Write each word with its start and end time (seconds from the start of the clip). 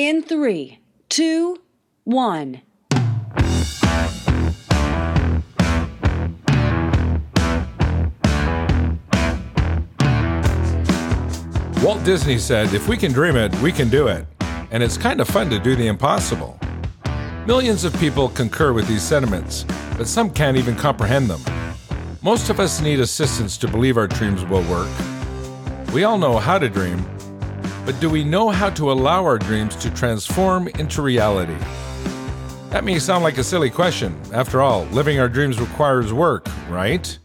In 0.00 0.22
three, 0.22 0.78
two, 1.08 1.60
one. 2.04 2.60
Walt 11.82 12.04
Disney 12.04 12.38
said, 12.38 12.72
if 12.72 12.86
we 12.86 12.96
can 12.96 13.10
dream 13.10 13.34
it, 13.34 13.52
we 13.56 13.72
can 13.72 13.88
do 13.88 14.06
it. 14.06 14.24
And 14.70 14.84
it's 14.84 14.96
kind 14.96 15.20
of 15.20 15.26
fun 15.26 15.50
to 15.50 15.58
do 15.58 15.74
the 15.74 15.88
impossible. 15.88 16.60
Millions 17.44 17.82
of 17.82 17.92
people 17.98 18.28
concur 18.28 18.72
with 18.72 18.86
these 18.86 19.02
sentiments, 19.02 19.64
but 19.96 20.06
some 20.06 20.30
can't 20.30 20.56
even 20.56 20.76
comprehend 20.76 21.28
them. 21.28 21.40
Most 22.22 22.50
of 22.50 22.60
us 22.60 22.80
need 22.80 23.00
assistance 23.00 23.58
to 23.58 23.66
believe 23.66 23.96
our 23.96 24.06
dreams 24.06 24.44
will 24.44 24.62
work. 24.70 24.88
We 25.92 26.04
all 26.04 26.18
know 26.18 26.38
how 26.38 26.60
to 26.60 26.68
dream, 26.68 27.04
but 27.88 27.98
do 28.00 28.10
we 28.10 28.22
know 28.22 28.50
how 28.50 28.68
to 28.68 28.92
allow 28.92 29.24
our 29.24 29.38
dreams 29.38 29.74
to 29.74 29.88
transform 29.94 30.68
into 30.78 31.00
reality? 31.00 31.56
That 32.68 32.84
may 32.84 32.98
sound 32.98 33.24
like 33.24 33.38
a 33.38 33.42
silly 33.42 33.70
question. 33.70 34.14
After 34.30 34.60
all, 34.60 34.84
living 34.92 35.18
our 35.18 35.28
dreams 35.30 35.58
requires 35.58 36.12
work, 36.12 36.46
right? 36.68 37.18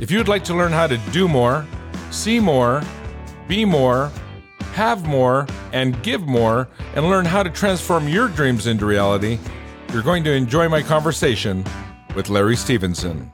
If 0.00 0.10
you'd 0.10 0.26
like 0.26 0.42
to 0.44 0.54
learn 0.54 0.72
how 0.72 0.86
to 0.86 0.96
do 1.12 1.28
more, 1.28 1.66
see 2.10 2.40
more, 2.40 2.82
be 3.46 3.66
more, 3.66 4.10
have 4.72 5.04
more, 5.04 5.46
and 5.74 6.02
give 6.02 6.22
more, 6.22 6.66
and 6.94 7.04
learn 7.04 7.26
how 7.26 7.42
to 7.42 7.50
transform 7.50 8.08
your 8.08 8.28
dreams 8.28 8.66
into 8.66 8.86
reality, 8.86 9.38
you're 9.92 10.02
going 10.02 10.24
to 10.24 10.32
enjoy 10.32 10.66
my 10.66 10.80
conversation 10.80 11.62
with 12.16 12.30
Larry 12.30 12.56
Stevenson. 12.56 13.30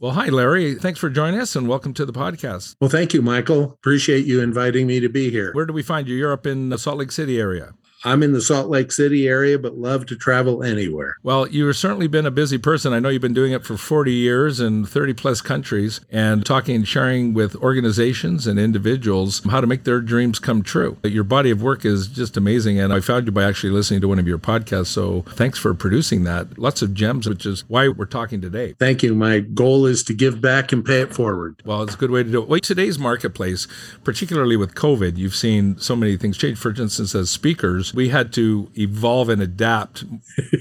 Well, 0.00 0.12
hi, 0.12 0.28
Larry. 0.28 0.76
Thanks 0.76 0.98
for 0.98 1.10
joining 1.10 1.38
us 1.40 1.54
and 1.54 1.68
welcome 1.68 1.92
to 1.92 2.06
the 2.06 2.12
podcast. 2.14 2.74
Well, 2.80 2.88
thank 2.88 3.12
you, 3.12 3.20
Michael. 3.20 3.64
Appreciate 3.64 4.24
you 4.24 4.40
inviting 4.40 4.86
me 4.86 4.98
to 4.98 5.10
be 5.10 5.30
here. 5.30 5.52
Where 5.52 5.66
do 5.66 5.74
we 5.74 5.82
find 5.82 6.08
you? 6.08 6.16
You're 6.16 6.32
up 6.32 6.46
in 6.46 6.70
the 6.70 6.78
Salt 6.78 6.96
Lake 6.96 7.12
City 7.12 7.38
area. 7.38 7.74
I'm 8.04 8.22
in 8.22 8.32
the 8.32 8.40
Salt 8.40 8.68
Lake 8.68 8.92
City 8.92 9.28
area, 9.28 9.58
but 9.58 9.76
love 9.76 10.06
to 10.06 10.16
travel 10.16 10.62
anywhere. 10.62 11.16
Well, 11.22 11.46
you've 11.46 11.76
certainly 11.76 12.06
been 12.06 12.24
a 12.24 12.30
busy 12.30 12.56
person. 12.56 12.94
I 12.94 12.98
know 12.98 13.10
you've 13.10 13.20
been 13.20 13.34
doing 13.34 13.52
it 13.52 13.64
for 13.64 13.76
40 13.76 14.12
years 14.12 14.58
in 14.58 14.86
30 14.86 15.12
plus 15.12 15.40
countries 15.42 16.00
and 16.10 16.44
talking 16.44 16.76
and 16.76 16.88
sharing 16.88 17.34
with 17.34 17.54
organizations 17.56 18.46
and 18.46 18.58
individuals 18.58 19.42
how 19.50 19.60
to 19.60 19.66
make 19.66 19.84
their 19.84 20.00
dreams 20.00 20.38
come 20.38 20.62
true. 20.62 20.96
Your 21.04 21.24
body 21.24 21.50
of 21.50 21.62
work 21.62 21.84
is 21.84 22.06
just 22.06 22.38
amazing. 22.38 22.80
And 22.80 22.92
I 22.92 23.00
found 23.00 23.26
you 23.26 23.32
by 23.32 23.44
actually 23.44 23.70
listening 23.70 24.00
to 24.00 24.08
one 24.08 24.18
of 24.18 24.26
your 24.26 24.38
podcasts. 24.38 24.86
So 24.86 25.22
thanks 25.28 25.58
for 25.58 25.74
producing 25.74 26.24
that. 26.24 26.58
Lots 26.58 26.80
of 26.80 26.94
gems, 26.94 27.28
which 27.28 27.44
is 27.44 27.64
why 27.68 27.88
we're 27.88 28.06
talking 28.06 28.40
today. 28.40 28.74
Thank 28.78 29.02
you. 29.02 29.14
My 29.14 29.40
goal 29.40 29.84
is 29.84 30.02
to 30.04 30.14
give 30.14 30.40
back 30.40 30.72
and 30.72 30.84
pay 30.84 31.02
it 31.02 31.12
forward. 31.14 31.60
Well, 31.66 31.82
it's 31.82 31.94
a 31.94 31.98
good 31.98 32.10
way 32.10 32.22
to 32.22 32.30
do 32.30 32.42
it. 32.42 32.48
Well, 32.48 32.60
today's 32.60 32.98
marketplace, 32.98 33.68
particularly 34.04 34.56
with 34.56 34.74
COVID, 34.74 35.18
you've 35.18 35.34
seen 35.34 35.76
so 35.78 35.94
many 35.94 36.16
things 36.16 36.38
change. 36.38 36.56
For 36.56 36.70
instance, 36.70 37.14
as 37.14 37.28
speakers, 37.28 37.89
we 37.94 38.08
had 38.08 38.32
to 38.34 38.70
evolve 38.76 39.28
and 39.28 39.42
adapt, 39.42 40.04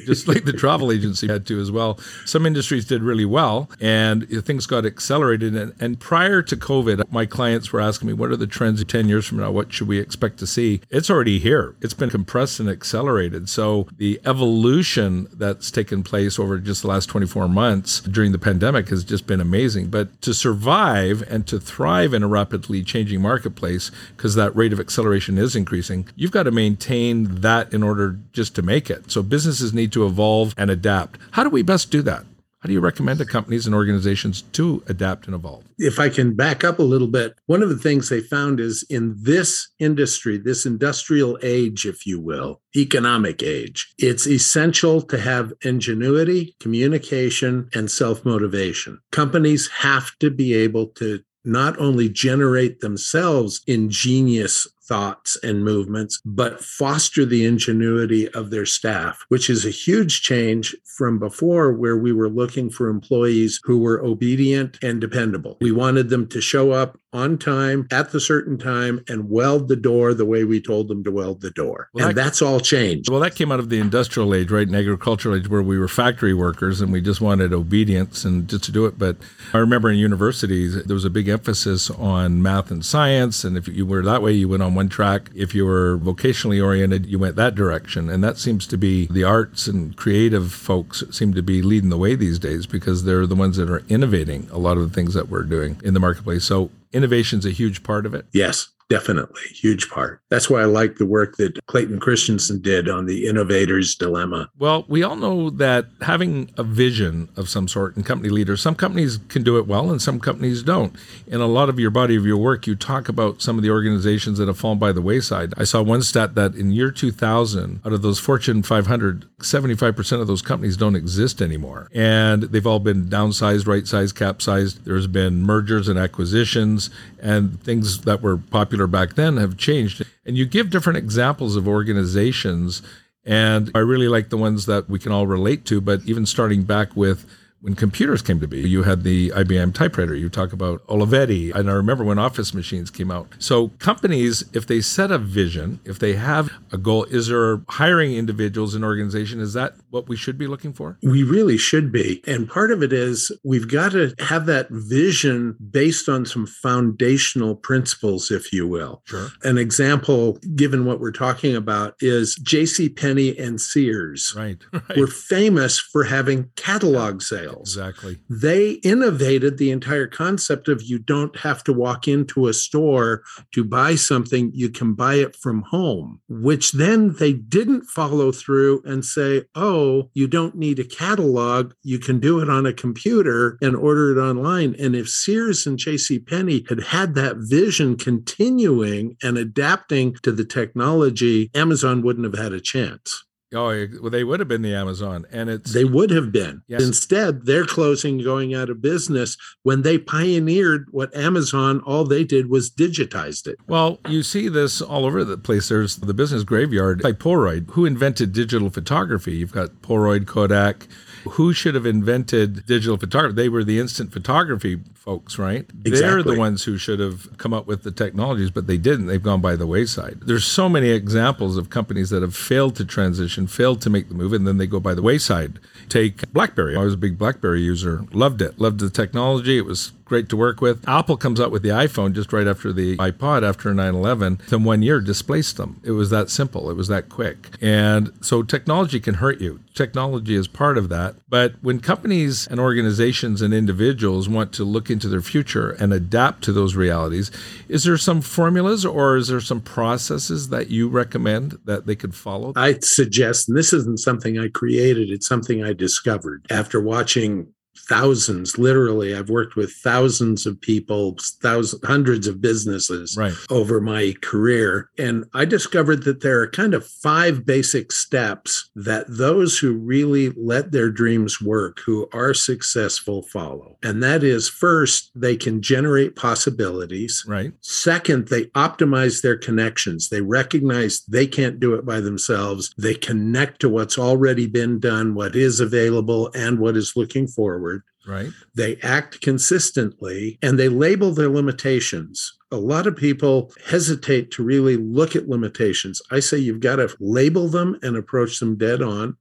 just 0.05 0.27
like 0.27 0.45
the 0.45 0.53
travel 0.53 0.91
agency 0.91 1.27
had 1.27 1.45
to 1.47 1.59
as 1.59 1.71
well. 1.71 1.99
Some 2.25 2.45
industries 2.45 2.85
did 2.85 3.03
really 3.03 3.25
well, 3.25 3.69
and 3.79 4.27
things 4.45 4.65
got 4.65 4.85
accelerated. 4.85 5.55
And, 5.55 5.73
and 5.79 5.99
prior 5.99 6.41
to 6.41 6.55
COVID, 6.55 7.11
my 7.11 7.25
clients 7.25 7.71
were 7.71 7.81
asking 7.81 8.07
me, 8.07 8.13
"What 8.13 8.31
are 8.31 8.37
the 8.37 8.47
trends 8.47 8.83
10 8.83 9.07
years 9.07 9.25
from 9.25 9.37
now? 9.37 9.51
What 9.51 9.73
should 9.73 9.87
we 9.87 9.99
expect 9.99 10.37
to 10.39 10.47
see?" 10.47 10.81
It's 10.89 11.09
already 11.09 11.39
here. 11.39 11.75
It's 11.81 11.93
been 11.93 12.09
compressed 12.09 12.59
and 12.59 12.69
accelerated. 12.69 13.49
So 13.49 13.87
the 13.97 14.19
evolution 14.25 15.27
that's 15.33 15.71
taken 15.71 16.03
place 16.03 16.39
over 16.39 16.57
just 16.59 16.81
the 16.81 16.87
last 16.87 17.07
24 17.07 17.47
months 17.47 18.01
during 18.01 18.31
the 18.31 18.39
pandemic 18.39 18.89
has 18.89 19.03
just 19.03 19.27
been 19.27 19.41
amazing. 19.41 19.89
But 19.89 20.21
to 20.21 20.33
survive 20.33 21.23
and 21.29 21.45
to 21.47 21.59
thrive 21.59 22.13
in 22.13 22.23
a 22.23 22.27
rapidly 22.27 22.83
changing 22.83 23.21
marketplace, 23.21 23.91
because 24.15 24.35
that 24.35 24.55
rate 24.55 24.73
of 24.73 24.79
acceleration 24.79 25.37
is 25.37 25.55
increasing, 25.55 26.07
you've 26.15 26.31
got 26.31 26.43
to 26.43 26.51
maintain 26.51 27.18
that 27.25 27.73
in 27.73 27.83
order 27.83 28.19
just 28.33 28.55
to 28.55 28.61
make 28.61 28.89
it. 28.89 29.11
So 29.11 29.23
businesses 29.23 29.73
need 29.73 29.91
to 29.93 30.05
evolve 30.05 30.53
and 30.57 30.69
adapt. 30.69 31.19
How 31.31 31.43
do 31.43 31.49
we 31.49 31.61
best 31.61 31.91
do 31.91 32.01
that? 32.03 32.25
How 32.59 32.67
do 32.67 32.73
you 32.73 32.81
recommend 32.81 33.19
to 33.19 33.25
companies 33.25 33.65
and 33.65 33.73
organizations 33.73 34.41
to 34.51 34.83
adapt 34.87 35.27
and 35.27 35.33
evolve? 35.33 35.63
If 35.77 35.97
I 35.97 36.09
can 36.09 36.35
back 36.35 36.65
up 36.65 36.79
a 36.79 36.83
little 36.83 37.07
bit, 37.07 37.35
one 37.45 37.63
of 37.63 37.69
the 37.69 37.77
things 37.77 38.09
they 38.09 38.19
found 38.19 38.59
is 38.59 38.85
in 38.89 39.15
this 39.17 39.69
industry, 39.79 40.37
this 40.37 40.65
industrial 40.65 41.39
age, 41.41 41.85
if 41.85 42.05
you 42.05 42.19
will, 42.19 42.59
economic 42.75 43.41
age, 43.41 43.93
it's 43.97 44.27
essential 44.27 45.01
to 45.03 45.17
have 45.17 45.53
ingenuity, 45.61 46.57
communication, 46.59 47.69
and 47.73 47.89
self 47.89 48.25
motivation. 48.25 48.99
Companies 49.11 49.69
have 49.79 50.11
to 50.19 50.29
be 50.29 50.53
able 50.53 50.87
to 50.87 51.21
not 51.45 51.79
only 51.79 52.09
generate 52.09 52.81
themselves 52.81 53.61
ingenious 53.67 54.67
thoughts 54.89 55.37
and 55.43 55.63
movements, 55.63 56.19
but 56.25 56.61
foster 56.61 57.25
the 57.25 57.45
ingenuity 57.45 58.27
of 58.29 58.49
their 58.49 58.65
staff, 58.65 59.23
which 59.29 59.49
is 59.49 59.65
a 59.65 59.69
huge 59.69 60.21
change 60.21 60.75
from 60.97 61.19
before 61.19 61.71
where 61.71 61.97
we 61.97 62.11
were 62.11 62.27
looking 62.27 62.69
for 62.69 62.89
employees 62.89 63.61
who 63.63 63.77
were 63.77 64.03
obedient 64.03 64.77
and 64.83 64.99
dependable. 64.99 65.57
We 65.61 65.71
wanted 65.71 66.09
them 66.09 66.27
to 66.27 66.41
show 66.41 66.71
up 66.71 66.99
on 67.13 67.37
time 67.37 67.87
at 67.91 68.11
the 68.11 68.19
certain 68.19 68.57
time 68.57 69.03
and 69.07 69.29
weld 69.29 69.67
the 69.67 69.75
door 69.75 70.13
the 70.13 70.25
way 70.25 70.43
we 70.43 70.61
told 70.61 70.87
them 70.87 71.03
to 71.03 71.11
weld 71.11 71.41
the 71.41 71.51
door. 71.51 71.89
Well, 71.93 72.09
and 72.09 72.17
that, 72.17 72.23
that's 72.23 72.41
all 72.41 72.59
changed. 72.59 73.09
Well, 73.09 73.19
that 73.21 73.35
came 73.35 73.51
out 73.51 73.59
of 73.59 73.69
the 73.69 73.79
industrial 73.79 74.35
age, 74.35 74.51
right? 74.51 74.67
And 74.67 74.75
agricultural 74.75 75.35
age, 75.35 75.47
where 75.47 75.61
we 75.61 75.79
were 75.79 75.87
factory 75.87 76.33
workers 76.33 76.81
and 76.81 76.91
we 76.91 77.01
just 77.01 77.21
wanted 77.21 77.53
obedience 77.53 78.25
and 78.25 78.47
just 78.47 78.63
to 78.65 78.71
do 78.71 78.85
it. 78.85 78.99
But 78.99 79.17
I 79.53 79.57
remember 79.57 79.89
in 79.89 79.97
universities, 79.97 80.83
there 80.83 80.93
was 80.93 81.05
a 81.05 81.09
big 81.09 81.27
emphasis 81.27 81.89
on 81.89 82.41
math 82.41 82.69
and 82.69 82.85
science. 82.85 83.43
And 83.43 83.57
if 83.57 83.67
you 83.67 83.85
were 83.85 84.03
that 84.03 84.21
way, 84.21 84.33
you 84.33 84.47
went 84.47 84.63
on 84.63 84.75
one 84.79 84.87
track. 84.87 85.29
If 85.35 85.53
you 85.53 85.65
were 85.65 85.97
vocationally 85.97 86.63
oriented, 86.63 87.05
you 87.05 87.19
went 87.19 87.35
that 87.35 87.53
direction. 87.53 88.09
And 88.09 88.23
that 88.23 88.37
seems 88.37 88.65
to 88.67 88.77
be 88.77 89.07
the 89.07 89.25
arts 89.25 89.67
and 89.67 89.93
creative 89.97 90.53
folks 90.53 91.03
seem 91.11 91.33
to 91.33 91.41
be 91.41 91.61
leading 91.61 91.89
the 91.89 91.97
way 91.97 92.15
these 92.15 92.39
days 92.39 92.65
because 92.65 93.03
they're 93.03 93.27
the 93.27 93.35
ones 93.35 93.57
that 93.57 93.69
are 93.69 93.83
innovating 93.89 94.47
a 94.51 94.57
lot 94.57 94.77
of 94.77 94.87
the 94.87 94.95
things 94.95 95.13
that 95.15 95.27
we're 95.27 95.43
doing 95.43 95.81
in 95.83 95.93
the 95.93 95.99
marketplace. 95.99 96.45
So 96.45 96.71
innovation's 96.93 97.45
a 97.45 97.51
huge 97.51 97.83
part 97.83 98.05
of 98.05 98.13
it. 98.13 98.25
Yes. 98.31 98.69
Definitely, 98.89 99.43
huge 99.53 99.87
part. 99.91 100.19
That's 100.29 100.49
why 100.49 100.61
I 100.61 100.65
like 100.65 100.95
the 100.95 101.05
work 101.05 101.37
that 101.37 101.63
Clayton 101.67 101.99
Christensen 101.99 102.59
did 102.59 102.89
on 102.89 103.05
the 103.05 103.27
innovator's 103.27 103.93
dilemma. 103.93 104.49
Well, 104.57 104.83
we 104.87 105.03
all 105.03 105.15
know 105.15 105.51
that 105.51 105.85
having 106.01 106.49
a 106.57 106.63
vision 106.63 107.29
of 107.37 107.49
some 107.49 107.67
sort 107.67 107.95
in 107.97 108.03
company 108.03 108.29
leaders, 108.29 108.61
some 108.61 108.73
companies 108.73 109.19
can 109.27 109.43
do 109.43 109.59
it 109.59 109.67
well 109.67 109.91
and 109.91 110.01
some 110.01 110.19
companies 110.19 110.63
don't. 110.63 110.95
In 111.27 111.39
a 111.39 111.45
lot 111.45 111.69
of 111.69 111.79
your 111.79 111.91
body 111.91 112.15
of 112.15 112.25
your 112.25 112.37
work, 112.37 112.65
you 112.65 112.75
talk 112.75 113.07
about 113.07 113.43
some 113.43 113.57
of 113.57 113.63
the 113.63 113.69
organizations 113.69 114.39
that 114.39 114.47
have 114.47 114.57
fallen 114.57 114.79
by 114.79 114.91
the 114.91 115.03
wayside. 115.03 115.53
I 115.55 115.65
saw 115.65 115.83
one 115.83 116.01
stat 116.01 116.33
that 116.33 116.55
in 116.55 116.71
year 116.71 116.89
2000, 116.89 117.81
out 117.85 117.93
of 117.93 118.01
those 118.01 118.17
Fortune 118.19 118.63
500, 118.63 119.25
75% 119.37 120.21
of 120.21 120.25
those 120.25 120.41
companies 120.41 120.77
don't 120.77 120.95
exist 120.95 121.43
anymore. 121.43 121.89
And 121.93 122.43
they've 122.43 122.65
all 122.65 122.79
been 122.79 123.05
downsized, 123.05 123.67
right 123.67 123.85
sized, 123.85 124.15
capsized. 124.15 124.85
There's 124.85 125.05
been 125.05 125.43
mergers 125.43 125.87
and 125.87 125.99
acquisitions 125.99 126.89
and 127.21 127.61
things 127.61 128.01
that 128.01 128.23
were 128.23 128.37
popular 128.37 128.78
popular 128.79 128.87
back 128.87 129.15
then 129.15 129.37
have 129.37 129.57
changed. 129.57 130.05
And 130.25 130.37
you 130.37 130.45
give 130.45 130.69
different 130.69 130.97
examples 130.97 131.55
of 131.55 131.67
organizations. 131.67 132.81
And 133.25 133.71
I 133.75 133.79
really 133.79 134.07
like 134.07 134.29
the 134.29 134.37
ones 134.37 134.65
that 134.67 134.89
we 134.89 134.99
can 134.99 135.11
all 135.11 135.27
relate 135.27 135.65
to, 135.65 135.81
but 135.81 136.01
even 136.05 136.25
starting 136.25 136.63
back 136.63 136.95
with 136.95 137.25
when 137.61 137.75
computers 137.75 138.21
came 138.21 138.39
to 138.39 138.47
be. 138.47 138.61
You 138.61 138.83
had 138.83 139.03
the 139.03 139.29
IBM 139.29 139.73
typewriter. 139.73 140.15
You 140.15 140.29
talk 140.29 140.53
about 140.53 140.85
Olivetti. 140.87 141.53
And 141.53 141.69
I 141.69 141.73
remember 141.73 142.03
when 142.03 142.17
office 142.17 142.53
machines 142.53 142.89
came 142.89 143.11
out. 143.11 143.35
So 143.39 143.69
companies, 143.79 144.43
if 144.53 144.67
they 144.67 144.81
set 144.81 145.11
a 145.11 145.17
vision, 145.17 145.79
if 145.83 145.99
they 145.99 146.13
have 146.13 146.51
a 146.71 146.77
goal, 146.77 147.03
is 147.05 147.27
there 147.27 147.61
hiring 147.69 148.13
individuals 148.13 148.75
in 148.75 148.83
organization? 148.83 149.39
Is 149.39 149.53
that 149.53 149.73
what 149.89 150.07
we 150.07 150.15
should 150.15 150.37
be 150.37 150.47
looking 150.47 150.73
for? 150.73 150.97
We 151.03 151.23
really 151.23 151.57
should 151.57 151.91
be. 151.91 152.23
And 152.25 152.49
part 152.49 152.71
of 152.71 152.81
it 152.81 152.93
is 152.93 153.31
we've 153.43 153.69
got 153.69 153.91
to 153.91 154.13
have 154.19 154.45
that 154.45 154.67
vision 154.69 155.55
based 155.71 156.07
on 156.07 156.25
some 156.25 156.45
foundational 156.47 157.55
principles, 157.55 158.31
if 158.31 158.53
you 158.53 158.67
will. 158.67 159.01
Sure. 159.05 159.29
An 159.43 159.57
example, 159.57 160.33
given 160.55 160.85
what 160.85 160.99
we're 160.99 161.11
talking 161.11 161.55
about, 161.55 161.95
is 161.99 162.35
J.C. 162.35 162.89
Penney 162.89 163.37
and 163.37 163.59
Sears. 163.59 164.33
Right. 164.35 164.57
right. 164.73 164.97
Were 164.97 165.07
famous 165.07 165.79
for 165.79 166.05
having 166.05 166.49
catalog 166.55 167.21
sales 167.21 167.48
Exactly. 167.59 168.17
They 168.29 168.73
innovated 168.83 169.57
the 169.57 169.71
entire 169.71 170.07
concept 170.07 170.67
of 170.67 170.81
you 170.81 170.99
don't 170.99 171.35
have 171.37 171.63
to 171.65 171.73
walk 171.73 172.07
into 172.07 172.47
a 172.47 172.53
store 172.53 173.23
to 173.53 173.63
buy 173.63 173.95
something, 173.95 174.51
you 174.53 174.69
can 174.69 174.93
buy 174.93 175.15
it 175.15 175.35
from 175.35 175.63
home, 175.63 176.21
which 176.27 176.73
then 176.73 177.13
they 177.13 177.33
didn't 177.33 177.85
follow 177.85 178.31
through 178.31 178.81
and 178.85 179.03
say, 179.05 179.43
oh, 179.55 180.09
you 180.13 180.27
don't 180.27 180.55
need 180.55 180.79
a 180.79 180.83
catalog, 180.83 181.73
you 181.83 181.99
can 181.99 182.19
do 182.19 182.39
it 182.39 182.49
on 182.49 182.65
a 182.65 182.73
computer 182.73 183.57
and 183.61 183.75
order 183.75 184.17
it 184.17 184.21
online. 184.21 184.75
And 184.79 184.95
if 184.95 185.09
Sears 185.09 185.65
and 185.65 185.77
J.C. 185.77 186.19
Penney 186.19 186.65
had 186.67 186.83
had 186.83 187.15
that 187.15 187.37
vision 187.37 187.95
continuing 187.97 189.17
and 189.23 189.37
adapting 189.37 190.15
to 190.23 190.31
the 190.31 190.45
technology, 190.45 191.49
Amazon 191.53 192.01
wouldn't 192.01 192.25
have 192.25 192.41
had 192.43 192.53
a 192.53 192.61
chance. 192.61 193.25
Oh, 193.53 193.87
well, 193.99 194.11
they 194.11 194.23
would 194.23 194.39
have 194.39 194.47
been 194.47 194.61
the 194.61 194.75
Amazon, 194.75 195.25
and 195.31 195.49
it's 195.49 195.73
they 195.73 195.83
would 195.83 196.11
have 196.11 196.31
been. 196.31 196.61
Yes. 196.67 196.83
Instead, 196.83 197.47
they're 197.47 197.65
closing, 197.65 198.23
going 198.23 198.53
out 198.53 198.69
of 198.69 198.79
business 198.79 199.37
when 199.63 199.81
they 199.81 199.97
pioneered 199.97 200.85
what 200.91 201.15
Amazon. 201.15 201.81
All 201.81 202.03
they 202.03 202.23
did 202.23 202.49
was 202.49 202.69
digitized 202.69 203.47
it. 203.47 203.57
Well, 203.67 203.99
you 204.07 204.21
see 204.21 204.49
this 204.49 204.81
all 204.83 205.03
over 205.05 205.23
the 205.23 205.37
place. 205.37 205.69
There's 205.69 205.95
the 205.95 206.13
business 206.13 206.43
graveyard 206.43 207.01
by 207.01 207.13
Polaroid. 207.13 207.71
Who 207.71 207.85
invented 207.85 208.33
digital 208.33 208.69
photography? 208.69 209.37
You've 209.37 209.51
got 209.51 209.81
Polaroid, 209.81 210.27
Kodak. 210.27 210.87
Who 211.31 211.51
should 211.51 211.73
have 211.73 211.87
invented 211.87 212.65
digital 212.67 212.97
photography? 212.97 213.35
They 213.35 213.49
were 213.49 213.63
the 213.63 213.79
instant 213.79 214.13
photography 214.13 214.79
folks, 215.09 215.39
right? 215.39 215.65
They're 215.73 216.21
the 216.21 216.37
ones 216.37 216.65
who 216.65 216.77
should 216.77 216.99
have 216.99 217.35
come 217.39 217.51
up 217.51 217.65
with 217.65 217.81
the 217.81 217.89
technologies, 217.89 218.51
but 218.51 218.67
they 218.67 218.77
didn't. 218.77 219.07
They've 219.07 219.23
gone 219.23 219.41
by 219.41 219.55
the 219.55 219.65
wayside. 219.65 220.19
There's 220.21 220.45
so 220.45 220.69
many 220.69 220.89
examples 220.89 221.57
of 221.57 221.71
companies 221.71 222.11
that 222.11 222.21
have 222.21 222.35
failed 222.35 222.75
to 222.75 222.85
transition, 222.85 223.47
failed 223.47 223.81
to 223.81 223.89
make 223.89 224.09
the 224.09 224.13
move, 224.13 224.33
and 224.33 224.45
then 224.45 224.59
they 224.59 224.67
go 224.67 224.79
by 224.79 224.93
the 224.93 225.01
wayside. 225.01 225.57
Take 225.87 226.31
BlackBerry. 226.31 226.75
I 226.75 226.83
was 226.83 226.93
a 226.93 226.97
big 226.97 227.17
BlackBerry 227.17 227.61
user, 227.61 228.05
loved 228.11 228.43
it, 228.43 228.59
loved 228.59 228.81
the 228.81 228.91
technology. 228.91 229.57
It 229.57 229.65
was 229.65 229.93
great 230.05 230.29
to 230.29 230.37
work 230.37 230.59
with. 230.59 230.87
Apple 230.87 231.17
comes 231.17 231.39
out 231.39 231.51
with 231.51 231.61
the 231.61 231.69
iPhone 231.69 232.13
just 232.13 232.33
right 232.33 232.47
after 232.47 232.73
the 232.73 232.97
iPod 232.97 233.43
after 233.43 233.73
9/11. 233.73 234.39
Then 234.49 234.63
one 234.63 234.81
year 234.81 234.99
displaced 234.99 235.57
them. 235.57 235.79
It 235.83 235.91
was 235.91 236.09
that 236.09 236.31
simple. 236.31 236.69
It 236.71 236.75
was 236.75 236.87
that 236.87 237.09
quick. 237.09 237.49
And 237.61 238.11
so 238.21 238.41
technology 238.41 238.99
can 238.99 239.15
hurt 239.15 239.39
you. 239.39 239.59
Technology 239.75 240.35
is 240.35 240.47
part 240.47 240.79
of 240.79 240.89
that. 240.89 241.15
But 241.29 241.53
when 241.61 241.79
companies 241.79 242.47
and 242.47 242.59
organizations 242.59 243.41
and 243.43 243.53
individuals 243.53 244.27
want 244.27 244.51
to 244.53 244.63
look 244.63 244.89
into 244.89 244.98
their 245.07 245.21
future 245.21 245.71
and 245.71 245.93
adapt 245.93 246.43
to 246.43 246.51
those 246.51 246.75
realities, 246.75 247.31
is 247.67 247.83
there 247.83 247.97
some 247.97 248.21
formulas 248.21 248.85
or 248.85 249.17
is 249.17 249.27
there 249.27 249.39
some 249.39 249.61
processes 249.61 250.49
that 250.49 250.69
you 250.69 250.89
recommend 250.89 251.57
that 251.65 251.85
they 251.85 251.95
could 251.95 252.15
follow? 252.15 252.53
I 252.55 252.79
suggest, 252.81 253.47
and 253.47 253.57
this 253.57 253.73
isn't 253.73 253.99
something 253.99 254.37
I 254.37 254.49
created, 254.49 255.09
it's 255.09 255.27
something 255.27 255.63
I 255.63 255.73
discovered 255.73 256.45
after 256.49 256.81
watching 256.81 257.53
thousands, 257.87 258.57
literally, 258.57 259.15
I've 259.15 259.29
worked 259.29 259.55
with 259.55 259.71
thousands 259.71 260.45
of 260.45 260.59
people, 260.59 261.17
thousands, 261.41 261.83
hundreds 261.85 262.27
of 262.27 262.41
businesses 262.41 263.15
Right. 263.17 263.33
over 263.49 263.79
my 263.81 264.15
career. 264.21 264.89
And 264.97 265.25
I 265.33 265.45
discovered 265.45 266.03
that 266.03 266.21
there 266.21 266.41
are 266.41 266.47
kind 266.47 266.73
of 266.73 266.85
five 266.85 267.45
basic 267.45 267.91
steps 267.91 268.69
that 268.75 269.05
those 269.07 269.57
who 269.59 269.73
really 269.73 270.31
let 270.35 270.71
their 270.71 270.89
dreams 270.89 271.41
work, 271.41 271.79
who 271.85 272.07
are 272.13 272.33
successful, 272.33 273.23
follow. 273.23 273.77
And 273.83 274.01
that 274.03 274.23
is 274.23 274.49
first, 274.49 275.11
they 275.15 275.35
can 275.35 275.61
generate 275.61 276.15
possibilities. 276.15 277.23
Right. 277.27 277.53
Second, 277.61 278.27
they 278.27 278.45
optimize 278.47 279.21
their 279.21 279.37
connections. 279.37 280.09
They 280.09 280.21
recognize 280.21 281.01
they 281.07 281.27
can't 281.27 281.59
do 281.59 281.73
it 281.75 281.85
by 281.85 281.99
themselves. 281.99 282.71
They 282.77 282.95
connect 282.95 283.61
to 283.61 283.69
what's 283.69 283.97
already 283.97 284.47
been 284.47 284.79
done, 284.79 285.13
what 285.13 285.35
is 285.35 285.59
available, 285.59 286.31
and 286.35 286.59
what 286.59 286.75
is 286.75 286.93
looking 286.95 287.27
forward. 287.27 287.68
Right. 288.07 288.29
They 288.55 288.77
act 288.77 289.21
consistently 289.21 290.39
and 290.41 290.57
they 290.57 290.69
label 290.69 291.11
their 291.11 291.29
limitations. 291.29 292.37
A 292.51 292.57
lot 292.57 292.87
of 292.87 292.95
people 292.95 293.51
hesitate 293.67 294.31
to 294.31 294.43
really 294.43 294.77
look 294.77 295.15
at 295.15 295.29
limitations. 295.29 296.01
I 296.09 296.19
say 296.19 296.37
you've 296.37 296.61
got 296.61 296.77
to 296.77 296.95
label 296.99 297.47
them 297.47 297.77
and 297.83 297.95
approach 297.95 298.39
them 298.39 298.57
dead 298.57 298.81
on. 298.81 299.17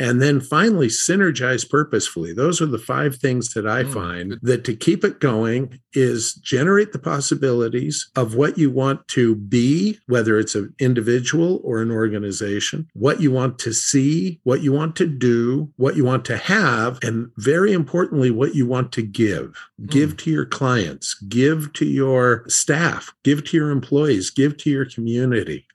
And 0.00 0.22
then 0.22 0.40
finally, 0.40 0.88
synergize 0.88 1.68
purposefully. 1.68 2.32
Those 2.32 2.62
are 2.62 2.66
the 2.66 2.78
five 2.78 3.16
things 3.16 3.52
that 3.52 3.66
I 3.66 3.84
Mm, 3.84 3.92
find 3.92 4.38
that 4.42 4.64
to 4.64 4.74
keep 4.74 5.04
it 5.04 5.20
going 5.20 5.78
is 5.92 6.34
generate 6.34 6.92
the 6.92 6.98
possibilities 6.98 8.10
of 8.16 8.34
what 8.34 8.56
you 8.56 8.70
want 8.70 9.06
to 9.08 9.34
be, 9.36 9.98
whether 10.06 10.38
it's 10.38 10.54
an 10.54 10.74
individual 10.78 11.60
or 11.62 11.82
an 11.82 11.90
organization, 11.90 12.88
what 12.94 13.20
you 13.20 13.30
want 13.30 13.58
to 13.60 13.74
see, 13.74 14.40
what 14.44 14.62
you 14.62 14.72
want 14.72 14.96
to 14.96 15.06
do, 15.06 15.70
what 15.76 15.96
you 15.96 16.04
want 16.04 16.24
to 16.24 16.36
have, 16.38 16.98
and 17.02 17.30
very 17.36 17.72
importantly, 17.72 18.30
what 18.30 18.54
you 18.54 18.66
want 18.66 18.92
to 18.92 19.02
give. 19.02 19.54
Give 19.86 20.16
to 20.18 20.30
your 20.30 20.46
clients, 20.46 21.14
give 21.28 21.72
to 21.74 21.84
your 21.84 22.44
staff, 22.48 23.12
give 23.22 23.44
to 23.44 23.56
your 23.56 23.70
employees, 23.70 24.30
give 24.30 24.56
to 24.58 24.70
your 24.70 24.86
community. 24.86 25.66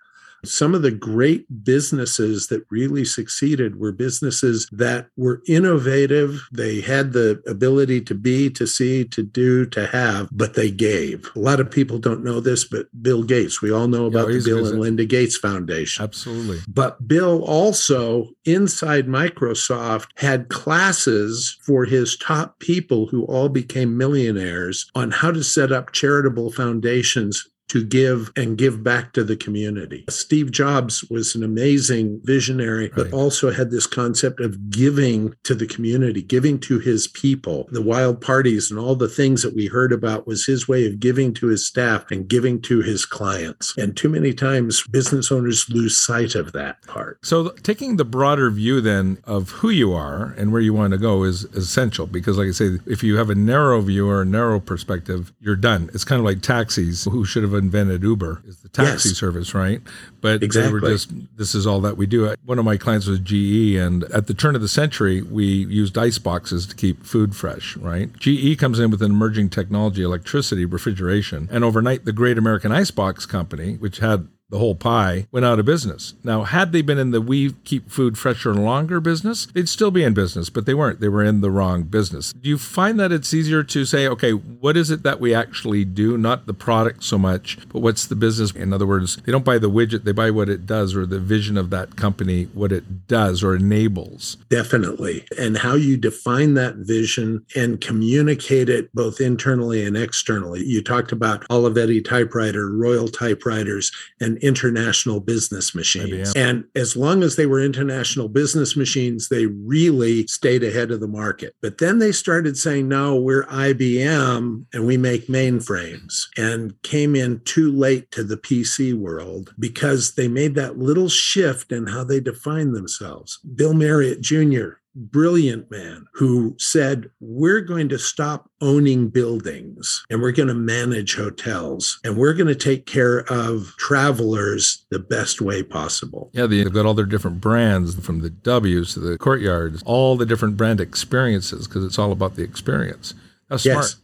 Some 0.48 0.76
of 0.76 0.82
the 0.82 0.92
great 0.92 1.46
businesses 1.64 2.48
that 2.48 2.66
really 2.70 3.06
succeeded 3.06 3.80
were 3.80 3.92
businesses 3.92 4.68
that 4.72 5.08
were 5.18 5.42
innovative. 5.48 6.48
They 6.52 6.82
had 6.82 7.14
the 7.14 7.42
ability 7.48 8.02
to 8.02 8.16
be, 8.16 8.50
to 8.52 8.68
see, 8.68 9.06
to 9.06 9.24
do, 9.24 9.66
to 9.68 9.88
have, 9.88 10.30
but 10.32 10.54
they 10.54 10.72
gave. 10.72 11.30
A 11.36 11.40
lot 11.40 11.60
of 11.60 11.72
people 11.72 11.98
don't 11.98 12.24
know 12.24 12.40
this, 12.40 12.64
but 12.66 12.88
Bill 13.02 13.24
Gates, 13.24 13.62
we 13.62 13.72
all 13.72 13.88
know 13.88 14.06
about 14.06 14.28
the 14.28 14.42
Bill 14.44 14.66
and 14.66 14.80
Linda 14.80 15.06
Gates 15.06 15.38
Foundation. 15.38 16.04
Absolutely. 16.04 16.60
But 16.68 17.08
Bill 17.08 17.44
also, 17.44 18.30
inside 18.46 19.08
Microsoft, 19.08 20.08
had 20.16 20.50
classes 20.50 21.58
for 21.62 21.86
his 21.86 22.18
top 22.18 22.60
people 22.60 23.08
who 23.08 23.26
all 23.26 23.50
became 23.50 23.98
millionaires 23.98 24.90
on 24.96 25.12
how 25.12 25.32
to 25.32 25.44
set 25.44 25.72
up 25.72 25.92
charitable 25.92 26.52
foundations 26.52 27.48
to 27.70 27.84
give 27.84 28.32
and 28.36 28.58
give 28.58 28.84
back 28.84 29.14
to 29.14 29.24
the 29.24 29.36
community. 29.36 30.06
Steve 30.10 30.52
Jobs 30.52 31.04
was 31.10 31.36
an 31.36 31.44
amazing 31.44 32.22
visionary, 32.24 32.92
but 32.96 33.12
also 33.12 33.52
had 33.52 33.72
this 33.72 33.88
concept 33.88 34.40
of 34.40 34.70
giving 34.70 35.34
to 35.44 35.56
the 35.56 35.66
community, 35.66 36.22
giving 36.22 36.60
to 36.60 36.80
his 36.80 37.08
people. 37.08 37.68
The 37.72 37.82
wild 37.82 38.22
parties 38.22 38.70
and 38.70 38.80
all 38.80 38.96
the 38.96 39.10
things 39.10 39.42
that 39.42 39.56
we 39.56 39.68
heard 39.68 39.92
about 39.92 40.28
was 40.28 40.46
his 40.46 40.68
way 40.68 40.86
of 40.86 41.00
giving 41.00 41.34
to 41.36 41.48
his 41.48 41.66
staff 41.66 42.12
and 42.12 42.28
giving 42.28 42.62
to 42.64 42.82
his 42.82 43.06
clients. 43.06 43.76
And 43.78 43.96
too 43.98 44.10
many 44.10 44.34
times 44.34 44.86
business 44.88 45.32
owners 45.32 45.70
lose 45.70 45.98
sight 45.98 46.36
of 46.36 46.54
that 46.54 46.82
part. 46.84 47.20
So, 47.26 47.50
taking 47.50 47.98
the 47.98 48.06
broader 48.06 48.50
view 48.50 48.82
then 48.82 49.18
of 49.24 49.50
who 49.50 49.70
you 49.70 49.94
are 49.94 50.34
and 50.38 50.52
where 50.52 50.62
you 50.62 50.74
want 50.74 50.92
to 50.92 50.98
go 50.98 51.24
is 51.24 51.46
essential 51.46 52.06
because, 52.06 52.38
like 52.38 52.48
I 52.48 52.52
say, 52.52 52.78
if 52.86 53.04
you 53.04 53.18
have 53.18 53.30
a 53.30 53.36
narrow 53.36 53.82
view 53.82 54.08
or 54.08 54.22
a 54.22 54.26
narrow 54.26 54.60
perspective, 54.60 55.34
you're 55.40 55.56
done. 55.56 55.90
It's 55.94 56.04
kind 56.04 56.20
of 56.20 56.26
like 56.26 56.42
taxis. 56.42 57.06
Who 57.06 57.26
should 57.26 57.44
have 57.44 57.55
invented 57.56 58.04
Uber? 58.04 58.42
Is 58.46 58.58
the 58.58 58.70
taxi 58.70 59.10
Yes. 59.10 59.18
service, 59.18 59.54
right? 59.54 59.82
But 60.22 60.42
they 60.42 60.72
were 60.72 60.80
just, 60.82 61.12
this 61.38 61.56
is 61.56 61.66
all 61.68 61.82
that 61.82 61.98
we 61.98 62.06
do. 62.06 62.34
One 62.46 62.60
of 62.60 62.66
my 62.66 62.78
clients 62.78 63.08
was 63.08 63.20
GE, 63.20 63.76
and 63.76 64.04
at 64.06 64.28
the 64.28 64.34
turn 64.34 64.56
of 64.56 64.62
the 64.62 64.68
century, 64.68 65.22
we 65.22 65.46
used 65.46 65.98
ice 65.98 66.18
boxes 66.18 66.66
to 66.68 66.76
keep 66.76 67.06
food 67.06 67.36
fresh, 67.36 67.78
right? 67.78 68.10
GE 68.20 68.58
comes 68.58 68.80
in 68.80 68.92
with 68.92 69.02
an 69.02 69.12
emerging 69.12 69.50
technology, 69.50 70.02
electricity, 70.04 70.66
refrigeration, 70.66 71.48
and 71.52 71.64
overnight, 71.64 72.06
the 72.06 72.14
Great 72.14 72.38
American 72.38 72.72
Icebox 72.72 73.26
Company, 73.26 73.76
which 73.76 74.00
had 74.00 74.28
the 74.50 74.60
whole 74.60 74.76
pie 74.76 75.28
went 75.32 75.46
out 75.46 75.60
of 75.60 75.66
business. 75.66 76.14
Now, 76.24 76.44
had 76.44 76.72
they 76.72 76.82
been 76.82 76.98
in 76.98 77.12
the 77.12 77.22
we 77.22 77.54
keep 77.64 77.90
food 77.90 78.18
fresher 78.18 78.54
longer 78.54 79.00
business, 79.00 79.48
they'd 79.48 79.70
still 79.70 79.92
be 79.92 80.04
in 80.04 80.14
business, 80.14 80.50
but 80.50 80.66
they 80.66 80.74
weren't. 80.74 81.00
They 81.00 81.10
were 81.10 81.24
in 81.24 81.42
the 81.42 81.50
wrong 81.50 81.84
business. 81.84 82.32
Do 82.34 82.50
you 82.50 82.58
find 82.58 83.00
that 83.00 83.12
it's 83.12 83.34
easier 83.34 83.64
to 83.64 83.86
say, 83.86 84.08
okay, 84.08 84.32
what 84.32 84.78
is 84.78 84.92
it 84.92 85.04
that 85.04 85.20
we 85.20 85.34
actually 85.34 85.84
do? 85.84 86.18
Not 86.18 86.46
the 86.46 86.54
product 86.54 87.04
so 87.04 87.18
much, 87.18 87.58
but 87.70 87.80
what's 87.82 88.06
the 88.06 88.16
business? 88.16 88.52
In 88.52 88.72
other 88.72 88.86
words, 88.86 89.18
they 89.18 89.32
don't 89.32 89.46
buy 89.46 89.58
the 89.58 89.70
widget, 89.70 90.04
they 90.04 90.12
buy 90.12 90.30
what 90.30 90.50
it 90.50 90.66
does 90.66 90.96
or 90.96 91.06
the 91.06 91.20
vision 91.20 91.58
of 91.58 91.70
that 91.72 91.96
company, 91.96 92.46
what 92.54 92.72
it 92.72 93.08
does 93.08 93.44
or 93.44 93.56
enables. 93.56 94.38
Definitely. 94.50 95.26
And 95.38 95.58
how 95.58 95.74
you 95.74 95.98
define 95.98 96.54
that 96.54 96.76
vision 96.76 97.46
and 97.56 97.82
communicate 97.82 98.70
it 98.70 98.94
both 98.94 99.20
internally 99.20 99.84
and 99.84 99.98
externally. 99.98 100.64
You 100.64 100.84
talked 100.84 101.12
about 101.12 101.48
Olivetti 101.50 102.04
typewriter, 102.04 102.70
Royal 102.72 103.08
typewriters, 103.08 103.92
and 104.22 104.35
international 104.38 105.20
business 105.20 105.76
machines. 105.76 106.34
IBM. 106.34 106.38
And 106.38 106.64
as 106.76 106.96
long 106.96 107.24
as 107.24 107.36
they 107.36 107.46
were 107.46 107.62
international 107.62 108.28
business 108.28 108.76
machines, 108.76 109.30
they 109.30 109.46
really 109.46 110.28
stayed 110.28 110.64
ahead 110.64 110.92
of 110.92 111.00
the 111.00 111.08
market. 111.08 111.56
But 111.62 111.78
then 111.78 112.00
they 112.00 112.12
started 112.12 112.58
saying, 112.58 112.88
no, 112.88 113.16
we're 113.16 113.46
IBM 113.46 114.66
and 114.74 114.86
we 114.86 114.98
make 114.98 115.28
mainframes 115.28 116.24
and 116.38 116.74
came 116.84 117.16
in 117.16 117.42
too 117.42 117.72
late 117.72 118.12
to 118.12 118.24
the 118.24 118.38
PC 118.38 118.94
world 118.94 119.54
because 119.60 120.16
they 120.16 120.28
made 120.28 120.56
that 120.56 120.78
little 120.78 121.10
shift 121.10 121.72
in 121.72 121.88
how 121.88 122.04
they 122.04 122.20
defined 122.20 122.76
themselves. 122.76 123.40
Bill 123.56 123.74
Marriott 123.74 124.22
Jr., 124.22 124.70
brilliant 124.96 125.70
man 125.70 126.06
who 126.14 126.56
said, 126.58 127.10
We're 127.20 127.62
going 127.62 127.90
to 127.90 128.00
stop 128.00 128.50
owning 128.62 129.10
buildings 129.10 130.06
and 130.10 130.22
we're 130.22 130.32
going 130.32 130.48
to 130.48 130.54
manage 130.54 131.16
hotels 131.16 132.00
and 132.04 132.18
we're 132.18 132.34
going 132.34 132.48
to 132.48 132.56
take 132.56 132.86
care 132.86 133.20
of 133.32 133.74
travelers 133.78 134.86
the 134.90 135.00
best 135.00 135.42
way 135.42 135.62
possible. 135.62 136.32
Yeah, 136.34 136.48
they've 136.48 136.72
got 136.72 136.86
all 136.86 136.94
their 136.94 137.06
different 137.06 137.42
brands 137.42 137.96
from 138.00 138.22
the 138.22 138.30
W's 138.30 138.94
to 138.94 139.00
the 139.00 139.18
courtyards, 139.18 139.84
all 139.86 140.16
the 140.16 140.26
different 140.26 140.58
brand 140.58 140.80
experiences 140.80 141.68
because 141.68 141.84
it's 141.84 142.00
all 142.00 142.12
about 142.12 142.36
the 142.36 142.44
experience. 142.44 143.14
That's 143.50 143.64
smart. 143.64 143.96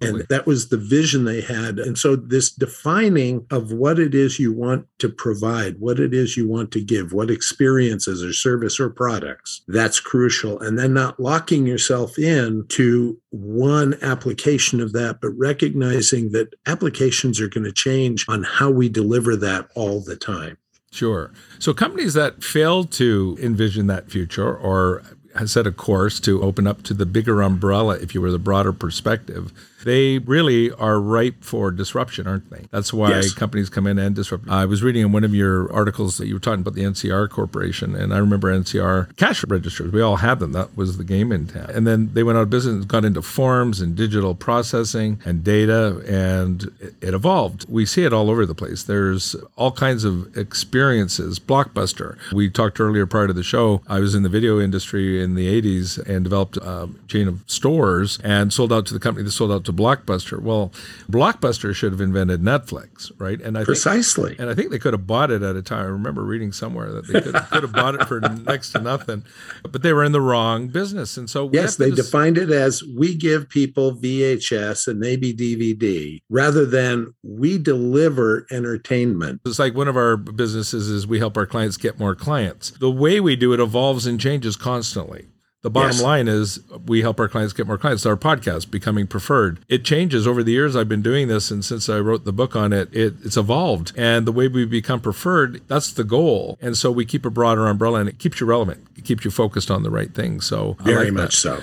And 0.00 0.26
that 0.28 0.46
was 0.46 0.68
the 0.68 0.76
vision 0.76 1.24
they 1.24 1.40
had. 1.40 1.78
And 1.78 1.98
so, 1.98 2.16
this 2.16 2.50
defining 2.50 3.46
of 3.50 3.72
what 3.72 3.98
it 3.98 4.14
is 4.14 4.38
you 4.38 4.52
want 4.52 4.86
to 4.98 5.08
provide, 5.08 5.78
what 5.78 6.00
it 6.00 6.14
is 6.14 6.36
you 6.36 6.48
want 6.48 6.70
to 6.72 6.82
give, 6.82 7.12
what 7.12 7.30
experiences 7.30 8.22
or 8.22 8.32
service 8.32 8.80
or 8.80 8.88
products, 8.88 9.62
that's 9.68 10.00
crucial. 10.00 10.58
And 10.60 10.78
then 10.78 10.94
not 10.94 11.20
locking 11.20 11.66
yourself 11.66 12.18
in 12.18 12.66
to 12.68 13.18
one 13.30 13.96
application 14.02 14.80
of 14.80 14.92
that, 14.92 15.20
but 15.20 15.30
recognizing 15.36 16.32
that 16.32 16.54
applications 16.66 17.40
are 17.40 17.48
going 17.48 17.64
to 17.64 17.72
change 17.72 18.24
on 18.28 18.42
how 18.42 18.70
we 18.70 18.88
deliver 18.88 19.36
that 19.36 19.68
all 19.74 20.00
the 20.00 20.16
time. 20.16 20.56
Sure. 20.92 21.32
So 21.58 21.72
companies 21.72 22.14
that 22.14 22.42
fail 22.42 22.84
to 22.84 23.38
envision 23.40 23.86
that 23.86 24.10
future 24.10 24.56
or 24.56 25.02
set 25.46 25.66
a 25.66 25.72
course 25.72 26.18
to 26.20 26.42
open 26.42 26.66
up 26.66 26.82
to 26.82 26.94
the 26.94 27.06
bigger 27.06 27.42
umbrella, 27.42 27.94
if 27.94 28.14
you 28.14 28.20
were 28.20 28.30
the 28.30 28.38
broader 28.38 28.72
perspective, 28.72 29.52
they 29.84 30.18
really 30.18 30.70
are 30.72 31.00
ripe 31.00 31.42
for 31.42 31.70
disruption, 31.70 32.26
aren't 32.26 32.50
they? 32.50 32.66
That's 32.70 32.92
why 32.92 33.10
yes. 33.10 33.32
companies 33.32 33.68
come 33.68 33.86
in 33.86 33.98
and 33.98 34.14
disrupt. 34.14 34.48
I 34.48 34.64
was 34.66 34.82
reading 34.82 35.02
in 35.02 35.12
one 35.12 35.24
of 35.24 35.34
your 35.34 35.72
articles 35.72 36.18
that 36.18 36.26
you 36.26 36.34
were 36.34 36.40
talking 36.40 36.60
about 36.60 36.74
the 36.74 36.82
NCR 36.82 37.28
Corporation, 37.30 37.94
and 37.94 38.12
I 38.12 38.18
remember 38.18 38.52
NCR 38.52 39.16
cash 39.16 39.44
registers. 39.46 39.92
We 39.92 40.00
all 40.00 40.16
had 40.16 40.38
them. 40.38 40.52
That 40.52 40.76
was 40.76 40.98
the 40.98 41.04
game 41.04 41.32
in 41.32 41.46
town. 41.46 41.70
And 41.70 41.86
then 41.86 42.10
they 42.12 42.22
went 42.22 42.38
out 42.38 42.42
of 42.42 42.50
business 42.50 42.84
got 42.84 43.04
into 43.04 43.22
forms 43.22 43.80
and 43.80 43.94
digital 43.94 44.34
processing 44.34 45.20
and 45.24 45.44
data, 45.44 46.02
and 46.06 46.70
it 47.00 47.14
evolved. 47.14 47.66
We 47.68 47.86
see 47.86 48.04
it 48.04 48.12
all 48.12 48.30
over 48.30 48.46
the 48.46 48.54
place. 48.54 48.82
There's 48.82 49.34
all 49.56 49.72
kinds 49.72 50.04
of 50.04 50.36
experiences. 50.36 51.38
Blockbuster. 51.38 52.18
We 52.32 52.50
talked 52.50 52.80
earlier 52.80 53.06
prior 53.06 53.26
to 53.26 53.32
the 53.32 53.42
show. 53.42 53.82
I 53.86 54.00
was 54.00 54.14
in 54.14 54.22
the 54.22 54.28
video 54.28 54.60
industry 54.60 55.22
in 55.22 55.34
the 55.34 55.60
80s 55.60 55.98
and 56.08 56.24
developed 56.24 56.56
a 56.58 56.88
chain 57.08 57.28
of 57.28 57.42
stores 57.46 58.18
and 58.22 58.52
sold 58.52 58.72
out 58.72 58.86
to 58.86 58.94
the 58.94 59.00
company 59.00 59.24
that 59.24 59.30
sold 59.30 59.52
out 59.52 59.64
to 59.64 59.69
to 59.70 59.82
Blockbuster. 59.82 60.40
Well, 60.40 60.72
Blockbuster 61.10 61.74
should 61.74 61.92
have 61.92 62.00
invented 62.00 62.42
Netflix, 62.42 63.10
right? 63.18 63.40
And 63.40 63.56
I 63.56 63.64
precisely. 63.64 64.30
Think, 64.30 64.40
and 64.40 64.50
I 64.50 64.54
think 64.54 64.70
they 64.70 64.78
could 64.78 64.92
have 64.92 65.06
bought 65.06 65.30
it 65.30 65.42
at 65.42 65.56
a 65.56 65.62
time. 65.62 65.84
I 65.84 65.88
remember 65.88 66.22
reading 66.22 66.52
somewhere 66.52 66.92
that 66.92 67.06
they 67.06 67.20
could, 67.20 67.34
could 67.50 67.62
have 67.62 67.72
bought 67.72 67.94
it 67.94 68.06
for 68.06 68.20
next 68.20 68.72
to 68.72 68.80
nothing, 68.80 69.24
but 69.62 69.82
they 69.82 69.92
were 69.92 70.04
in 70.04 70.12
the 70.12 70.20
wrong 70.20 70.68
business. 70.68 71.16
And 71.16 71.28
so 71.28 71.50
yes, 71.52 71.76
they 71.76 71.90
just, 71.90 72.10
defined 72.10 72.38
it 72.38 72.50
as 72.50 72.82
we 72.96 73.14
give 73.14 73.48
people 73.48 73.96
VHS 73.96 74.88
and 74.88 74.98
maybe 74.98 75.32
DVD 75.32 76.20
rather 76.28 76.66
than 76.66 77.14
we 77.22 77.58
deliver 77.58 78.46
entertainment. 78.50 79.40
It's 79.46 79.58
like 79.58 79.74
one 79.74 79.88
of 79.88 79.96
our 79.96 80.16
businesses 80.16 80.88
is 80.88 81.06
we 81.06 81.18
help 81.18 81.36
our 81.36 81.46
clients 81.46 81.76
get 81.76 81.98
more 81.98 82.14
clients. 82.14 82.72
The 82.72 82.90
way 82.90 83.20
we 83.20 83.36
do 83.36 83.52
it 83.52 83.60
evolves 83.60 84.06
and 84.06 84.20
changes 84.20 84.56
constantly. 84.56 85.26
The 85.62 85.68
bottom 85.70 85.90
yes. 85.90 86.02
line 86.02 86.26
is 86.26 86.60
we 86.86 87.02
help 87.02 87.20
our 87.20 87.28
clients 87.28 87.52
get 87.52 87.66
more 87.66 87.76
clients. 87.76 88.06
Our 88.06 88.16
podcast 88.16 88.70
becoming 88.70 89.06
preferred. 89.06 89.60
It 89.68 89.84
changes 89.84 90.26
over 90.26 90.42
the 90.42 90.52
years. 90.52 90.74
I've 90.74 90.88
been 90.88 91.02
doing 91.02 91.28
this, 91.28 91.50
and 91.50 91.62
since 91.62 91.90
I 91.90 91.98
wrote 91.98 92.24
the 92.24 92.32
book 92.32 92.56
on 92.56 92.72
it, 92.72 92.88
it, 92.94 93.16
it's 93.22 93.36
evolved. 93.36 93.92
And 93.94 94.26
the 94.26 94.32
way 94.32 94.48
we 94.48 94.64
become 94.64 95.02
preferred, 95.02 95.60
that's 95.68 95.92
the 95.92 96.04
goal. 96.04 96.56
And 96.62 96.78
so 96.78 96.90
we 96.90 97.04
keep 97.04 97.26
a 97.26 97.30
broader 97.30 97.66
umbrella, 97.66 98.00
and 98.00 98.08
it 98.08 98.18
keeps 98.18 98.40
you 98.40 98.46
relevant. 98.46 98.86
It 98.96 99.04
keeps 99.04 99.22
you 99.22 99.30
focused 99.30 99.70
on 99.70 99.82
the 99.82 99.90
right 99.90 100.14
things. 100.14 100.46
So 100.46 100.78
very 100.80 101.10
like 101.10 101.14
much 101.14 101.36
so. 101.36 101.62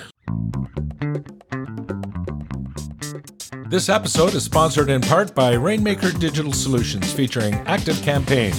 This 3.68 3.88
episode 3.88 4.34
is 4.34 4.44
sponsored 4.44 4.90
in 4.90 5.00
part 5.00 5.34
by 5.34 5.54
Rainmaker 5.54 6.12
Digital 6.12 6.52
Solutions, 6.52 7.12
featuring 7.12 7.54
Active 7.66 8.00
Campaign. 8.02 8.54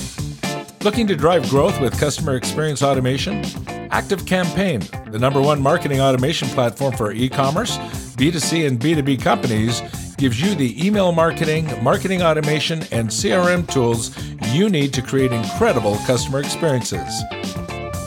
Looking 0.82 1.08
to 1.08 1.16
drive 1.16 1.48
growth 1.50 1.80
with 1.80 1.98
customer 1.98 2.36
experience 2.36 2.84
automation? 2.84 3.42
Active 3.92 4.26
Campaign, 4.26 4.82
the 5.12 5.18
number 5.18 5.42
one 5.42 5.62
marketing 5.62 6.00
automation 6.00 6.48
platform 6.50 6.96
for 6.96 7.12
e 7.12 7.28
commerce, 7.28 7.78
B2C, 8.18 8.68
and 8.68 8.80
B2B 8.80 9.22
companies, 9.22 9.82
gives 10.18 10.42
you 10.42 10.54
the 10.54 10.86
email 10.86 11.12
marketing, 11.12 11.72
marketing 11.84 12.22
automation, 12.22 12.84
and 12.92 13.10
CRM 13.10 13.68
tools 13.72 14.16
you 14.54 14.70
need 14.70 14.94
to 14.94 15.02
create 15.02 15.32
incredible 15.32 15.96
customer 16.06 16.40
experiences. 16.40 17.24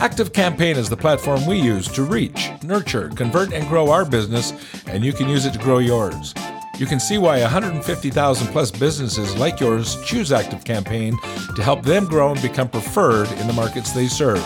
Active 0.00 0.32
Campaign 0.32 0.76
is 0.76 0.88
the 0.88 0.96
platform 0.96 1.46
we 1.46 1.58
use 1.58 1.88
to 1.88 2.02
reach, 2.02 2.50
nurture, 2.62 3.08
convert, 3.10 3.52
and 3.52 3.68
grow 3.68 3.90
our 3.90 4.04
business, 4.04 4.52
and 4.86 5.04
you 5.04 5.12
can 5.12 5.28
use 5.28 5.46
it 5.46 5.52
to 5.52 5.58
grow 5.58 5.78
yours. 5.78 6.34
You 6.78 6.86
can 6.86 7.00
see 7.00 7.18
why 7.18 7.40
150,000 7.40 8.46
plus 8.48 8.70
businesses 8.70 9.36
like 9.36 9.60
yours 9.60 10.02
choose 10.04 10.32
Active 10.32 10.64
Campaign 10.64 11.16
to 11.56 11.62
help 11.62 11.82
them 11.82 12.06
grow 12.06 12.32
and 12.32 12.42
become 12.42 12.68
preferred 12.68 13.30
in 13.32 13.46
the 13.46 13.52
markets 13.52 13.92
they 13.92 14.06
serve. 14.06 14.44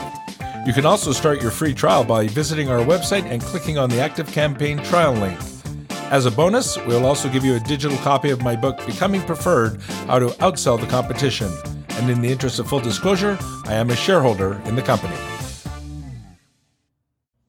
You 0.66 0.72
can 0.72 0.84
also 0.84 1.12
start 1.12 1.40
your 1.40 1.52
free 1.52 1.72
trial 1.72 2.02
by 2.02 2.26
visiting 2.26 2.68
our 2.68 2.80
website 2.80 3.22
and 3.22 3.40
clicking 3.40 3.78
on 3.78 3.88
the 3.88 4.00
Active 4.00 4.26
Campaign 4.32 4.78
trial 4.78 5.12
link. 5.12 5.38
As 6.10 6.26
a 6.26 6.30
bonus, 6.30 6.76
we'll 6.86 7.06
also 7.06 7.28
give 7.28 7.44
you 7.44 7.54
a 7.54 7.60
digital 7.60 7.96
copy 7.98 8.30
of 8.30 8.42
my 8.42 8.56
book, 8.56 8.84
Becoming 8.84 9.22
Preferred 9.22 9.80
How 10.08 10.18
to 10.18 10.26
Outsell 10.40 10.80
the 10.80 10.88
Competition. 10.88 11.52
And 11.90 12.10
in 12.10 12.20
the 12.20 12.32
interest 12.32 12.58
of 12.58 12.68
full 12.68 12.80
disclosure, 12.80 13.38
I 13.66 13.74
am 13.74 13.90
a 13.90 13.96
shareholder 13.96 14.60
in 14.64 14.74
the 14.74 14.82
company. 14.82 15.14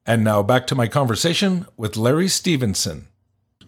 And 0.06 0.24
now 0.24 0.44
back 0.44 0.68
to 0.68 0.76
my 0.76 0.88
conversation 0.88 1.66
with 1.76 1.98
Larry 1.98 2.28
Stevenson. 2.28 3.08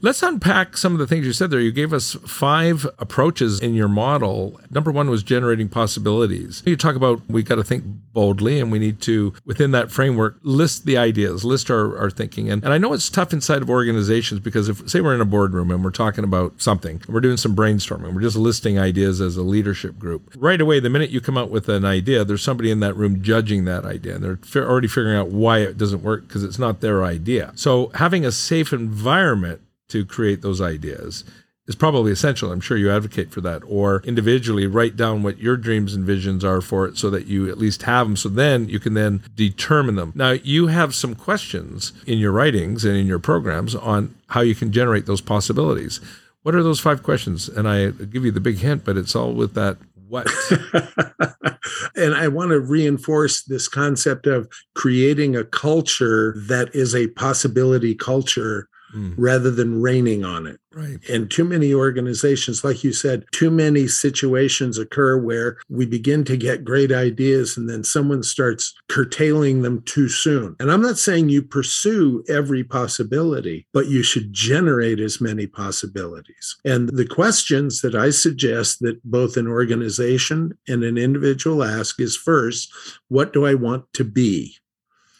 Let's 0.01 0.23
unpack 0.23 0.77
some 0.77 0.93
of 0.93 0.99
the 0.99 1.07
things 1.07 1.25
you 1.25 1.33
said 1.33 1.51
there. 1.51 1.59
You 1.59 1.73
gave 1.73 1.91
us 1.91 2.13
five 2.25 2.87
approaches 2.99 3.59
in 3.59 3.73
your 3.73 3.89
model. 3.89 4.57
Number 4.69 4.91
one 4.91 5.09
was 5.09 5.23
generating 5.23 5.67
possibilities. 5.67 6.63
You 6.65 6.77
talk 6.77 6.95
about 6.95 7.21
we 7.27 7.43
got 7.43 7.55
to 7.55 7.65
think 7.65 7.83
boldly 8.13 8.61
and 8.61 8.71
we 8.71 8.79
need 8.79 9.01
to, 9.01 9.33
within 9.43 9.71
that 9.71 9.91
framework, 9.91 10.39
list 10.41 10.85
the 10.85 10.97
ideas, 10.97 11.43
list 11.43 11.69
our, 11.69 11.97
our 11.97 12.09
thinking. 12.09 12.49
And, 12.49 12.63
and 12.63 12.71
I 12.71 12.77
know 12.77 12.93
it's 12.93 13.09
tough 13.09 13.33
inside 13.33 13.61
of 13.61 13.69
organizations 13.69 14.39
because 14.39 14.69
if, 14.69 14.89
say, 14.89 15.01
we're 15.01 15.15
in 15.15 15.19
a 15.19 15.25
boardroom 15.25 15.69
and 15.69 15.83
we're 15.83 15.91
talking 15.91 16.23
about 16.23 16.61
something, 16.61 17.01
we're 17.09 17.19
doing 17.19 17.35
some 17.35 17.53
brainstorming, 17.53 18.13
we're 18.13 18.21
just 18.21 18.37
listing 18.37 18.79
ideas 18.79 19.19
as 19.19 19.35
a 19.35 19.43
leadership 19.43 19.99
group. 19.99 20.33
Right 20.37 20.61
away, 20.61 20.79
the 20.79 20.89
minute 20.89 21.09
you 21.09 21.19
come 21.19 21.37
out 21.37 21.51
with 21.51 21.67
an 21.67 21.83
idea, 21.83 22.23
there's 22.23 22.43
somebody 22.43 22.71
in 22.71 22.79
that 22.79 22.95
room 22.95 23.21
judging 23.21 23.65
that 23.65 23.83
idea 23.83 24.15
and 24.15 24.23
they're 24.23 24.69
already 24.69 24.87
figuring 24.87 25.17
out 25.17 25.27
why 25.27 25.59
it 25.59 25.77
doesn't 25.77 26.03
work 26.03 26.25
because 26.25 26.45
it's 26.45 26.59
not 26.59 26.79
their 26.79 27.03
idea. 27.03 27.51
So 27.55 27.91
having 27.95 28.25
a 28.25 28.31
safe 28.31 28.71
environment 28.71 29.61
to 29.89 30.05
create 30.05 30.41
those 30.41 30.61
ideas 30.61 31.23
is 31.69 31.75
probably 31.75 32.11
essential. 32.11 32.51
I'm 32.51 32.59
sure 32.59 32.77
you 32.77 32.89
advocate 32.89 33.31
for 33.31 33.41
that. 33.41 33.61
Or 33.67 34.01
individually 34.03 34.65
write 34.65 34.95
down 34.95 35.21
what 35.21 35.37
your 35.37 35.55
dreams 35.55 35.93
and 35.93 36.03
visions 36.03 36.43
are 36.43 36.61
for 36.61 36.87
it 36.87 36.97
so 36.97 37.11
that 37.11 37.27
you 37.27 37.47
at 37.47 37.59
least 37.59 37.83
have 37.83 38.07
them. 38.07 38.17
So 38.17 38.27
then 38.27 38.67
you 38.67 38.79
can 38.79 38.95
then 38.95 39.21
determine 39.35 39.95
them. 39.95 40.11
Now, 40.15 40.31
you 40.31 40.67
have 40.67 40.95
some 40.95 41.13
questions 41.13 41.93
in 42.07 42.17
your 42.17 42.31
writings 42.31 42.83
and 42.83 42.97
in 42.97 43.05
your 43.05 43.19
programs 43.19 43.75
on 43.75 44.15
how 44.29 44.41
you 44.41 44.55
can 44.55 44.71
generate 44.71 45.05
those 45.05 45.21
possibilities. 45.21 46.01
What 46.41 46.55
are 46.55 46.63
those 46.63 46.79
five 46.79 47.03
questions? 47.03 47.47
And 47.47 47.69
I 47.69 47.91
give 47.91 48.25
you 48.25 48.31
the 48.31 48.39
big 48.39 48.57
hint, 48.57 48.83
but 48.83 48.97
it's 48.97 49.15
all 49.15 49.33
with 49.33 49.53
that 49.53 49.77
what? 50.07 50.27
and 51.95 52.15
I 52.15 52.29
want 52.29 52.49
to 52.49 52.59
reinforce 52.59 53.43
this 53.43 53.67
concept 53.67 54.25
of 54.25 54.49
creating 54.73 55.35
a 55.35 55.43
culture 55.43 56.33
that 56.47 56.73
is 56.73 56.95
a 56.95 57.09
possibility 57.09 57.93
culture 57.93 58.68
mm. 58.93 59.13
rather 59.17 59.51
than 59.51 59.81
raining 59.81 60.23
on 60.23 60.47
it. 60.47 60.59
Right. 60.71 60.97
And 61.09 61.31
too 61.31 61.45
many 61.45 61.73
organizations, 61.73 62.63
like 62.63 62.83
you 62.83 62.93
said, 62.93 63.25
too 63.31 63.49
many 63.49 63.87
situations 63.87 64.77
occur 64.77 65.17
where 65.17 65.57
we 65.67 65.85
begin 65.85 66.23
to 66.25 66.37
get 66.37 66.63
great 66.63 66.91
ideas 66.91 67.57
and 67.57 67.67
then 67.67 67.83
someone 67.83 68.21
starts 68.21 68.75
curtailing 68.87 69.63
them 69.63 69.81
too 69.83 70.09
soon. 70.09 70.55
And 70.59 70.71
I'm 70.71 70.81
not 70.81 70.99
saying 70.99 71.29
you 71.29 71.41
pursue 71.41 72.23
every 72.29 72.63
possibility, 72.63 73.65
but 73.73 73.87
you 73.87 74.03
should 74.03 74.31
generate 74.31 74.99
as 74.99 75.19
many 75.19 75.47
possibilities. 75.47 76.55
And 76.63 76.89
the 76.89 77.07
questions 77.07 77.81
that 77.81 77.95
I 77.95 78.11
suggest 78.11 78.79
that 78.81 79.03
both 79.03 79.37
an 79.37 79.47
organization 79.47 80.55
and 80.67 80.83
an 80.83 80.97
individual 80.99 81.63
ask 81.63 81.99
is 81.99 82.15
first, 82.15 82.71
what 83.07 83.33
do 83.33 83.45
I 83.45 83.55
want 83.55 83.91
to 83.93 84.03
be? 84.03 84.55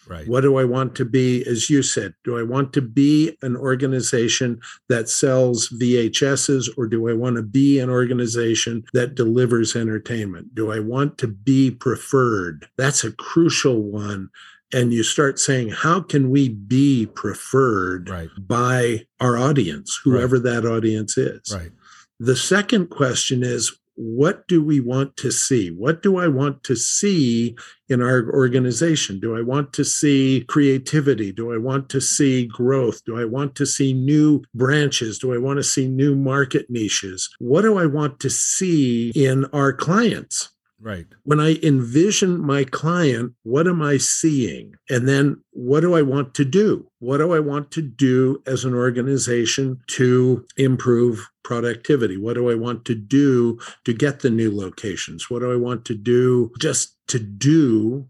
Right. 0.09 0.27
What 0.27 0.41
do 0.41 0.57
I 0.57 0.63
want 0.63 0.95
to 0.95 1.05
be? 1.05 1.45
As 1.45 1.69
you 1.69 1.83
said, 1.83 2.15
do 2.23 2.37
I 2.37 2.43
want 2.43 2.73
to 2.73 2.81
be 2.81 3.37
an 3.43 3.55
organization 3.55 4.59
that 4.89 5.07
sells 5.07 5.69
VHSs 5.69 6.69
or 6.77 6.87
do 6.87 7.07
I 7.07 7.13
want 7.13 7.35
to 7.35 7.43
be 7.43 7.79
an 7.79 7.91
organization 7.91 8.83
that 8.93 9.13
delivers 9.13 9.75
entertainment? 9.75 10.55
Do 10.55 10.71
I 10.71 10.79
want 10.79 11.19
to 11.19 11.27
be 11.27 11.69
preferred? 11.69 12.67
That's 12.75 13.03
a 13.03 13.11
crucial 13.11 13.83
one 13.83 14.29
and 14.71 14.93
you 14.93 15.03
start 15.03 15.39
saying 15.39 15.69
how 15.69 15.99
can 16.01 16.29
we 16.29 16.49
be 16.49 17.07
preferred 17.07 18.09
right. 18.09 18.29
by 18.37 19.05
our 19.19 19.37
audience 19.37 19.99
whoever 20.03 20.35
right. 20.35 20.43
that 20.43 20.65
audience 20.65 21.17
is 21.17 21.41
right 21.51 21.71
the 22.19 22.35
second 22.35 22.89
question 22.89 23.43
is 23.43 23.79
what 24.01 24.47
do 24.47 24.63
we 24.63 24.79
want 24.79 25.17
to 25.17 25.29
see? 25.29 25.71
What 25.71 26.01
do 26.01 26.17
I 26.17 26.27
want 26.27 26.63
to 26.63 26.75
see 26.77 27.57
in 27.89 28.01
our 28.01 28.31
organization? 28.31 29.19
Do 29.19 29.35
I 29.35 29.41
want 29.41 29.73
to 29.73 29.83
see 29.83 30.45
creativity? 30.47 31.33
Do 31.33 31.53
I 31.53 31.57
want 31.57 31.89
to 31.89 31.99
see 31.99 32.45
growth? 32.45 33.03
Do 33.03 33.19
I 33.19 33.25
want 33.25 33.55
to 33.55 33.65
see 33.65 33.91
new 33.91 34.41
branches? 34.55 35.19
Do 35.19 35.33
I 35.33 35.37
want 35.37 35.57
to 35.57 35.63
see 35.63 35.89
new 35.89 36.15
market 36.15 36.69
niches? 36.69 37.29
What 37.39 37.63
do 37.63 37.77
I 37.77 37.87
want 37.87 38.21
to 38.21 38.29
see 38.29 39.11
in 39.15 39.43
our 39.51 39.73
clients? 39.73 40.49
Right. 40.81 41.07
When 41.23 41.41
I 41.41 41.59
envision 41.61 42.39
my 42.39 42.63
client, 42.63 43.33
what 43.43 43.67
am 43.67 43.81
I 43.81 43.97
seeing? 43.97 44.75
And 44.89 45.09
then 45.09 45.41
what 45.51 45.81
do 45.81 45.93
I 45.93 46.01
want 46.01 46.33
to 46.35 46.45
do? 46.45 46.89
What 46.99 47.17
do 47.17 47.33
I 47.33 47.39
want 47.39 47.71
to 47.71 47.81
do 47.81 48.41
as 48.45 48.63
an 48.63 48.73
organization 48.73 49.81
to 49.87 50.45
improve 50.55 51.27
productivity? 51.43 52.15
What 52.15 52.35
do 52.35 52.49
I 52.49 52.55
want 52.55 52.85
to 52.85 52.95
do 52.95 53.59
to 53.83 53.93
get 53.93 54.21
the 54.21 54.29
new 54.29 54.55
locations? 54.55 55.29
What 55.29 55.39
do 55.39 55.51
I 55.51 55.57
want 55.57 55.83
to 55.85 55.95
do 55.95 56.51
just 56.59 56.95
to 57.09 57.19
do? 57.19 58.07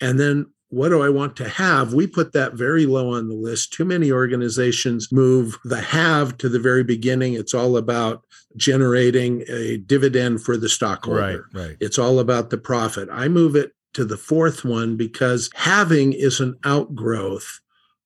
And 0.00 0.18
then 0.18 0.51
what 0.72 0.88
do 0.88 1.02
I 1.02 1.10
want 1.10 1.36
to 1.36 1.48
have? 1.50 1.92
We 1.92 2.06
put 2.06 2.32
that 2.32 2.54
very 2.54 2.86
low 2.86 3.12
on 3.12 3.28
the 3.28 3.34
list. 3.34 3.74
Too 3.74 3.84
many 3.84 4.10
organizations 4.10 5.12
move 5.12 5.58
the 5.64 5.82
have 5.82 6.38
to 6.38 6.48
the 6.48 6.58
very 6.58 6.82
beginning. 6.82 7.34
It's 7.34 7.52
all 7.52 7.76
about 7.76 8.24
generating 8.56 9.44
a 9.48 9.76
dividend 9.76 10.42
for 10.42 10.56
the 10.56 10.70
stockholder. 10.70 11.46
Right, 11.52 11.66
right. 11.66 11.76
It's 11.78 11.98
all 11.98 12.18
about 12.18 12.48
the 12.48 12.56
profit. 12.56 13.10
I 13.12 13.28
move 13.28 13.54
it 13.54 13.72
to 13.92 14.06
the 14.06 14.16
fourth 14.16 14.64
one 14.64 14.96
because 14.96 15.50
having 15.54 16.14
is 16.14 16.40
an 16.40 16.58
outgrowth 16.64 17.60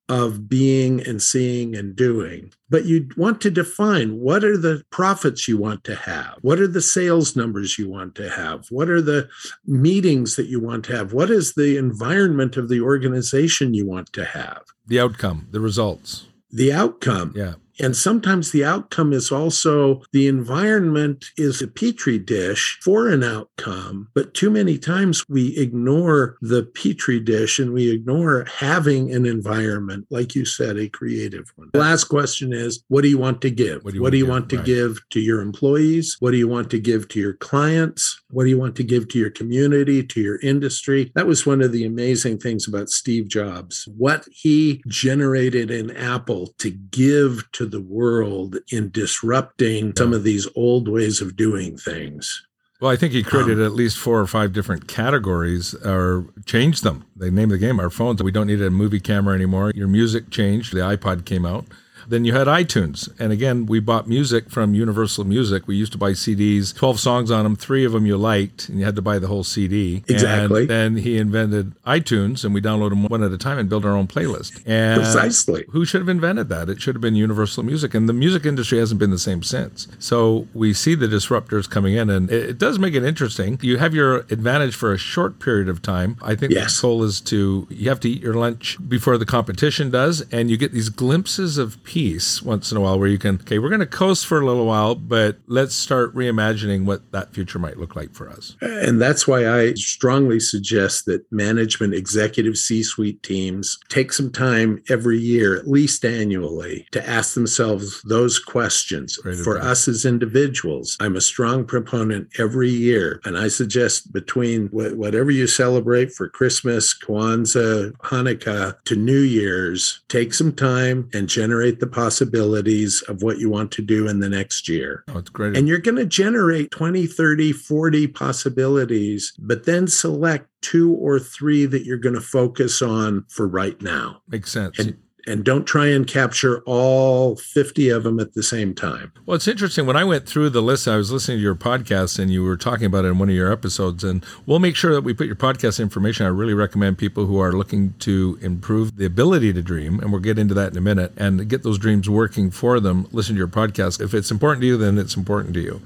of 0.09 0.49
being 0.49 1.05
and 1.07 1.21
seeing 1.21 1.75
and 1.75 1.97
doing. 1.97 2.53
But 2.71 2.85
you 2.85 3.09
want 3.17 3.41
to 3.41 3.51
define 3.51 4.21
what 4.21 4.45
are 4.45 4.57
the 4.57 4.85
profits 4.91 5.49
you 5.49 5.59
want 5.59 5.83
to 5.85 5.97
have? 5.97 6.37
What 6.43 6.61
are 6.61 6.69
the 6.69 6.81
sales 6.81 7.35
numbers 7.35 7.79
you 7.79 7.89
want 7.89 8.15
to 8.17 8.31
have? 8.31 8.67
What 8.71 8.89
are 8.89 9.03
the 9.03 9.29
meetings 9.67 10.37
that 10.37 10.47
you 10.47 10.61
want 10.61 10.85
to 10.87 10.97
have? 10.97 11.13
What 11.13 11.31
is 11.31 11.55
the 11.55 11.77
environment 11.77 12.57
of 12.57 12.69
the 12.69 12.81
organization 12.81 13.75
you 13.75 13.87
want 13.87 14.13
to 14.13 14.25
have? 14.25 14.63
The 14.87 15.01
outcome, 15.01 15.49
the 15.51 15.61
results. 15.61 16.27
The 16.51 16.73
outcome. 16.73 17.33
Yeah. 17.35 17.55
And 17.81 17.97
sometimes 17.97 18.53
the 18.53 18.65
outcome 18.65 19.13
is 19.13 19.31
also 19.31 20.03
the 20.13 20.29
environment 20.29 21.27
is 21.37 21.61
a 21.61 21.69
petri 21.69 22.19
dish 22.19 22.79
for 22.83 23.09
an 23.09 23.23
outcome. 23.23 24.09
But 24.15 24.35
too 24.35 24.51
many 24.51 24.79
times 24.79 25.25
we 25.29 25.57
ignore 25.57 26.37
the 26.41 26.65
petri 26.65 27.21
dish 27.21 27.59
and 27.59 27.73
we 27.73 27.91
ignore 27.91 28.45
having 28.45 29.13
an 29.13 29.27
environment, 29.27 30.07
like 30.11 30.35
you 30.35 30.45
said, 30.45 30.77
a 30.77 30.89
creative 30.89 31.53
one. 31.57 31.71
The 31.73 31.81
last 31.81 32.05
question 32.05 32.53
is 32.53 32.85
what 32.89 33.03
do 33.03 33.09
you 33.09 33.19
want 33.19 33.41
to 33.43 33.51
give? 33.51 33.85
What 33.85 33.93
do 33.93 33.97
you 33.97 34.03
what 34.03 34.07
want 34.07 34.13
do 34.13 34.19
you 34.19 34.25
to 34.25 34.31
want 34.31 34.49
to 34.51 34.57
give? 34.57 34.67
give 34.77 35.09
to 35.11 35.21
your 35.21 35.41
employees? 35.41 36.17
What 36.21 36.31
do 36.33 36.37
you 36.37 36.49
want 36.49 36.71
to 36.71 36.79
give 36.79 37.09
to 37.09 37.21
your 37.21 37.35
clients? 37.35 38.21
What 38.31 38.45
do 38.45 38.51
you 38.51 38.59
want 38.59 38.77
to 38.77 38.85
give 38.85 39.09
to 39.09 39.19
your 39.19 39.31
community, 39.31 40.03
to 40.03 40.21
your 40.21 40.41
industry? 40.41 41.13
That 41.15 41.27
was 41.27 41.47
one 41.47 41.63
of 41.63 41.73
the 41.73 41.85
amazing 41.85 42.39
things 42.39 42.69
about 42.69 42.91
Steve 42.91 43.29
Jobs. 43.29 43.89
What 43.97 44.27
he 44.31 44.83
generated 44.89 45.71
in 45.71 45.97
Apple 45.97 46.55
to 46.59 46.71
give 46.71 47.45
to 47.53 47.66
the 47.71 47.81
world 47.81 48.59
in 48.71 48.91
disrupting 48.91 49.93
some 49.97 50.13
of 50.13 50.25
these 50.25 50.49
old 50.55 50.89
ways 50.89 51.21
of 51.21 51.37
doing 51.37 51.77
things. 51.77 52.43
Well, 52.81 52.91
I 52.91 52.97
think 52.97 53.15
he 53.15 53.23
created 53.23 53.59
Um, 53.59 53.65
at 53.65 53.73
least 53.73 53.97
four 53.97 54.21
or 54.21 54.27
five 54.27 54.53
different 54.53 54.87
categories 54.87 55.75
or 55.77 56.27
changed 56.45 56.83
them. 56.85 57.05
They 57.17 57.31
named 57.31 57.51
the 57.51 57.59
game 57.59 57.81
our 57.81 57.89
phones. 57.89 58.23
We 58.23 58.31
don't 58.33 58.47
need 58.47 58.61
a 58.61 58.71
movie 58.71 59.01
camera 59.01 59.35
anymore. 59.35 59.73
Your 59.75 59.89
music 59.89 60.29
changed. 60.31 60.75
The 60.75 60.81
iPod 60.81 61.25
came 61.25 61.47
out. 61.47 61.65
Then 62.09 62.25
you 62.25 62.33
had 62.33 62.47
iTunes. 62.47 63.09
And 63.19 63.33
again, 63.33 63.67
we 63.67 63.81
bought 63.81 64.07
music 64.09 64.51
from 64.51 64.75
Universal 64.75 65.25
Music. 65.25 65.67
We 65.67 65.77
used 65.77 65.93
to 65.93 65.99
buy 65.99 66.13
CDs, 66.13 66.75
12 66.75 67.01
songs 67.01 67.31
on 67.31 67.45
them, 67.45 67.57
three 67.57 67.85
of 67.85 67.93
them 67.93 68.07
you 68.07 68.17
liked, 68.17 68.69
and 68.69 68.79
you 68.79 68.85
had 68.85 68.97
to 68.97 69.03
buy 69.03 69.19
the 69.19 69.27
whole 69.27 69.45
CD. 69.45 70.05
Exactly. 70.09 70.63
And 70.63 70.71
then 70.71 70.97
he 70.97 71.19
invented 71.19 71.75
iTunes, 71.85 72.45
and 72.45 72.55
we 72.55 72.61
downloaded 72.61 72.91
them 72.91 73.05
one 73.05 73.23
at 73.23 73.33
a 73.33 73.39
time 73.39 73.59
and 73.59 73.69
built 73.69 73.85
our 73.85 73.93
own 73.93 74.07
playlist. 74.07 74.63
And 74.67 75.03
Precisely. 75.03 75.65
who 75.71 75.85
should 75.85 76.01
have 76.01 76.09
invented 76.09 76.49
that? 76.49 76.69
It 76.69 76.81
should 76.81 76.95
have 76.95 77.03
been 77.03 77.15
Universal 77.17 77.63
Music. 77.65 77.95
And 77.95 78.09
the 78.09 78.13
music 78.13 78.47
industry 78.47 78.79
hasn't 78.79 78.99
been 79.01 79.11
the 79.11 79.19
same 79.19 79.43
since. 79.43 79.89
So 79.99 80.47
we 80.55 80.73
see 80.73 80.95
the 80.95 81.07
disruptors 81.07 81.69
coming 81.69 81.95
in, 81.95 82.11
and 82.11 82.31
it, 82.31 82.51
it 82.51 82.59
does 82.59 82.79
make 82.79 82.95
it 82.95 83.05
interesting. 83.05 83.59
You 83.63 83.79
have 83.79 83.95
your 83.95 84.19
advantage 84.31 84.75
for 84.75 84.93
a 84.93 84.99
short 84.99 85.39
period 85.41 85.69
of 85.69 85.83
time. 85.83 86.17
I 86.23 86.35
think 86.35 86.53
Yes. 86.53 86.77
the 86.81 86.83
goal 86.87 87.03
is 87.05 87.21
to, 87.23 87.67
you 87.71 87.89
have 87.89 88.01
to 88.01 88.09
eat 88.11 88.23
your 88.23 88.35
lunch 88.35 88.77
before 88.89 89.19
the 89.19 89.27
competition 89.27 89.91
does, 89.91 90.25
and 90.33 90.51
you 90.51 90.57
get 90.57 90.73
these 90.73 90.89
glimpses 90.89 91.59
of 91.59 91.83
peace 91.97 92.43
once 92.43 92.71
in 92.71 92.77
a 92.77 92.81
while 92.83 92.99
where 92.99 93.09
you 93.09 93.17
can, 93.17 93.37
okay, 93.37 93.59
we're 93.59 93.71
going 93.71 93.81
to 93.81 93.87
coast 93.87 94.27
for 94.27 94.39
a 94.39 94.45
little 94.45 94.67
while, 94.67 94.95
but 94.95 95.39
let's 95.47 95.75
start 95.75 96.15
reimagining 96.15 96.85
what 96.85 97.11
that 97.11 97.33
future 97.33 97.59
might 97.59 97.79
look 97.79 97.97
like 97.97 98.13
for 98.13 98.29
us. 98.29 98.55
And 98.61 99.01
that's 99.01 99.27
why 99.27 99.49
I 99.49 99.73
strongly 99.73 100.39
suggest 100.39 101.07
that 101.07 101.25
management, 101.33 101.95
executive, 101.95 102.59
C 102.59 102.83
suite 102.83 103.23
teams 103.23 103.79
take 103.89 104.13
some 104.13 104.31
time 104.31 104.83
every 104.91 105.19
year, 105.19 105.57
at 105.57 105.69
least 105.69 106.05
annually, 106.05 106.87
to 106.93 107.09
ask 107.09 107.33
themselves 107.33 108.03
those 108.03 108.39
questions. 108.39 109.17
Great 109.17 109.39
For 109.39 109.59
us 109.59 109.89
as 109.89 110.05
individuals, 110.05 110.99
I'm 111.01 111.17
a 111.17 111.23
strong 111.23 111.65
proponent 111.65 112.29
every 112.39 112.69
year. 112.69 113.23
And 113.25 113.39
I 113.39 113.49
suggest 113.49 114.13
between 114.13 114.67
whatever 114.69 115.31
you 115.31 115.47
celebrate 115.47 116.13
for 116.13 116.29
Christmas, 116.29 116.95
Kwanzaa, 116.95 117.93
Hanukkah 118.03 118.77
to 118.85 118.97
New 118.97 119.23
Year's, 119.23 120.03
take 120.09 120.35
some 120.35 120.53
time 120.53 121.09
and 121.15 121.27
generate 121.27 121.81
the 121.81 121.86
possibilities 121.87 123.03
of 123.09 123.23
what 123.23 123.39
you 123.39 123.49
want 123.49 123.71
to 123.73 123.83
do 123.83 124.09
in 124.09 124.21
the 124.21 124.29
next 124.29 124.69
year. 124.69 125.05
Oh, 125.09 125.19
it's 125.19 125.31
great. 125.31 125.57
And 125.57 125.69
you're 125.69 125.79
going 125.79 125.97
to 125.97 126.07
generate 126.07 126.71
20, 126.71 127.07
30, 127.07 127.53
40 127.53 128.07
possibilities, 128.09 129.33
but 129.39 129.65
then 129.65 129.87
select 129.87 130.49
two 130.63 130.93
or 130.95 131.19
three 131.19 131.67
that 131.67 131.85
you're 131.85 131.99
going 131.99 132.15
to 132.15 132.21
focus 132.21 132.83
on 132.83 133.25
for 133.29 133.47
right 133.47 133.81
now. 133.81 134.21
Makes 134.29 134.53
sense. 134.53 134.79
And 134.79 134.97
and 135.27 135.45
don't 135.45 135.65
try 135.65 135.87
and 135.87 136.07
capture 136.07 136.63
all 136.67 137.37
50 137.37 137.89
of 137.91 138.05
them 138.05 138.21
at 138.21 138.35
the 138.35 138.43
same 138.43 138.75
time. 138.75 139.13
Well, 139.25 139.35
it's 139.35 139.49
interesting. 139.49 139.87
When 139.87 139.97
I 139.97 140.05
went 140.05 140.27
through 140.27 140.51
the 140.51 140.63
list, 140.63 140.87
I 140.87 140.97
was 140.97 141.11
listening 141.11 141.39
to 141.39 141.43
your 141.43 141.55
podcast 141.55 142.19
and 142.19 142.31
you 142.31 142.45
were 142.45 142.57
talking 142.57 142.87
about 142.87 143.05
it 143.05 143.09
in 143.09 143.19
one 143.19 143.29
of 143.29 143.35
your 143.35 143.53
episodes. 143.53 144.05
And 144.05 144.25
we'll 144.47 144.59
make 144.59 144.77
sure 144.77 144.95
that 144.95 145.03
we 145.03 145.15
put 145.15 145.27
your 145.27 145.37
podcast 145.37 145.81
information. 145.81 146.27
I 146.27 146.29
really 146.29 146.55
recommend 146.55 146.99
people 146.99 147.27
who 147.27 147.39
are 147.39 147.53
looking 147.53 147.95
to 148.01 148.39
improve 148.41 148.97
the 148.97 149.07
ability 149.07 149.53
to 149.53 149.63
dream, 149.63 150.01
and 150.01 150.13
we'll 150.13 150.21
get 150.21 150.39
into 150.39 150.55
that 150.55 150.73
in 150.73 150.79
a 150.79 150.83
minute, 150.83 151.13
and 151.17 151.49
get 151.49 151.63
those 151.63 151.79
dreams 151.79 152.09
working 152.09 152.51
for 152.51 152.79
them. 152.81 153.09
Listen 153.13 153.35
to 153.35 153.39
your 153.39 153.49
podcast. 153.49 154.01
If 154.01 154.15
it's 154.15 154.31
important 154.31 154.63
to 154.63 154.67
you, 154.67 154.77
then 154.77 154.99
it's 154.99 155.17
important 155.17 155.55
to 155.55 155.61
you. 155.61 155.83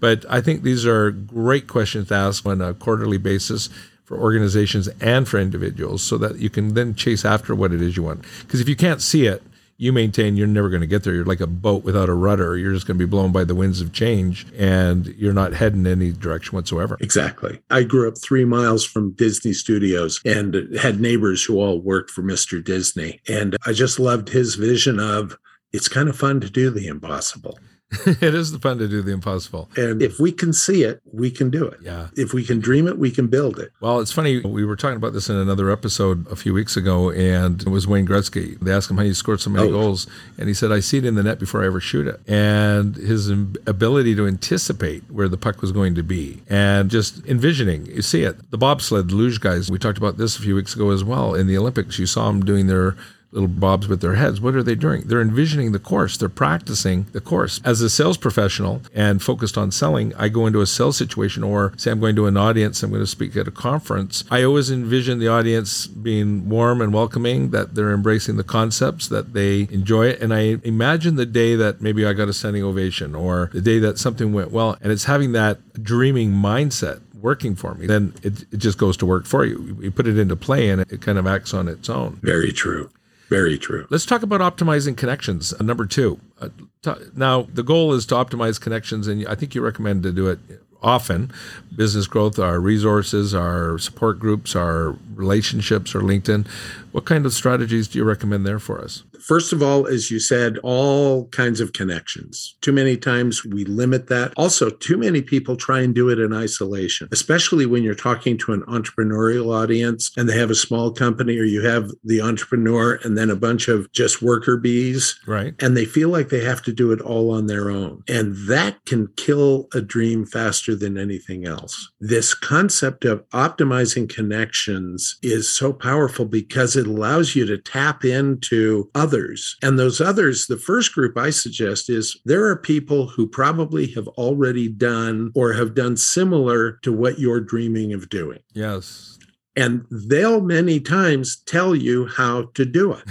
But 0.00 0.24
I 0.30 0.40
think 0.40 0.62
these 0.62 0.86
are 0.86 1.10
great 1.10 1.66
questions 1.66 2.08
to 2.08 2.14
ask 2.14 2.46
on 2.46 2.60
a 2.60 2.74
quarterly 2.74 3.18
basis 3.18 3.68
for 4.08 4.18
organizations 4.18 4.88
and 5.02 5.28
for 5.28 5.38
individuals 5.38 6.02
so 6.02 6.16
that 6.16 6.38
you 6.38 6.48
can 6.48 6.72
then 6.72 6.94
chase 6.94 7.26
after 7.26 7.54
what 7.54 7.74
it 7.74 7.82
is 7.82 7.94
you 7.94 8.02
want. 8.02 8.24
Because 8.40 8.58
if 8.58 8.66
you 8.66 8.74
can't 8.74 9.02
see 9.02 9.26
it, 9.26 9.42
you 9.76 9.92
maintain 9.92 10.34
you're 10.34 10.46
never 10.46 10.70
going 10.70 10.80
to 10.80 10.86
get 10.86 11.04
there. 11.04 11.12
You're 11.12 11.26
like 11.26 11.42
a 11.42 11.46
boat 11.46 11.84
without 11.84 12.08
a 12.08 12.14
rudder. 12.14 12.56
You're 12.56 12.72
just 12.72 12.86
going 12.86 12.98
to 12.98 13.06
be 13.06 13.08
blown 13.08 13.32
by 13.32 13.44
the 13.44 13.54
winds 13.54 13.82
of 13.82 13.92
change 13.92 14.46
and 14.56 15.08
you're 15.18 15.34
not 15.34 15.52
heading 15.52 15.86
any 15.86 16.10
direction 16.10 16.56
whatsoever. 16.56 16.96
Exactly. 17.00 17.60
I 17.68 17.82
grew 17.82 18.08
up 18.08 18.16
three 18.16 18.46
miles 18.46 18.82
from 18.82 19.10
Disney 19.12 19.52
Studios 19.52 20.22
and 20.24 20.74
had 20.78 21.02
neighbors 21.02 21.44
who 21.44 21.58
all 21.58 21.78
worked 21.78 22.10
for 22.10 22.22
Mr. 22.22 22.64
Disney. 22.64 23.20
And 23.28 23.58
I 23.66 23.74
just 23.74 23.98
loved 24.00 24.30
his 24.30 24.54
vision 24.54 24.98
of 24.98 25.36
it's 25.74 25.86
kind 25.86 26.08
of 26.08 26.16
fun 26.16 26.40
to 26.40 26.48
do 26.48 26.70
the 26.70 26.86
impossible. 26.86 27.58
it 28.06 28.34
is 28.34 28.52
the 28.52 28.58
fun 28.58 28.76
to 28.78 28.86
do 28.86 29.00
the 29.00 29.12
impossible. 29.12 29.70
And 29.76 30.02
if 30.02 30.18
we 30.20 30.30
can 30.30 30.52
see 30.52 30.82
it, 30.82 31.00
we 31.10 31.30
can 31.30 31.48
do 31.48 31.64
it. 31.66 31.78
Yeah. 31.82 32.08
If 32.16 32.34
we 32.34 32.44
can 32.44 32.60
dream 32.60 32.86
it, 32.86 32.98
we 32.98 33.10
can 33.10 33.28
build 33.28 33.58
it. 33.58 33.72
Well, 33.80 34.00
it's 34.00 34.12
funny. 34.12 34.40
We 34.40 34.64
were 34.66 34.76
talking 34.76 34.96
about 34.98 35.14
this 35.14 35.30
in 35.30 35.36
another 35.36 35.70
episode 35.70 36.26
a 36.30 36.36
few 36.36 36.52
weeks 36.52 36.76
ago, 36.76 37.10
and 37.10 37.62
it 37.62 37.68
was 37.68 37.86
Wayne 37.86 38.06
Gretzky. 38.06 38.60
They 38.60 38.72
asked 38.72 38.90
him 38.90 38.98
how 38.98 39.04
he 39.04 39.14
scored 39.14 39.40
so 39.40 39.48
many 39.48 39.68
Oh. 39.68 39.72
goals, 39.72 40.06
and 40.36 40.48
he 40.48 40.54
said, 40.54 40.70
"I 40.70 40.80
see 40.80 40.98
it 40.98 41.06
in 41.06 41.14
the 41.14 41.22
net 41.22 41.38
before 41.38 41.62
I 41.62 41.66
ever 41.66 41.80
shoot 41.80 42.06
it." 42.06 42.20
And 42.28 42.94
his 42.96 43.30
ability 43.30 44.14
to 44.16 44.26
anticipate 44.26 45.04
where 45.10 45.28
the 45.28 45.38
puck 45.38 45.62
was 45.62 45.72
going 45.72 45.94
to 45.94 46.02
be, 46.02 46.42
and 46.48 46.90
just 46.90 47.24
envisioning. 47.26 47.86
You 47.86 48.02
see 48.02 48.22
it. 48.22 48.50
The 48.50 48.58
bobsled, 48.58 49.08
the 49.08 49.14
luge 49.14 49.40
guys. 49.40 49.70
We 49.70 49.78
talked 49.78 49.98
about 49.98 50.18
this 50.18 50.36
a 50.38 50.42
few 50.42 50.54
weeks 50.54 50.74
ago 50.74 50.90
as 50.90 51.04
well. 51.04 51.34
In 51.34 51.46
the 51.46 51.56
Olympics, 51.56 51.98
you 51.98 52.04
saw 52.06 52.26
them 52.28 52.44
doing 52.44 52.66
their 52.66 52.96
little 53.30 53.48
bobs 53.48 53.88
with 53.88 54.00
their 54.00 54.14
heads. 54.14 54.40
What 54.40 54.54
are 54.54 54.62
they 54.62 54.74
doing? 54.74 55.02
They're 55.06 55.20
envisioning 55.20 55.72
the 55.72 55.78
course. 55.78 56.16
They're 56.16 56.28
practicing 56.28 57.06
the 57.12 57.20
course. 57.20 57.60
As 57.64 57.80
a 57.80 57.90
sales 57.90 58.16
professional 58.16 58.82
and 58.94 59.22
focused 59.22 59.58
on 59.58 59.70
selling, 59.70 60.14
I 60.16 60.28
go 60.28 60.46
into 60.46 60.60
a 60.60 60.66
sales 60.66 60.96
situation 60.96 61.44
or 61.44 61.72
say 61.76 61.90
I'm 61.90 62.00
going 62.00 62.16
to 62.16 62.26
an 62.26 62.36
audience, 62.36 62.82
I'm 62.82 62.90
going 62.90 63.02
to 63.02 63.06
speak 63.06 63.36
at 63.36 63.48
a 63.48 63.52
conference. 63.52 64.24
I 64.30 64.42
always 64.42 64.70
envision 64.70 65.18
the 65.18 65.28
audience 65.28 65.86
being 65.86 66.48
warm 66.48 66.80
and 66.80 66.92
welcoming, 66.92 67.50
that 67.50 67.74
they're 67.74 67.92
embracing 67.92 68.36
the 68.36 68.44
concepts, 68.44 69.08
that 69.08 69.32
they 69.34 69.68
enjoy 69.70 70.06
it. 70.06 70.22
And 70.22 70.32
I 70.32 70.58
imagine 70.64 71.16
the 71.16 71.26
day 71.26 71.54
that 71.56 71.80
maybe 71.80 72.06
I 72.06 72.12
got 72.12 72.28
a 72.28 72.32
standing 72.32 72.62
ovation 72.62 73.14
or 73.14 73.50
the 73.52 73.60
day 73.60 73.78
that 73.80 73.98
something 73.98 74.32
went 74.32 74.50
well. 74.50 74.76
And 74.80 74.90
it's 74.90 75.04
having 75.04 75.32
that 75.32 75.82
dreaming 75.82 76.32
mindset 76.32 77.00
working 77.20 77.56
for 77.56 77.74
me, 77.74 77.86
then 77.86 78.14
it, 78.22 78.42
it 78.52 78.58
just 78.58 78.78
goes 78.78 78.96
to 78.96 79.06
work 79.06 79.26
for 79.26 79.44
you. 79.44 79.76
You 79.80 79.90
put 79.90 80.06
it 80.06 80.18
into 80.18 80.36
play 80.36 80.70
and 80.70 80.80
it, 80.80 80.92
it 80.92 81.02
kind 81.02 81.18
of 81.18 81.26
acts 81.26 81.52
on 81.52 81.68
its 81.68 81.88
own. 81.88 82.20
Very 82.22 82.52
true. 82.52 82.90
Very 83.28 83.58
true. 83.58 83.86
Let's 83.90 84.06
talk 84.06 84.22
about 84.22 84.40
optimizing 84.40 84.96
connections. 84.96 85.52
Uh, 85.52 85.62
number 85.62 85.84
two. 85.84 86.18
Uh, 86.40 86.48
t- 86.82 86.92
now, 87.14 87.42
the 87.52 87.62
goal 87.62 87.92
is 87.92 88.06
to 88.06 88.14
optimize 88.14 88.60
connections, 88.60 89.06
and 89.06 89.26
I 89.28 89.34
think 89.34 89.54
you 89.54 89.60
recommend 89.60 90.02
to 90.04 90.12
do 90.12 90.28
it 90.28 90.38
often. 90.82 91.32
Business 91.74 92.06
growth, 92.06 92.38
our 92.38 92.60
resources, 92.60 93.34
our 93.34 93.78
support 93.78 94.18
groups, 94.18 94.56
our 94.56 94.96
relationships, 95.14 95.94
or 95.94 96.00
LinkedIn. 96.00 96.46
What 96.92 97.04
kind 97.04 97.26
of 97.26 97.32
strategies 97.32 97.88
do 97.88 97.98
you 97.98 98.04
recommend 98.04 98.46
there 98.46 98.58
for 98.58 98.80
us? 98.80 99.04
First 99.20 99.52
of 99.52 99.62
all, 99.62 99.86
as 99.86 100.10
you 100.10 100.20
said, 100.20 100.58
all 100.62 101.26
kinds 101.26 101.60
of 101.60 101.72
connections. 101.72 102.56
Too 102.60 102.72
many 102.72 102.96
times 102.96 103.44
we 103.44 103.64
limit 103.64 104.06
that. 104.06 104.32
Also, 104.36 104.70
too 104.70 104.96
many 104.96 105.20
people 105.20 105.56
try 105.56 105.80
and 105.80 105.94
do 105.94 106.08
it 106.08 106.18
in 106.18 106.32
isolation, 106.32 107.08
especially 107.12 107.66
when 107.66 107.82
you're 107.82 107.94
talking 107.94 108.38
to 108.38 108.52
an 108.52 108.62
entrepreneurial 108.62 109.54
audience 109.54 110.12
and 110.16 110.28
they 110.28 110.38
have 110.38 110.50
a 110.50 110.54
small 110.54 110.90
company 110.90 111.38
or 111.38 111.44
you 111.44 111.62
have 111.62 111.90
the 112.04 112.22
entrepreneur 112.22 112.98
and 113.04 113.18
then 113.18 113.28
a 113.28 113.36
bunch 113.36 113.68
of 113.68 113.90
just 113.92 114.22
worker 114.22 114.56
bees. 114.56 115.18
Right. 115.26 115.54
And 115.60 115.76
they 115.76 115.84
feel 115.84 116.08
like 116.08 116.30
they 116.30 116.44
have 116.44 116.62
to 116.62 116.72
do 116.72 116.92
it 116.92 117.00
all 117.00 117.30
on 117.30 117.48
their 117.48 117.70
own. 117.70 118.02
And 118.08 118.34
that 118.48 118.84
can 118.86 119.08
kill 119.16 119.68
a 119.74 119.80
dream 119.80 120.24
faster 120.24 120.67
faster 120.68 120.76
than 120.76 120.98
anything 120.98 121.46
else. 121.46 121.90
This 122.00 122.34
concept 122.34 123.04
of 123.04 123.28
optimizing 123.30 124.08
connections 124.08 125.18
is 125.22 125.48
so 125.48 125.72
powerful 125.72 126.24
because 126.24 126.76
it 126.76 126.86
allows 126.86 127.34
you 127.34 127.46
to 127.46 127.58
tap 127.58 128.04
into 128.04 128.90
others. 128.94 129.56
And 129.62 129.78
those 129.78 130.00
others, 130.00 130.46
the 130.46 130.56
first 130.58 130.92
group 130.94 131.16
I 131.16 131.30
suggest 131.30 131.90
is 131.90 132.16
there 132.24 132.44
are 132.46 132.56
people 132.56 133.08
who 133.08 133.26
probably 133.26 133.86
have 133.94 134.08
already 134.08 134.68
done 134.68 135.32
or 135.34 135.52
have 135.54 135.74
done 135.74 135.96
similar 135.96 136.72
to 136.82 136.92
what 136.92 137.18
you're 137.18 137.40
dreaming 137.40 137.92
of 137.92 138.08
doing. 138.08 138.40
Yes. 138.54 139.17
And 139.58 139.84
they'll 139.90 140.40
many 140.40 140.78
times 140.78 141.42
tell 141.46 141.74
you 141.74 142.06
how 142.06 142.44
to 142.54 142.64
do 142.64 142.92
it. 142.94 143.04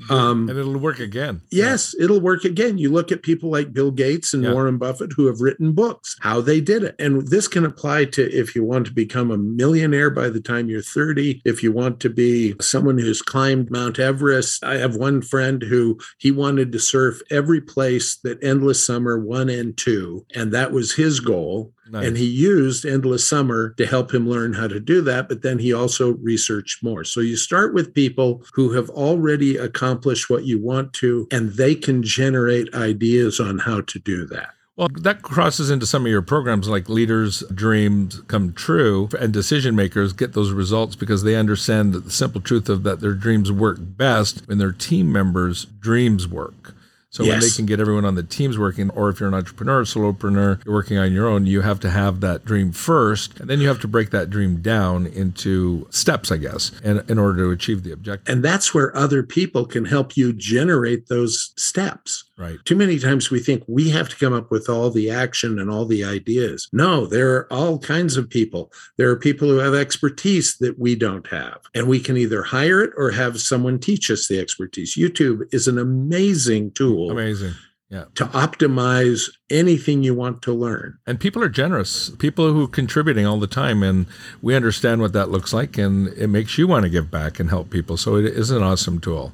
Um, 0.10 0.48
and 0.48 0.58
it'll 0.58 0.78
work 0.78 0.98
again. 0.98 1.40
Yes, 1.50 1.94
yeah. 1.96 2.04
it'll 2.04 2.20
work 2.20 2.44
again. 2.44 2.78
You 2.78 2.90
look 2.90 3.12
at 3.12 3.22
people 3.22 3.48
like 3.48 3.72
Bill 3.72 3.92
Gates 3.92 4.34
and 4.34 4.42
yeah. 4.42 4.52
Warren 4.52 4.76
Buffett 4.76 5.12
who 5.12 5.26
have 5.26 5.40
written 5.40 5.72
books, 5.72 6.16
how 6.20 6.40
they 6.40 6.60
did 6.60 6.82
it. 6.82 6.96
And 6.98 7.28
this 7.28 7.46
can 7.46 7.64
apply 7.64 8.06
to 8.06 8.22
if 8.32 8.56
you 8.56 8.64
want 8.64 8.86
to 8.86 8.92
become 8.92 9.30
a 9.30 9.38
millionaire 9.38 10.10
by 10.10 10.28
the 10.28 10.40
time 10.40 10.68
you're 10.68 10.82
30, 10.82 11.42
if 11.44 11.62
you 11.62 11.70
want 11.70 12.00
to 12.00 12.10
be 12.10 12.54
someone 12.60 12.98
who's 12.98 13.22
climbed 13.22 13.70
Mount 13.70 13.98
Everest. 13.98 14.64
I 14.64 14.78
have 14.78 14.96
one 14.96 15.22
friend 15.22 15.62
who 15.62 15.98
he 16.18 16.32
wanted 16.32 16.72
to 16.72 16.80
surf 16.80 17.20
every 17.30 17.60
place 17.60 18.16
that 18.24 18.42
Endless 18.42 18.84
Summer 18.84 19.18
1 19.18 19.48
and 19.48 19.76
2, 19.76 20.26
and 20.34 20.52
that 20.52 20.72
was 20.72 20.94
his 20.94 21.20
goal. 21.20 21.72
Nice. 21.90 22.06
And 22.06 22.16
he 22.16 22.26
used 22.26 22.86
Endless 22.86 23.28
Summer 23.28 23.74
to 23.76 23.86
help 23.86 24.14
him 24.14 24.28
learn 24.28 24.52
how 24.52 24.68
to 24.68 24.78
do 24.78 25.00
that. 25.02 25.28
But 25.28 25.42
then 25.42 25.58
he 25.58 25.72
also 25.72 26.12
researched 26.14 26.82
more. 26.84 27.04
So 27.04 27.20
you 27.20 27.36
start 27.36 27.74
with 27.74 27.94
people 27.94 28.44
who 28.52 28.72
have 28.72 28.90
already 28.90 29.56
accomplished 29.56 30.30
what 30.30 30.44
you 30.44 30.60
want 30.60 30.92
to, 30.94 31.26
and 31.30 31.52
they 31.54 31.74
can 31.74 32.02
generate 32.02 32.72
ideas 32.74 33.40
on 33.40 33.58
how 33.58 33.80
to 33.82 33.98
do 33.98 34.24
that. 34.26 34.50
Well, 34.76 34.88
that 35.02 35.20
crosses 35.20 35.68
into 35.68 35.84
some 35.84 36.06
of 36.06 36.10
your 36.10 36.22
programs 36.22 36.68
like 36.68 36.88
Leaders 36.88 37.44
Dreams 37.52 38.22
Come 38.28 38.54
True 38.54 39.10
and 39.18 39.30
decision 39.30 39.76
makers 39.76 40.14
get 40.14 40.32
those 40.32 40.52
results 40.52 40.96
because 40.96 41.22
they 41.22 41.36
understand 41.36 41.92
the 41.92 42.10
simple 42.10 42.40
truth 42.40 42.68
of 42.70 42.82
that 42.84 43.00
their 43.00 43.12
dreams 43.12 43.52
work 43.52 43.76
best 43.78 44.46
when 44.46 44.56
their 44.56 44.72
team 44.72 45.12
members' 45.12 45.66
dreams 45.66 46.26
work. 46.26 46.74
So 47.10 47.24
yes. 47.24 47.32
when 47.32 47.40
they 47.40 47.56
can 47.56 47.66
get 47.66 47.80
everyone 47.80 48.04
on 48.04 48.14
the 48.14 48.22
teams 48.22 48.56
working, 48.56 48.88
or 48.90 49.08
if 49.10 49.18
you're 49.18 49.28
an 49.28 49.34
entrepreneur, 49.34 49.82
solopreneur, 49.82 50.64
you're 50.64 50.74
working 50.74 50.96
on 50.96 51.12
your 51.12 51.26
own, 51.26 51.44
you 51.44 51.60
have 51.60 51.80
to 51.80 51.90
have 51.90 52.20
that 52.20 52.44
dream 52.44 52.70
first, 52.70 53.40
and 53.40 53.50
then 53.50 53.60
you 53.60 53.66
have 53.66 53.80
to 53.80 53.88
break 53.88 54.10
that 54.10 54.30
dream 54.30 54.62
down 54.62 55.06
into 55.08 55.88
steps, 55.90 56.30
I 56.30 56.36
guess, 56.36 56.70
in, 56.84 57.02
in 57.08 57.18
order 57.18 57.38
to 57.38 57.50
achieve 57.50 57.82
the 57.82 57.90
objective. 57.90 58.32
And 58.32 58.44
that's 58.44 58.72
where 58.72 58.96
other 58.96 59.24
people 59.24 59.66
can 59.66 59.86
help 59.86 60.16
you 60.16 60.32
generate 60.32 61.08
those 61.08 61.52
steps. 61.56 62.19
Right. 62.40 62.58
Too 62.64 62.74
many 62.74 62.98
times 62.98 63.30
we 63.30 63.38
think 63.38 63.62
we 63.66 63.90
have 63.90 64.08
to 64.08 64.16
come 64.16 64.32
up 64.32 64.50
with 64.50 64.70
all 64.70 64.88
the 64.88 65.10
action 65.10 65.58
and 65.58 65.70
all 65.70 65.84
the 65.84 66.02
ideas. 66.02 66.70
No, 66.72 67.04
there 67.04 67.36
are 67.36 67.52
all 67.52 67.78
kinds 67.78 68.16
of 68.16 68.30
people. 68.30 68.72
There 68.96 69.10
are 69.10 69.16
people 69.16 69.46
who 69.46 69.58
have 69.58 69.74
expertise 69.74 70.56
that 70.56 70.78
we 70.78 70.94
don't 70.94 71.26
have. 71.26 71.58
And 71.74 71.86
we 71.86 72.00
can 72.00 72.16
either 72.16 72.42
hire 72.42 72.82
it 72.82 72.92
or 72.96 73.10
have 73.10 73.42
someone 73.42 73.78
teach 73.78 74.10
us 74.10 74.26
the 74.26 74.38
expertise. 74.38 74.94
YouTube 74.96 75.52
is 75.52 75.68
an 75.68 75.76
amazing 75.76 76.70
tool. 76.70 77.10
Amazing. 77.10 77.52
Yeah. 77.90 78.04
To 78.14 78.24
optimize 78.26 79.28
anything 79.50 80.02
you 80.02 80.14
want 80.14 80.40
to 80.42 80.54
learn. 80.54 80.96
And 81.06 81.20
people 81.20 81.42
are 81.42 81.48
generous. 81.50 82.08
People 82.08 82.54
who 82.54 82.64
are 82.64 82.68
contributing 82.68 83.26
all 83.26 83.38
the 83.38 83.48
time 83.48 83.82
and 83.82 84.06
we 84.40 84.54
understand 84.56 85.02
what 85.02 85.12
that 85.12 85.28
looks 85.28 85.52
like 85.52 85.76
and 85.76 86.08
it 86.08 86.28
makes 86.28 86.56
you 86.56 86.66
want 86.66 86.84
to 86.84 86.88
give 86.88 87.10
back 87.10 87.38
and 87.38 87.50
help 87.50 87.68
people. 87.68 87.98
So 87.98 88.16
it 88.16 88.24
is 88.24 88.50
an 88.50 88.62
awesome 88.62 88.98
tool 88.98 89.32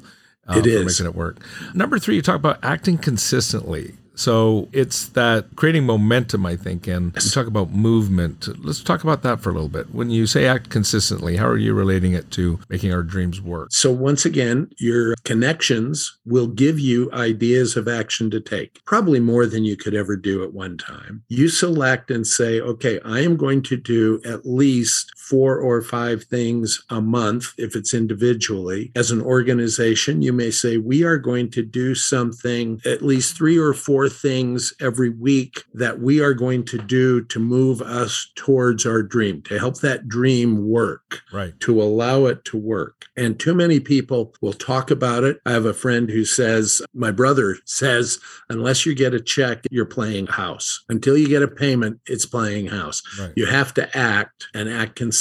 uh, 0.49 0.59
it 0.59 0.67
is. 0.67 1.01
making 1.01 1.11
it 1.11 1.17
work. 1.17 1.39
Number 1.75 1.99
three, 1.99 2.17
you 2.17 2.23
talk 2.23 2.37
about 2.37 2.59
acting 2.63 2.99
consistently. 2.99 3.95
So 4.17 4.69
it's 4.73 5.09
that 5.11 5.45
creating 5.57 5.85
momentum, 5.85 6.47
I 6.47 6.57
think, 6.57 6.87
and 6.87 7.13
you 7.15 7.31
talk 7.31 7.47
about 7.47 7.71
movement. 7.71 8.49
Let's 8.65 8.83
talk 8.83 9.05
about 9.05 9.23
that 9.23 9.41
for 9.41 9.51
a 9.51 9.53
little 9.53 9.69
bit. 9.69 9.95
When 9.95 10.09
you 10.09 10.27
say 10.27 10.47
act 10.47 10.71
consistently, 10.71 11.37
how 11.37 11.47
are 11.47 11.59
you 11.59 11.75
relating 11.75 12.15
it 12.15 12.31
to 12.33 12.59
making 12.71 12.93
our 12.93 13.03
dreams 13.03 13.43
work? 13.43 13.69
So 13.71 13.93
once 13.93 14.25
again, 14.25 14.71
your 14.79 15.15
connections 15.25 16.17
will 16.25 16.47
give 16.47 16.81
you 16.81 17.13
ideas 17.13 17.77
of 17.77 17.89
action 17.89 18.31
to 18.31 18.41
take, 18.41 18.83
probably 18.87 19.21
more 19.21 19.45
than 19.45 19.65
you 19.65 19.77
could 19.77 19.95
ever 19.95 20.17
do 20.17 20.43
at 20.43 20.55
one 20.55 20.79
time. 20.79 21.23
You 21.29 21.51
select 21.51 22.11
and 22.11 22.27
say, 22.27 22.59
okay, 22.59 22.99
I 23.05 23.21
am 23.21 23.37
going 23.37 23.63
to 23.65 23.77
do 23.77 24.23
at 24.25 24.47
least 24.47 25.13
four 25.29 25.59
or 25.59 25.83
five 25.83 26.25
things 26.25 26.83
a 26.91 27.01
month 27.01 27.53
if 27.59 27.75
it's 27.75 27.93
individually. 27.93 28.93
As 28.95 29.11
an 29.11 29.21
organization, 29.21 30.23
you 30.23 30.33
may 30.33 30.51
say, 30.51 30.77
we 30.77 31.03
are 31.03 31.19
going 31.19 31.51
to 31.51 31.63
do 31.63 31.95
something 31.95 32.81
at 32.87 33.03
least 33.03 33.37
three 33.37 33.59
or 33.59 33.75
four 33.75 34.09
things 34.09 34.73
every 34.81 35.11
week 35.11 35.65
that 35.75 36.01
we 36.01 36.21
are 36.21 36.35
going 36.35 36.65
to 36.67 36.79
do 36.79 37.25
to 37.25 37.39
move 37.39 37.83
us 37.83 38.31
towards 38.37 38.87
our 38.87 39.03
dream, 39.03 39.43
to 39.43 39.59
help 39.59 39.81
that 39.81 40.09
dream 40.09 40.69
work, 40.69 41.23
right? 41.33 41.59
To 41.61 41.83
allow 41.83 42.27
it 42.27 42.45
to 42.47 42.57
work. 42.57 43.07
And 43.17 43.39
too 43.39 43.55
many 43.55 43.81
people 43.81 44.35
will 44.41 44.53
talk 44.53 44.91
about 44.91 45.25
it. 45.25 45.41
I 45.47 45.53
have 45.53 45.65
a 45.65 45.75
friend 45.75 46.09
who 46.09 46.25
says, 46.25 46.83
My 46.95 47.11
brother 47.11 47.57
says, 47.65 48.19
unless 48.49 48.87
you 48.87 48.95
get 48.95 49.15
a 49.15 49.21
check, 49.21 49.65
you're 49.71 49.87
playing 49.87 50.27
house. 50.27 50.85
Until 50.89 51.17
you 51.17 51.29
get 51.29 51.43
a 51.43 51.49
payment, 51.49 52.01
it's 52.07 52.27
playing 52.27 52.67
house. 52.67 53.03
Right. 53.19 53.33
You 53.37 53.47
have 53.47 53.75
to 53.75 53.97
act 53.97 54.47
and 54.55 54.69
act 54.69 54.97
consistently. 54.97 55.16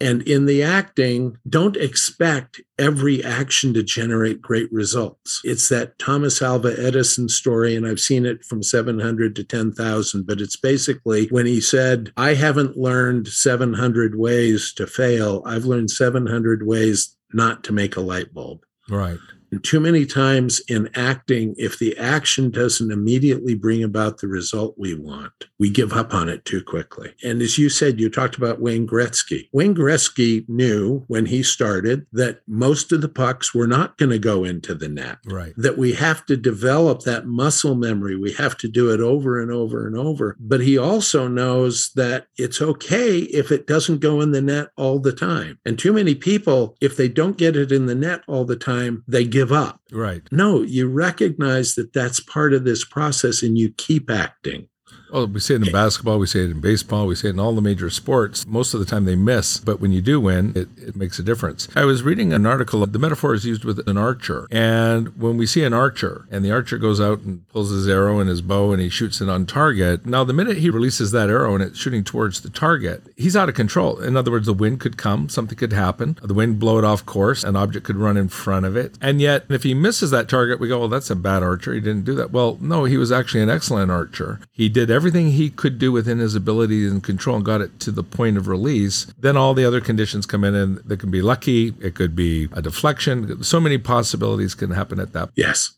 And 0.00 0.22
in 0.22 0.46
the 0.46 0.62
acting, 0.62 1.36
don't 1.48 1.76
expect 1.76 2.60
every 2.78 3.24
action 3.24 3.74
to 3.74 3.82
generate 3.82 4.40
great 4.40 4.72
results. 4.72 5.40
It's 5.44 5.68
that 5.68 5.98
Thomas 5.98 6.40
Alva 6.42 6.74
Edison 6.78 7.28
story, 7.28 7.76
and 7.76 7.86
I've 7.86 8.00
seen 8.00 8.26
it 8.26 8.44
from 8.44 8.62
700 8.62 9.34
to 9.36 9.44
10,000, 9.44 10.26
but 10.26 10.40
it's 10.40 10.56
basically 10.56 11.26
when 11.28 11.46
he 11.46 11.60
said, 11.60 12.12
I 12.16 12.34
haven't 12.34 12.76
learned 12.76 13.28
700 13.28 14.16
ways 14.16 14.72
to 14.74 14.86
fail, 14.86 15.42
I've 15.44 15.64
learned 15.64 15.90
700 15.90 16.66
ways 16.66 17.16
not 17.32 17.64
to 17.64 17.72
make 17.72 17.96
a 17.96 18.00
light 18.00 18.32
bulb. 18.32 18.64
Right. 18.88 19.18
And 19.50 19.62
too 19.64 19.80
many 19.80 20.04
times 20.04 20.60
in 20.68 20.90
acting, 20.94 21.54
if 21.56 21.78
the 21.78 21.96
action 21.96 22.50
doesn't 22.50 22.90
immediately 22.90 23.54
bring 23.54 23.82
about 23.82 24.18
the 24.18 24.28
result 24.28 24.74
we 24.76 24.94
want, 24.94 25.32
we 25.58 25.70
give 25.70 25.92
up 25.92 26.12
on 26.12 26.28
it 26.28 26.44
too 26.44 26.62
quickly. 26.62 27.14
And 27.24 27.40
as 27.40 27.58
you 27.58 27.68
said, 27.68 28.00
you 28.00 28.10
talked 28.10 28.36
about 28.36 28.60
Wayne 28.60 28.86
Gretzky. 28.86 29.48
Wayne 29.52 29.74
Gretzky 29.74 30.48
knew 30.48 31.04
when 31.08 31.26
he 31.26 31.42
started 31.42 32.06
that 32.12 32.40
most 32.46 32.92
of 32.92 33.00
the 33.00 33.08
pucks 33.08 33.54
were 33.54 33.66
not 33.66 33.96
going 33.96 34.10
to 34.10 34.18
go 34.18 34.44
into 34.44 34.74
the 34.74 34.88
net. 34.88 35.18
Right. 35.26 35.54
That 35.56 35.78
we 35.78 35.92
have 35.94 36.26
to 36.26 36.36
develop 36.36 37.02
that 37.02 37.26
muscle 37.26 37.74
memory. 37.74 38.16
We 38.16 38.32
have 38.34 38.56
to 38.58 38.68
do 38.68 38.92
it 38.92 39.00
over 39.00 39.40
and 39.40 39.50
over 39.50 39.86
and 39.86 39.96
over. 39.96 40.36
But 40.38 40.60
he 40.60 40.76
also 40.76 41.28
knows 41.28 41.90
that 41.94 42.26
it's 42.36 42.60
okay 42.60 43.18
if 43.18 43.50
it 43.50 43.66
doesn't 43.66 44.00
go 44.00 44.20
in 44.20 44.32
the 44.32 44.42
net 44.42 44.68
all 44.76 44.98
the 44.98 45.12
time. 45.12 45.58
And 45.64 45.78
too 45.78 45.92
many 45.92 46.14
people, 46.14 46.76
if 46.80 46.96
they 46.96 47.08
don't 47.08 47.38
get 47.38 47.56
it 47.56 47.72
in 47.72 47.86
the 47.86 47.94
net 47.94 48.22
all 48.26 48.44
the 48.44 48.56
time, 48.56 49.04
they 49.06 49.24
give 49.24 49.37
up. 49.52 49.80
Right. 49.92 50.22
No, 50.30 50.62
you 50.62 50.88
recognize 50.88 51.74
that 51.74 51.92
that's 51.92 52.20
part 52.20 52.52
of 52.52 52.64
this 52.64 52.84
process 52.84 53.42
and 53.42 53.58
you 53.58 53.70
keep 53.70 54.10
acting. 54.10 54.68
Well, 55.10 55.26
we 55.26 55.40
see 55.40 55.54
it 55.54 55.66
in 55.66 55.72
basketball, 55.72 56.18
we 56.18 56.26
see 56.26 56.40
it 56.40 56.50
in 56.50 56.60
baseball, 56.60 57.06
we 57.06 57.14
see 57.14 57.28
it 57.28 57.32
in 57.32 57.40
all 57.40 57.54
the 57.54 57.62
major 57.62 57.90
sports. 57.90 58.46
Most 58.46 58.74
of 58.74 58.80
the 58.80 58.86
time 58.86 59.04
they 59.04 59.16
miss, 59.16 59.58
but 59.58 59.80
when 59.80 59.92
you 59.92 60.02
do 60.02 60.20
win, 60.20 60.52
it, 60.54 60.68
it 60.76 60.96
makes 60.96 61.18
a 61.18 61.22
difference. 61.22 61.68
I 61.74 61.84
was 61.84 62.02
reading 62.02 62.32
an 62.32 62.46
article, 62.46 62.84
the 62.86 62.98
metaphor 62.98 63.34
is 63.34 63.44
used 63.44 63.64
with 63.64 63.86
an 63.88 63.96
archer. 63.96 64.46
And 64.50 65.16
when 65.20 65.36
we 65.36 65.46
see 65.46 65.64
an 65.64 65.72
archer 65.72 66.26
and 66.30 66.44
the 66.44 66.50
archer 66.50 66.78
goes 66.78 67.00
out 67.00 67.20
and 67.20 67.46
pulls 67.48 67.70
his 67.70 67.88
arrow 67.88 68.20
and 68.20 68.28
his 68.28 68.42
bow 68.42 68.72
and 68.72 68.80
he 68.80 68.88
shoots 68.88 69.20
it 69.20 69.28
on 69.28 69.46
target, 69.46 70.06
now 70.06 70.24
the 70.24 70.32
minute 70.32 70.58
he 70.58 70.70
releases 70.70 71.10
that 71.12 71.30
arrow 71.30 71.54
and 71.54 71.62
it's 71.62 71.78
shooting 71.78 72.04
towards 72.04 72.40
the 72.40 72.50
target, 72.50 73.02
he's 73.16 73.36
out 73.36 73.48
of 73.48 73.54
control. 73.54 74.00
In 74.00 74.16
other 74.16 74.30
words, 74.30 74.46
the 74.46 74.52
wind 74.54 74.80
could 74.80 74.96
come, 74.96 75.28
something 75.28 75.56
could 75.56 75.72
happen, 75.72 76.18
the 76.22 76.34
wind 76.34 76.58
blow 76.58 76.78
it 76.78 76.84
off 76.84 77.06
course, 77.06 77.44
an 77.44 77.56
object 77.56 77.86
could 77.86 77.96
run 77.96 78.16
in 78.16 78.28
front 78.28 78.66
of 78.66 78.76
it. 78.76 78.98
And 79.00 79.20
yet, 79.20 79.44
if 79.48 79.62
he 79.62 79.74
misses 79.74 80.10
that 80.10 80.28
target, 80.28 80.60
we 80.60 80.68
go, 80.68 80.80
well, 80.80 80.88
that's 80.88 81.10
a 81.10 81.16
bad 81.16 81.42
archer. 81.42 81.72
He 81.74 81.80
didn't 81.80 82.04
do 82.04 82.14
that. 82.16 82.30
Well, 82.30 82.58
no, 82.60 82.84
he 82.84 82.96
was 82.96 83.10
actually 83.10 83.42
an 83.42 83.50
excellent 83.50 83.90
archer. 83.90 84.40
He 84.52 84.68
did 84.68 84.90
he 85.00 85.50
could 85.50 85.78
do 85.78 85.92
within 85.92 86.18
his 86.18 86.34
ability 86.34 86.86
and 86.86 87.02
control 87.02 87.36
and 87.36 87.44
got 87.44 87.60
it 87.60 87.80
to 87.80 87.90
the 87.90 88.02
point 88.02 88.36
of 88.36 88.48
release, 88.48 89.06
then 89.18 89.36
all 89.36 89.54
the 89.54 89.64
other 89.64 89.80
conditions 89.80 90.26
come 90.26 90.44
in 90.44 90.54
and 90.54 90.78
they 90.78 90.96
can 90.96 91.10
be 91.10 91.22
lucky. 91.22 91.74
It 91.80 91.94
could 91.94 92.14
be 92.14 92.48
a 92.52 92.62
deflection. 92.62 93.42
So 93.42 93.60
many 93.60 93.78
possibilities 93.78 94.54
can 94.54 94.70
happen 94.70 95.00
at 95.00 95.12
that. 95.12 95.30
Yes. 95.34 95.77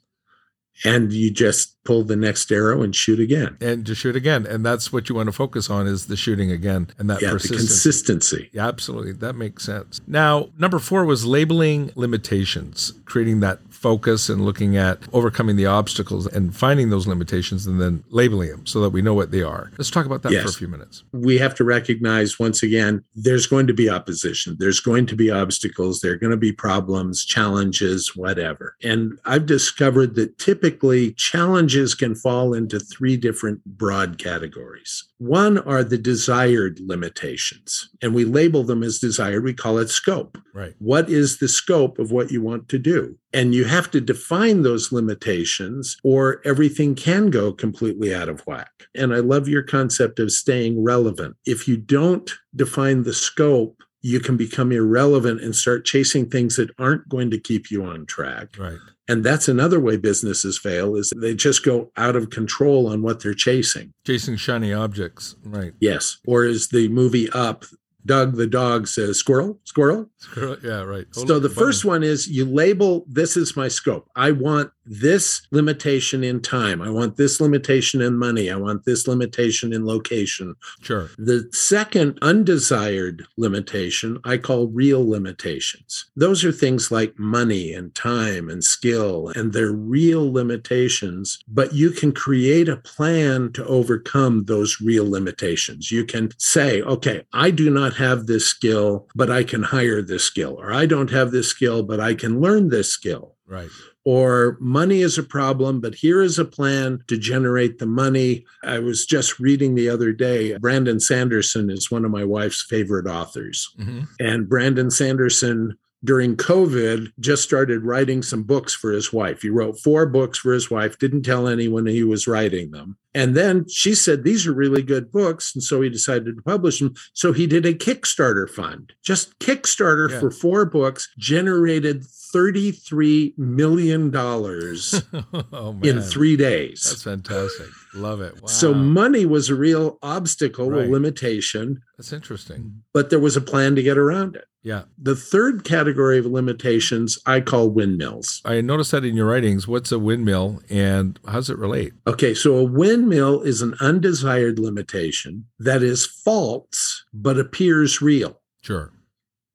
And 0.85 1.13
you 1.13 1.31
just 1.31 1.83
pull 1.85 2.05
the 2.05 2.17
next 2.17 2.51
arrow 2.53 2.83
and 2.83 2.95
shoot 2.95 3.19
again. 3.19 3.57
And 3.61 3.87
to 3.87 3.95
shoot 3.95 4.15
again. 4.15 4.47
And 4.47 4.65
that's 4.65 4.93
what 4.93 5.09
you 5.09 5.15
want 5.15 5.27
to 5.29 5.33
focus 5.33 5.71
on 5.71 5.87
is 5.87 6.07
the 6.07 6.17
shooting 6.17 6.51
again 6.51 6.89
and 6.99 7.09
that 7.09 7.23
yeah, 7.23 7.31
consistency. 7.31 8.51
Yeah, 8.53 8.69
absolutely. 8.69 9.13
That 9.13 9.35
makes 9.35 9.65
sense. 9.65 10.01
Now, 10.07 10.51
number 10.59 10.79
four 10.79 11.05
was 11.05 11.25
labeling 11.25 11.91
limitations, 11.95 12.93
creating 13.07 13.41
that 13.41 13.61
focus 13.71 14.29
and 14.29 14.45
looking 14.45 14.77
at 14.77 14.99
overcoming 15.13 15.57
the 15.57 15.65
obstacles 15.65 16.27
and 16.27 16.55
finding 16.55 16.91
those 16.91 17.07
limitations 17.07 17.67
and 17.67 17.81
then 17.81 18.05
labeling 18.11 18.51
them 18.51 18.67
so 18.67 18.81
that 18.83 18.91
we 18.91 19.01
know 19.01 19.15
what 19.15 19.31
they 19.31 19.43
are. 19.43 19.71
Let's 19.79 19.91
talk 19.91 20.05
about 20.05 20.23
that 20.23 20.33
yes. 20.33 20.43
for 20.43 20.51
a 20.51 20.53
few 20.53 20.69
minutes. 20.69 21.03
We 21.13 21.39
have 21.39 21.55
to 21.57 21.65
recognize 21.65 22.39
once 22.39 22.63
again, 22.63 23.03
there's 23.15 23.47
going 23.47 23.67
to 23.69 23.73
be 23.73 23.89
opposition, 23.89 24.57
there's 24.61 24.81
going 24.81 25.07
to 25.07 25.17
be 25.17 25.31
obstacles, 25.31 26.01
there 26.01 26.13
are 26.13 26.17
going 26.17 26.31
to 26.31 26.37
be 26.37 26.53
problems, 26.53 27.25
challenges, 27.25 28.15
whatever. 28.15 28.77
And 28.83 29.19
I've 29.25 29.47
discovered 29.47 30.15
that 30.17 30.37
typically 30.39 30.70
typically 30.71 31.13
challenges 31.15 31.95
can 31.95 32.15
fall 32.15 32.55
into 32.55 32.79
three 32.79 33.17
different 33.17 33.65
broad 33.65 34.19
categories. 34.19 35.05
One 35.19 35.59
are 35.59 35.83
the 35.83 35.99
desired 35.99 36.79
limitations, 36.81 37.91
and 38.01 38.15
we 38.15 38.25
label 38.25 38.63
them 38.63 38.83
as 38.83 38.99
desired. 38.99 39.45
We 39.45 39.53
call 39.53 39.79
it 39.79 39.91
scope. 39.91 40.39
Right. 40.55 40.75
What 40.79 41.11
is 41.11 41.39
the 41.39 41.49
scope 41.49 41.99
of 41.99 42.13
what 42.13 42.31
you 42.31 42.41
want 42.41 42.69
to 42.69 42.79
do? 42.79 43.17
And 43.33 43.55
you 43.55 43.65
have 43.65 43.91
to 43.91 44.01
define 44.01 44.63
those 44.63 44.93
limitations, 44.93 45.97
or 46.05 46.41
everything 46.45 46.95
can 46.95 47.31
go 47.31 47.53
completely 47.53 48.15
out 48.15 48.29
of 48.29 48.41
whack. 48.47 48.71
And 48.95 49.13
I 49.13 49.19
love 49.19 49.49
your 49.49 49.63
concept 49.63 50.19
of 50.19 50.31
staying 50.31 50.83
relevant. 50.83 51.37
If 51.47 51.67
you 51.67 51.77
don't 51.77 52.31
define 52.55 53.03
the 53.03 53.15
scope, 53.15 53.83
you 54.03 54.21
can 54.21 54.37
become 54.37 54.73
irrelevant 54.73 55.43
and 55.43 55.55
start 55.55 55.85
chasing 55.85 56.31
things 56.31 56.57
that 56.57 56.71
aren't 56.79 57.09
going 57.09 57.31
to 57.31 57.39
keep 57.39 57.71
you 57.71 57.85
on 57.85 58.07
track. 58.07 58.49
Right. 58.59 58.79
And 59.11 59.25
that's 59.25 59.49
another 59.49 59.81
way 59.81 59.97
businesses 59.97 60.57
fail 60.57 60.95
is 60.95 61.13
they 61.17 61.35
just 61.35 61.65
go 61.65 61.91
out 61.97 62.15
of 62.15 62.31
control 62.31 62.87
on 62.87 63.03
what 63.03 63.21
they're 63.21 63.35
chasing. 63.35 63.93
Chasing 64.07 64.37
shiny 64.37 64.73
objects. 64.73 65.35
Right. 65.43 65.73
Yes. 65.81 66.19
Or 66.29 66.45
is 66.45 66.69
the 66.69 66.87
movie 66.89 67.29
Up, 67.31 67.65
Doug 68.07 68.37
the 68.37 68.47
dog 68.47 68.87
says, 68.87 69.19
Squirrel, 69.19 69.59
squirrel. 69.65 70.09
Squirrel, 70.19 70.59
Yeah, 70.63 70.83
right. 70.83 71.07
Oh, 71.17 71.27
so 71.27 71.41
the 71.41 71.49
first 71.49 71.85
one 71.85 72.05
is 72.05 72.29
you 72.29 72.45
label 72.45 73.05
this 73.09 73.37
is 73.37 73.57
my 73.57 73.67
scope. 73.67 74.09
I 74.15 74.31
want 74.31 74.71
this 74.91 75.47
limitation 75.53 76.25
in 76.25 76.43
time. 76.43 76.83
I 76.83 76.91
want 76.91 77.17
this 77.17 77.41
limitation 77.41 78.03
in 78.03 78.19
money. 78.19 78.51
I 78.51 78.57
want 78.57 78.85
this 78.85 79.07
limitation 79.07 79.73
in 79.73 79.87
location. 79.87 80.57
Sure. 80.83 81.09
The 81.17 81.49
second 81.53 82.19
undesired 82.21 83.25
limitation 83.37 84.19
I 84.25 84.37
call 84.37 84.67
real 84.69 85.09
limitations. 85.09 86.11
Those 86.17 86.45
are 86.45 86.53
things 86.53 86.91
like 86.91 87.19
money 87.19 87.73
and 87.73 87.95
time 87.95 88.51
and 88.51 88.65
skill, 88.65 89.29
and 89.37 89.53
they're 89.53 89.73
real 89.73 90.33
limitations, 90.33 91.39
but 91.47 91.73
you 91.73 91.93
can 91.93 92.13
create 92.13 92.69
a 92.69 92.77
plan 92.77 93.53
to 93.53 93.65
overcome 93.67 94.45
those 94.47 94.81
real 94.81 95.09
limitations. 95.09 95.93
You 95.93 96.05
can 96.05 96.31
say, 96.39 96.83
okay, 96.83 97.23
I 97.33 97.53
do 97.53 97.71
not 97.71 97.95
have 97.95 98.27
this 98.27 98.47
skill, 98.47 99.07
but 99.15 99.31
I 99.31 99.45
can 99.45 99.63
hire 99.63 100.03
this 100.03 100.25
skill, 100.25 100.57
or 100.59 100.73
I 100.73 100.87
don't 100.87 101.11
have 101.11 101.31
this 101.31 101.49
skill, 101.49 101.85
but 101.85 102.01
I 102.01 102.15
can 102.15 102.41
learn 102.41 102.71
this 102.71 102.91
skill 102.91 103.37
Right. 103.51 103.69
Or 104.05 104.57
money 104.61 105.01
is 105.01 105.19
a 105.19 105.23
problem, 105.23 105.81
but 105.81 105.95
here 105.95 106.23
is 106.23 106.39
a 106.39 106.45
plan 106.45 107.03
to 107.09 107.17
generate 107.17 107.79
the 107.79 107.87
money. 107.87 108.45
I 108.65 108.79
was 108.79 109.05
just 109.05 109.39
reading 109.39 109.75
the 109.75 109.89
other 109.89 110.13
day, 110.13 110.57
Brandon 110.59 111.01
Sanderson 111.01 111.71
is 111.71 111.91
one 111.91 112.05
of 112.05 112.11
my 112.11 112.25
wife's 112.25 112.63
favorite 112.63 113.07
authors. 113.07 113.75
hmm 113.77 114.03
And 114.19 114.49
Brandon 114.49 114.91
Sanderson, 114.91 115.77
during 116.03 116.35
COVID, 116.37 117.13
just 117.21 117.43
started 117.43 117.85
writing 117.85 118.23
some 118.23 118.43
books 118.43 118.75
for 118.75 118.91
his 118.91 119.13
wife. 119.13 119.43
He 119.43 119.51
wrote 119.51 119.79
four 119.79 120.07
books 120.07 120.39
for 120.39 120.53
his 120.53 120.71
wife, 120.71 120.99
didn't 120.99 121.23
tell 121.23 121.47
anyone 121.47 121.85
he 121.85 122.05
was 122.05 122.27
writing 122.27 122.71
them. 122.71 122.97
And 123.15 123.37
then 123.37 123.67
she 123.69 123.95
said, 123.95 124.23
These 124.25 124.47
are 124.47 124.53
really 124.53 124.83
good 124.83 125.11
books. 125.11 125.55
And 125.55 125.63
so 125.65 125.81
he 125.81 125.89
decided 125.89 126.37
to 126.37 126.43
publish 126.43 126.79
them. 126.79 126.95
So 127.13 127.33
he 127.33 127.47
did 127.47 127.67
a 127.67 127.75
Kickstarter 127.75 128.49
fund, 128.49 128.93
just 129.05 129.39
Kickstarter 129.41 130.11
Yeah. 130.11 130.21
for 130.21 130.31
four 130.31 130.65
books, 130.65 131.09
generated 131.19 132.05
$33 132.35 133.37
million 133.39 134.15
oh 135.53 135.79
in 135.83 136.01
three 136.01 136.37
days. 136.37 136.85
That's 136.89 137.03
fantastic. 137.03 137.67
Love 137.95 138.21
it. 138.21 138.35
Wow. 138.41 138.47
So 138.47 138.73
money 138.75 139.27
was 139.27 139.51
a 139.51 139.55
real 139.55 139.99
obstacle, 140.03 140.71
Right. 140.71 140.87
a 140.87 140.91
limitation, 140.91 141.83
That's 141.99 142.13
interesting. 142.13 142.83
but 142.95 143.11
there 143.11 143.19
was 143.19 143.37
a 143.37 143.41
plan 143.41 143.75
to 143.77 143.83
get 143.83 143.99
around 143.99 144.37
it. 144.37 144.45
Yeah. 144.63 144.83
The 145.03 145.17
third 145.17 145.65
category 145.65 146.19
of 146.19 146.27
limitations 146.27 147.19
I 147.25 147.41
call 147.41 147.71
windmills. 147.71 148.43
I 148.45 148.61
noticed 148.61 148.91
that 148.91 149.07
in 149.07 149.17
your 149.17 149.27
writings. 149.27 149.67
What's 149.67 149.91
a 149.91 149.99
windmill 149.99 150.61
and 150.69 151.19
how 151.27 151.35
does 151.35 151.49
it 151.49 151.57
relate? 151.57 151.95
Okay, 152.07 152.35
so 152.35 152.57
a 152.57 152.65
windmill 152.65 153.00
is 153.43 153.63
an 153.63 153.75
undesired 153.81 154.59
limitation 154.59 155.47
that 155.59 155.83
is 155.83 156.07
false 156.07 157.05
but 157.13 157.39
appears 157.39 158.03
real. 158.03 158.41
Sure. 158.63 158.93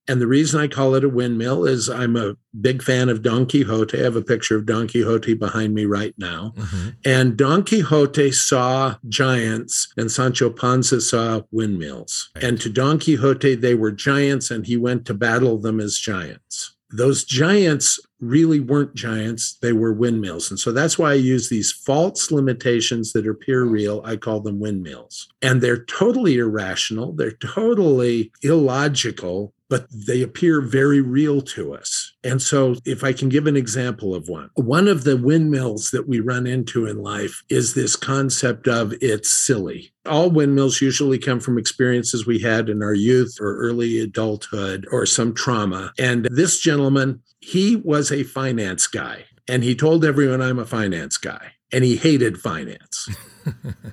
And 0.07 0.21
the 0.21 0.27
reason 0.27 0.61
I 0.61 0.67
call 0.67 0.93
it 0.93 1.03
a 1.03 1.09
windmill 1.09 1.65
is 1.65 1.89
I'm 1.89 2.15
a 2.15 2.37
big 2.61 2.83
fan 2.83 3.09
of 3.09 3.23
Don 3.23 3.47
Quixote. 3.47 3.99
I 3.99 4.03
have 4.03 4.15
a 4.15 4.21
picture 4.21 4.55
of 4.55 4.65
Don 4.65 4.87
Quixote 4.87 5.33
behind 5.33 5.73
me 5.73 5.85
right 5.85 6.13
now. 6.17 6.53
hmm 6.57 6.89
And 7.03 7.35
Don 7.35 7.63
Quixote 7.63 8.31
saw 8.31 8.97
giants, 9.09 9.91
and 9.97 10.11
Sancho 10.11 10.51
Panza 10.51 11.01
saw 11.01 11.41
windmills. 11.51 12.29
Right. 12.35 12.43
And 12.43 12.61
to 12.61 12.69
Don 12.69 12.99
Quixote, 12.99 13.55
they 13.55 13.73
were 13.73 13.91
giants, 13.91 14.51
and 14.51 14.67
he 14.67 14.77
went 14.77 15.05
to 15.07 15.15
battle 15.15 15.57
them 15.57 15.79
as 15.79 15.97
giants. 15.97 16.74
Those 16.91 17.23
giants 17.23 17.99
really 18.19 18.59
weren't 18.59 18.95
giants, 18.95 19.57
they 19.61 19.73
were 19.73 19.93
windmills. 19.93 20.49
And 20.49 20.59
so 20.59 20.71
that's 20.71 20.97
why 20.97 21.11
I 21.11 21.15
use 21.15 21.49
these 21.49 21.71
false 21.71 22.31
limitations 22.31 23.13
that 23.13 23.27
appear 23.27 23.63
real. 23.63 24.01
I 24.05 24.15
call 24.15 24.39
them 24.39 24.59
windmills. 24.59 25.27
And 25.41 25.61
they're 25.61 25.85
totally 25.85 26.37
irrational, 26.37 27.13
they're 27.13 27.31
totally 27.31 28.31
illogical, 28.41 29.53
but 29.69 29.87
they 29.91 30.21
appear 30.21 30.61
very 30.61 31.01
real 31.01 31.41
to 31.41 31.73
us. 31.73 32.13
And 32.23 32.41
so, 32.41 32.75
if 32.85 33.03
I 33.03 33.13
can 33.13 33.29
give 33.29 33.47
an 33.47 33.57
example 33.57 34.15
of 34.15 34.27
one, 34.29 34.49
one 34.55 34.87
of 34.87 35.03
the 35.03 35.17
windmills 35.17 35.91
that 35.91 36.07
we 36.07 36.19
run 36.19 36.47
into 36.47 36.87
in 36.87 37.01
life 37.01 37.43
is 37.49 37.73
this 37.73 37.95
concept 37.95 38.67
of 38.67 38.93
it's 39.01 39.31
silly. 39.31 39.93
All 40.05 40.29
windmills 40.29 40.81
usually 40.81 41.17
come 41.17 41.39
from 41.39 41.57
experiences 41.57 42.25
we 42.25 42.39
had 42.39 42.69
in 42.69 42.83
our 42.83 42.93
youth 42.93 43.37
or 43.39 43.57
early 43.57 43.99
adulthood 43.99 44.87
or 44.91 45.05
some 45.05 45.33
trauma. 45.33 45.93
And 45.97 46.25
this 46.25 46.59
gentleman, 46.59 47.21
he 47.39 47.75
was 47.77 48.11
a 48.11 48.23
finance 48.23 48.87
guy 48.87 49.25
and 49.47 49.63
he 49.63 49.75
told 49.75 50.03
everyone, 50.03 50.41
I'm 50.41 50.59
a 50.59 50.65
finance 50.65 51.17
guy. 51.17 51.54
And 51.71 51.83
he 51.83 51.97
hated 51.97 52.39
finance. 52.39 53.09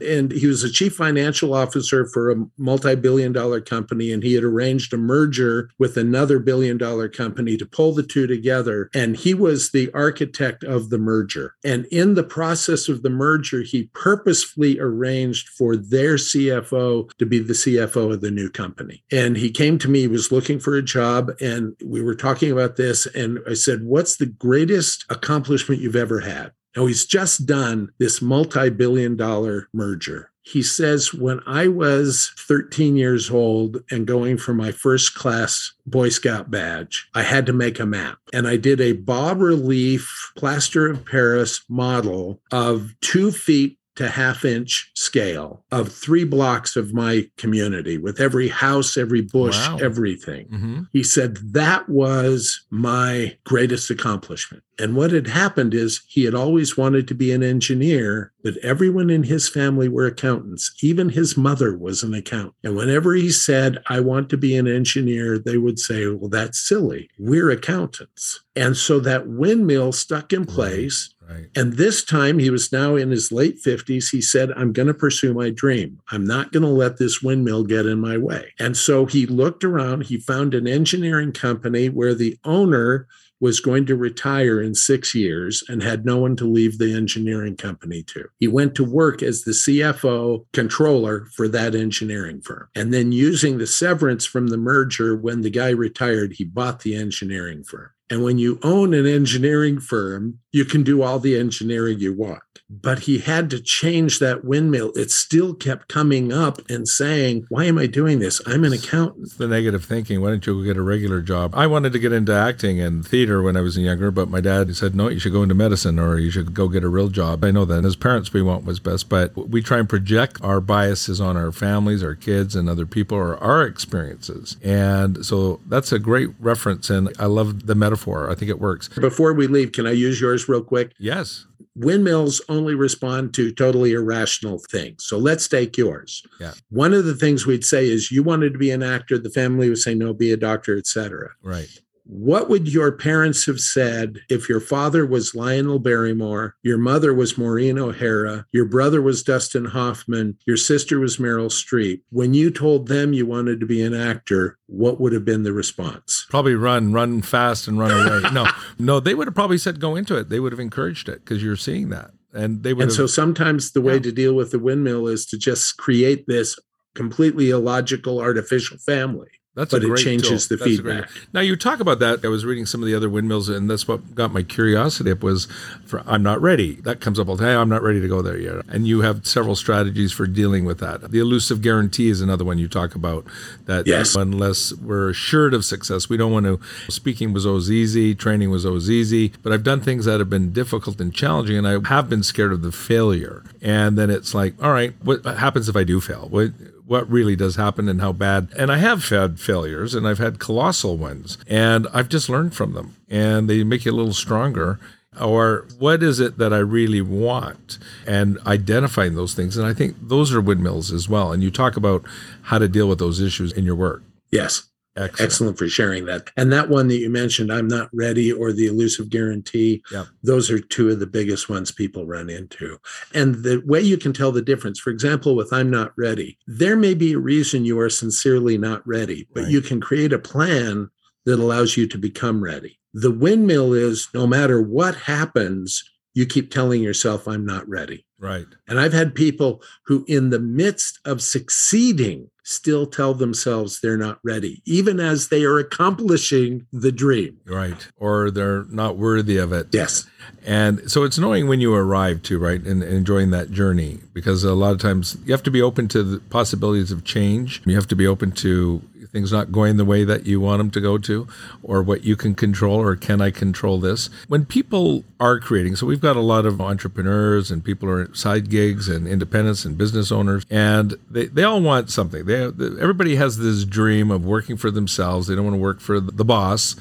And 0.00 0.32
he 0.32 0.46
was 0.46 0.64
a 0.64 0.70
chief 0.70 0.94
financial 0.94 1.54
officer 1.54 2.06
for 2.06 2.30
a 2.30 2.44
multi-billion 2.58 3.32
dollar 3.32 3.60
company 3.60 4.12
and 4.12 4.22
he 4.22 4.34
had 4.34 4.44
arranged 4.44 4.92
a 4.92 4.96
merger 4.96 5.70
with 5.78 5.96
another 5.96 6.38
billion 6.38 6.78
dollar 6.78 7.08
company 7.08 7.56
to 7.56 7.66
pull 7.66 7.92
the 7.92 8.02
two 8.02 8.26
together. 8.26 8.90
And 8.94 9.16
he 9.16 9.34
was 9.34 9.70
the 9.70 9.90
architect 9.92 10.64
of 10.64 10.90
the 10.90 10.98
merger. 10.98 11.54
And 11.64 11.86
in 11.86 12.14
the 12.14 12.24
process 12.24 12.88
of 12.88 13.02
the 13.02 13.10
merger 13.10 13.62
he 13.62 13.90
purposefully 13.94 14.80
arranged 14.80 15.48
for 15.48 15.76
their 15.76 16.14
CFO 16.14 17.10
to 17.18 17.26
be 17.26 17.38
the 17.38 17.52
CFO 17.52 18.14
of 18.14 18.20
the 18.20 18.30
new 18.30 18.50
company. 18.50 19.04
And 19.12 19.36
he 19.36 19.50
came 19.50 19.78
to 19.78 19.88
me 19.88 20.00
he 20.00 20.08
was 20.08 20.32
looking 20.32 20.58
for 20.58 20.74
a 20.74 20.82
job 20.82 21.30
and 21.40 21.76
we 21.84 22.02
were 22.02 22.14
talking 22.14 22.50
about 22.50 22.76
this 22.76 23.06
and 23.06 23.38
I 23.48 23.54
said 23.54 23.82
what's 23.84 24.16
the 24.16 24.26
greatest 24.26 25.04
accomplishment 25.10 25.80
you've 25.80 25.96
ever 25.96 26.20
had 26.20 26.52
now, 26.76 26.86
he's 26.86 27.04
just 27.04 27.46
done 27.46 27.92
this 27.98 28.22
multi 28.22 28.70
billion 28.70 29.16
dollar 29.16 29.68
merger. 29.72 30.30
He 30.44 30.62
says, 30.62 31.14
When 31.14 31.40
I 31.46 31.68
was 31.68 32.32
13 32.38 32.96
years 32.96 33.30
old 33.30 33.82
and 33.90 34.06
going 34.06 34.38
for 34.38 34.54
my 34.54 34.72
first 34.72 35.14
class 35.14 35.72
Boy 35.86 36.08
Scout 36.08 36.50
badge, 36.50 37.08
I 37.14 37.22
had 37.22 37.46
to 37.46 37.52
make 37.52 37.78
a 37.78 37.86
map. 37.86 38.18
And 38.32 38.48
I 38.48 38.56
did 38.56 38.80
a 38.80 38.92
bas 38.92 39.36
relief 39.36 40.32
plaster 40.36 40.90
of 40.90 41.04
Paris 41.04 41.62
model 41.68 42.40
of 42.50 42.94
two 43.00 43.30
feet 43.30 43.78
to 43.96 44.08
half 44.08 44.44
inch 44.44 44.90
scale 44.94 45.64
of 45.70 45.92
three 45.92 46.24
blocks 46.24 46.76
of 46.76 46.94
my 46.94 47.26
community 47.36 47.98
with 47.98 48.20
every 48.20 48.48
house, 48.48 48.96
every 48.96 49.20
bush, 49.20 49.56
Wow. 49.56 49.78
everything. 49.82 50.46
hmm 50.48 50.78
He 50.92 51.02
said 51.02 51.36
that 51.52 51.88
was 51.88 52.62
my 52.70 53.36
greatest 53.44 53.90
accomplishment. 53.90 54.62
And 54.78 54.96
what 54.96 55.10
had 55.10 55.26
happened 55.28 55.74
is 55.74 56.00
he 56.08 56.24
had 56.24 56.34
always 56.34 56.76
wanted 56.76 57.06
to 57.08 57.14
be 57.14 57.30
an 57.32 57.42
engineer, 57.42 58.32
but 58.42 58.56
everyone 58.58 59.10
in 59.10 59.22
his 59.24 59.48
family 59.48 59.88
were 59.88 60.06
accountants. 60.06 60.72
Even 60.82 61.10
his 61.10 61.36
mother 61.36 61.76
was 61.76 62.02
an 62.02 62.14
accountant. 62.14 62.54
And 62.64 62.74
whenever 62.74 63.12
he 63.14 63.30
said, 63.30 63.78
I 63.88 64.00
want 64.00 64.30
to 64.30 64.36
be 64.38 64.56
an 64.56 64.66
engineer, 64.66 65.38
they 65.38 65.58
would 65.58 65.78
say, 65.78 66.06
Well, 66.08 66.30
that's 66.30 66.58
silly. 66.66 67.10
We're 67.18 67.50
accountants. 67.50 68.42
And 68.56 68.76
so 68.76 68.98
that 69.00 69.28
windmill 69.28 69.92
stuck 69.92 70.32
in 70.32 70.46
place. 70.46 71.14
Right. 71.32 71.46
And 71.56 71.74
this 71.74 72.04
time 72.04 72.38
he 72.38 72.50
was 72.50 72.72
now 72.72 72.96
in 72.96 73.10
his 73.10 73.32
late 73.32 73.62
50s. 73.62 74.10
He 74.10 74.20
said, 74.20 74.52
I'm 74.52 74.72
going 74.72 74.88
to 74.88 74.94
pursue 74.94 75.34
my 75.34 75.50
dream. 75.50 76.00
I'm 76.10 76.24
not 76.24 76.52
going 76.52 76.62
to 76.62 76.68
let 76.68 76.98
this 76.98 77.22
windmill 77.22 77.64
get 77.64 77.86
in 77.86 78.00
my 78.00 78.18
way. 78.18 78.52
And 78.58 78.76
so 78.76 79.06
he 79.06 79.26
looked 79.26 79.64
around. 79.64 80.04
He 80.04 80.18
found 80.18 80.54
an 80.54 80.66
engineering 80.66 81.32
company 81.32 81.88
where 81.88 82.14
the 82.14 82.38
owner 82.44 83.06
was 83.42 83.58
going 83.58 83.84
to 83.84 83.96
retire 83.96 84.62
in 84.62 84.72
six 84.72 85.16
years 85.16 85.64
and 85.68 85.82
had 85.82 86.06
no 86.06 86.16
one 86.16 86.36
to 86.36 86.44
leave 86.44 86.78
the 86.78 86.94
engineering 86.94 87.56
company 87.56 88.00
to. 88.04 88.24
He 88.38 88.46
went 88.46 88.76
to 88.76 88.84
work 88.84 89.20
as 89.20 89.42
the 89.42 89.50
CFO 89.50 90.46
controller 90.52 91.26
for 91.34 91.48
that 91.48 91.74
engineering 91.74 92.40
firm. 92.40 92.68
And 92.76 92.94
then, 92.94 93.10
using 93.10 93.58
the 93.58 93.66
severance 93.66 94.24
from 94.24 94.46
the 94.46 94.56
merger, 94.56 95.16
when 95.16 95.40
the 95.40 95.50
guy 95.50 95.70
retired, 95.70 96.34
he 96.34 96.44
bought 96.44 96.82
the 96.82 96.94
engineering 96.94 97.64
firm. 97.64 97.90
And 98.12 98.22
when 98.22 98.36
you 98.36 98.58
own 98.62 98.92
an 98.92 99.06
engineering 99.06 99.80
firm, 99.80 100.38
you 100.52 100.66
can 100.66 100.82
do 100.82 101.00
all 101.00 101.18
the 101.18 101.34
engineering 101.34 101.98
you 101.98 102.12
want. 102.12 102.51
But 102.80 103.00
he 103.00 103.18
had 103.18 103.50
to 103.50 103.60
change 103.60 104.18
that 104.18 104.44
windmill. 104.44 104.92
It 104.94 105.10
still 105.10 105.54
kept 105.54 105.88
coming 105.88 106.32
up 106.32 106.58
and 106.70 106.88
saying, 106.88 107.46
Why 107.50 107.64
am 107.64 107.78
I 107.78 107.86
doing 107.86 108.18
this? 108.18 108.40
I'm 108.46 108.64
an 108.64 108.72
accountant. 108.72 109.26
It's 109.26 109.36
the 109.36 109.46
negative 109.46 109.84
thinking. 109.84 110.22
Why 110.22 110.30
don't 110.30 110.46
you 110.46 110.54
go 110.54 110.64
get 110.64 110.76
a 110.76 110.82
regular 110.82 111.20
job? 111.20 111.54
I 111.54 111.66
wanted 111.66 111.92
to 111.92 111.98
get 111.98 112.12
into 112.12 112.32
acting 112.32 112.80
and 112.80 113.06
theater 113.06 113.42
when 113.42 113.56
I 113.56 113.60
was 113.60 113.76
younger, 113.76 114.10
but 114.10 114.30
my 114.30 114.40
dad 114.40 114.74
said, 114.76 114.94
No, 114.94 115.08
you 115.08 115.18
should 115.18 115.32
go 115.32 115.42
into 115.42 115.54
medicine 115.54 115.98
or 115.98 116.18
you 116.18 116.30
should 116.30 116.54
go 116.54 116.68
get 116.68 116.84
a 116.84 116.88
real 116.88 117.08
job. 117.08 117.44
I 117.44 117.50
know 117.50 117.64
that 117.66 117.84
as 117.84 117.96
parents, 117.96 118.32
we 118.32 118.42
want 118.42 118.64
what's 118.64 118.78
best, 118.78 119.08
but 119.08 119.36
we 119.36 119.60
try 119.60 119.78
and 119.78 119.88
project 119.88 120.42
our 120.42 120.60
biases 120.60 121.20
on 121.20 121.36
our 121.36 121.52
families, 121.52 122.02
our 122.02 122.14
kids, 122.14 122.56
and 122.56 122.68
other 122.68 122.86
people 122.86 123.18
or 123.18 123.36
our 123.38 123.64
experiences. 123.64 124.56
And 124.62 125.24
so 125.26 125.60
that's 125.66 125.92
a 125.92 125.98
great 125.98 126.30
reference. 126.38 126.88
And 126.88 127.12
I 127.18 127.26
love 127.26 127.66
the 127.66 127.74
metaphor. 127.74 128.30
I 128.30 128.34
think 128.34 128.50
it 128.50 128.60
works. 128.60 128.88
Before 128.88 129.32
we 129.32 129.46
leave, 129.46 129.72
can 129.72 129.86
I 129.86 129.92
use 129.92 130.20
yours 130.20 130.48
real 130.48 130.62
quick? 130.62 130.92
Yes 130.98 131.46
windmills 131.74 132.40
only 132.48 132.74
respond 132.74 133.34
to 133.34 133.52
totally 133.52 133.92
irrational 133.92 134.58
things. 134.70 135.04
So 135.04 135.18
let's 135.18 135.48
take 135.48 135.76
yours. 135.76 136.22
Yeah. 136.40 136.52
One 136.70 136.92
of 136.92 137.04
the 137.04 137.14
things 137.14 137.46
we'd 137.46 137.64
say 137.64 137.88
is 137.88 138.10
you 138.10 138.22
wanted 138.22 138.52
to 138.52 138.58
be 138.58 138.70
an 138.70 138.82
actor, 138.82 139.18
the 139.18 139.30
family 139.30 139.68
would 139.68 139.78
say 139.78 139.94
no, 139.94 140.12
be 140.12 140.32
a 140.32 140.36
doctor, 140.36 140.76
etc. 140.76 141.30
Right. 141.42 141.68
What 142.14 142.50
would 142.50 142.68
your 142.70 142.92
parents 142.92 143.46
have 143.46 143.58
said 143.58 144.18
if 144.28 144.46
your 144.46 144.60
father 144.60 145.06
was 145.06 145.34
Lionel 145.34 145.78
Barrymore, 145.78 146.56
your 146.62 146.76
mother 146.76 147.14
was 147.14 147.38
Maureen 147.38 147.78
O'Hara, 147.78 148.44
your 148.52 148.66
brother 148.66 149.00
was 149.00 149.22
Dustin 149.22 149.64
Hoffman, 149.64 150.36
your 150.46 150.58
sister 150.58 151.00
was 151.00 151.16
Meryl 151.16 151.46
Streep? 151.50 152.02
When 152.10 152.34
you 152.34 152.50
told 152.50 152.88
them 152.88 153.14
you 153.14 153.24
wanted 153.24 153.60
to 153.60 153.66
be 153.66 153.80
an 153.82 153.94
actor, 153.94 154.58
what 154.66 155.00
would 155.00 155.14
have 155.14 155.24
been 155.24 155.42
the 155.42 155.54
response? 155.54 156.26
Probably 156.28 156.54
run, 156.54 156.92
run 156.92 157.22
fast 157.22 157.66
and 157.66 157.78
run 157.78 157.90
away. 157.92 158.30
no, 158.30 158.46
no, 158.78 159.00
they 159.00 159.14
would 159.14 159.26
have 159.26 159.34
probably 159.34 159.56
said 159.58 159.80
go 159.80 159.96
into 159.96 160.14
it. 160.16 160.28
They 160.28 160.38
would 160.38 160.52
have 160.52 160.60
encouraged 160.60 161.08
it 161.08 161.24
because 161.24 161.42
you're 161.42 161.56
seeing 161.56 161.88
that. 161.88 162.10
And 162.34 162.62
they 162.62 162.74
would 162.74 162.82
And 162.82 162.90
have, 162.90 162.96
so 162.96 163.06
sometimes 163.06 163.72
the 163.72 163.80
way 163.80 163.94
Yeah. 163.94 164.00
to 164.00 164.12
deal 164.12 164.34
with 164.34 164.50
the 164.50 164.58
windmill 164.58 165.08
is 165.08 165.24
to 165.26 165.38
just 165.38 165.78
create 165.78 166.26
this 166.26 166.58
completely 166.94 167.48
illogical 167.48 168.20
artificial 168.20 168.76
family. 168.76 169.28
That's 169.54 169.70
but 169.70 169.84
a 169.84 169.92
it 169.92 169.98
changes 169.98 170.46
tool. 170.48 170.56
the 170.56 170.64
That's 170.64 170.76
feedback. 170.76 171.10
Now 171.34 171.40
you 171.42 171.56
talk 171.56 171.80
about 171.80 171.98
that. 171.98 172.24
I 172.24 172.28
was 172.28 172.46
reading 172.46 172.64
some 172.64 172.80
of 172.82 172.86
the 172.86 172.94
other 172.94 173.10
windmills, 173.10 173.50
and 173.50 173.68
that's 173.68 173.86
what 173.86 174.14
got 174.14 174.32
my 174.32 174.42
curiosity 174.42 175.10
up. 175.10 175.22
Was 175.22 175.46
for 175.84 176.02
I'm 176.06 176.22
not 176.22 176.40
ready. 176.40 176.76
That 176.76 177.00
comes 177.02 177.18
up 177.18 177.28
all 177.28 177.36
the 177.36 177.44
time. 177.44 177.58
I'm 177.58 177.68
not 177.68 177.82
ready 177.82 178.00
to 178.00 178.08
go 178.08 178.22
there 178.22 178.38
yet. 178.38 178.64
And 178.68 178.86
you 178.86 179.02
have 179.02 179.26
several 179.26 179.54
strategies 179.54 180.10
for 180.10 180.26
dealing 180.26 180.64
with 180.64 180.78
that. 180.78 181.10
The 181.10 181.18
elusive 181.18 181.60
guarantee 181.60 182.08
is 182.08 182.22
another 182.22 182.46
one 182.46 182.56
you 182.56 182.66
talk 182.66 182.94
about. 182.94 183.26
That 183.66 183.86
Yes. 183.86 184.14
unless 184.14 184.72
we're 184.72 185.10
assured 185.10 185.52
of 185.52 185.66
success, 185.66 186.08
we 186.08 186.16
don't 186.16 186.32
want 186.32 186.46
to. 186.46 186.58
Speaking 186.90 187.34
was 187.34 187.44
always 187.44 187.70
easy. 187.70 188.14
Training 188.14 188.50
was 188.50 188.64
always 188.64 188.90
easy. 188.90 189.32
But 189.42 189.52
I've 189.52 189.64
done 189.64 189.82
things 189.82 190.06
that 190.06 190.18
have 190.18 190.30
been 190.30 190.52
difficult 190.52 190.98
and 190.98 191.12
challenging, 191.12 191.58
and 191.58 191.68
I 191.68 191.78
have 191.90 192.08
been 192.08 192.22
scared 192.22 192.52
of 192.52 192.62
the 192.62 192.72
failure. 192.72 193.42
And 193.60 193.98
then 193.98 194.08
it's 194.08 194.34
like, 194.34 194.54
all 194.64 194.72
right, 194.72 194.94
what 195.02 195.24
happens 195.26 195.68
if 195.68 195.76
I 195.76 195.84
do 195.84 196.00
fail? 196.00 196.26
What 196.30 196.52
what 196.86 197.10
really 197.10 197.36
does 197.36 197.56
happen 197.56 197.88
and 197.88 198.00
how 198.00 198.12
bad. 198.12 198.48
And 198.56 198.70
I 198.70 198.78
have 198.78 199.08
had 199.08 199.40
failures 199.40 199.94
and 199.94 200.06
I've 200.06 200.18
had 200.18 200.38
colossal 200.38 200.96
ones 200.96 201.38
and 201.46 201.86
I've 201.92 202.08
just 202.08 202.28
learned 202.28 202.54
from 202.54 202.72
them 202.72 202.96
and 203.08 203.48
they 203.48 203.64
make 203.64 203.84
you 203.84 203.92
a 203.92 203.94
little 203.94 204.12
stronger. 204.12 204.78
Or 205.20 205.66
what 205.78 206.02
is 206.02 206.20
it 206.20 206.38
that 206.38 206.54
I 206.54 206.58
really 206.58 207.02
want? 207.02 207.78
And 208.06 208.38
identifying 208.46 209.14
those 209.14 209.34
things. 209.34 209.58
And 209.58 209.66
I 209.66 209.74
think 209.74 209.96
those 210.00 210.32
are 210.32 210.40
windmills 210.40 210.90
as 210.90 211.06
well. 211.06 211.32
And 211.32 211.42
you 211.42 211.50
talk 211.50 211.76
about 211.76 212.02
how 212.44 212.58
to 212.58 212.66
deal 212.66 212.88
with 212.88 212.98
those 212.98 213.20
issues 213.20 213.52
in 213.52 213.64
your 213.64 213.74
work. 213.74 214.02
Yes. 214.30 214.71
Excellent. 214.96 215.20
Excellent 215.20 215.58
for 215.58 215.68
sharing 215.68 216.04
that. 216.06 216.30
And 216.36 216.52
that 216.52 216.68
one 216.68 216.88
that 216.88 216.96
you 216.98 217.08
mentioned, 217.08 217.50
I'm 217.52 217.68
not 217.68 217.88
ready, 217.94 218.30
or 218.30 218.52
the 218.52 218.66
elusive 218.66 219.08
guarantee, 219.08 219.82
Yep. 219.90 220.06
those 220.22 220.50
are 220.50 220.58
two 220.58 220.90
of 220.90 221.00
the 221.00 221.06
biggest 221.06 221.48
ones 221.48 221.72
people 221.72 222.06
run 222.06 222.28
into. 222.28 222.78
And 223.14 223.36
the 223.36 223.62
way 223.64 223.80
you 223.80 223.96
can 223.96 224.12
tell 224.12 224.32
the 224.32 224.42
difference, 224.42 224.78
for 224.78 224.90
example, 224.90 225.34
with 225.34 225.52
I'm 225.52 225.70
not 225.70 225.92
ready, 225.96 226.36
there 226.46 226.76
may 226.76 226.92
be 226.94 227.14
a 227.14 227.18
reason 227.18 227.64
you 227.64 227.78
are 227.80 227.88
sincerely 227.88 228.58
not 228.58 228.86
ready, 228.86 229.26
but 229.32 229.44
Right. 229.44 229.50
you 229.52 229.62
can 229.62 229.80
create 229.80 230.12
a 230.12 230.18
plan 230.18 230.90
that 231.24 231.38
allows 231.40 231.76
you 231.76 231.86
to 231.86 231.96
become 231.98 232.42
ready. 232.44 232.78
The 232.92 233.10
windmill 233.10 233.72
is 233.72 234.08
no 234.12 234.26
matter 234.26 234.60
what 234.60 234.94
happens, 234.94 235.84
you 236.14 236.26
keep 236.26 236.50
telling 236.50 236.82
yourself, 236.82 237.26
I'm 237.26 237.46
not 237.46 237.66
ready. 237.66 238.04
Right. 238.18 238.44
And 238.68 238.78
I've 238.78 238.92
had 238.92 239.14
people 239.14 239.62
who, 239.86 240.04
in 240.06 240.28
the 240.28 240.38
midst 240.38 240.98
of 241.06 241.22
succeeding, 241.22 242.28
still 242.44 242.86
tell 242.86 243.14
themselves 243.14 243.80
they're 243.80 243.96
not 243.96 244.18
ready, 244.24 244.62
even 244.64 245.00
as 245.00 245.28
they 245.28 245.44
are 245.44 245.58
accomplishing 245.58 246.66
the 246.72 246.92
dream. 246.92 247.38
Right. 247.46 247.88
Or 247.96 248.30
they're 248.30 248.64
not 248.64 248.96
worthy 248.96 249.36
of 249.36 249.52
it. 249.52 249.68
Yes. 249.72 250.06
And 250.44 250.90
so 250.90 251.04
it's 251.04 251.18
knowing 251.18 251.48
when 251.48 251.60
you 251.60 251.74
arrive 251.74 252.22
too, 252.22 252.38
right? 252.38 252.60
And 252.60 252.82
enjoying 252.82 253.30
that 253.30 253.50
journey 253.50 254.00
because 254.12 254.44
a 254.44 254.54
lot 254.54 254.72
of 254.72 254.78
times 254.78 255.16
you 255.24 255.32
have 255.32 255.42
to 255.44 255.50
be 255.50 255.62
open 255.62 255.88
to 255.88 256.02
the 256.02 256.18
possibilities 256.18 256.90
of 256.90 257.04
change. 257.04 257.62
You 257.64 257.74
have 257.76 257.88
to 257.88 257.96
be 257.96 258.06
open 258.06 258.32
to 258.32 258.82
things 259.12 259.30
not 259.30 259.52
going 259.52 259.76
the 259.76 259.84
way 259.84 260.04
that 260.04 260.26
you 260.26 260.40
want 260.40 260.58
them 260.58 260.70
to 260.70 260.80
go 260.80 260.98
to 260.98 261.28
or 261.62 261.82
what 261.82 262.04
you 262.04 262.16
can 262.16 262.34
control 262.34 262.80
or 262.80 262.96
can 262.96 263.20
I 263.20 263.30
control 263.30 263.78
this? 263.78 264.08
When 264.28 264.44
people 264.46 265.04
are 265.20 265.38
creating, 265.38 265.76
so 265.76 265.86
we've 265.86 266.00
got 266.00 266.16
a 266.16 266.20
lot 266.20 266.46
of 266.46 266.60
entrepreneurs 266.60 267.50
and 267.50 267.64
people 267.64 267.88
are 267.88 268.12
side 268.14 268.48
gigs 268.48 268.88
and 268.88 269.06
independents 269.06 269.64
and 269.64 269.76
business 269.76 270.10
owners 270.10 270.44
and 270.50 270.94
they, 271.10 271.26
they 271.26 271.44
all 271.44 271.60
want 271.60 271.90
something. 271.90 272.24
They 272.24 272.42
everybody 272.42 273.16
has 273.16 273.38
this 273.38 273.64
dream 273.64 274.10
of 274.10 274.24
working 274.24 274.56
for 274.56 274.70
themselves. 274.70 275.26
They 275.26 275.34
don't 275.34 275.44
want 275.44 275.56
to 275.56 275.60
work 275.62 275.80
for 275.80 276.00
the 276.00 276.24
boss 276.24 276.76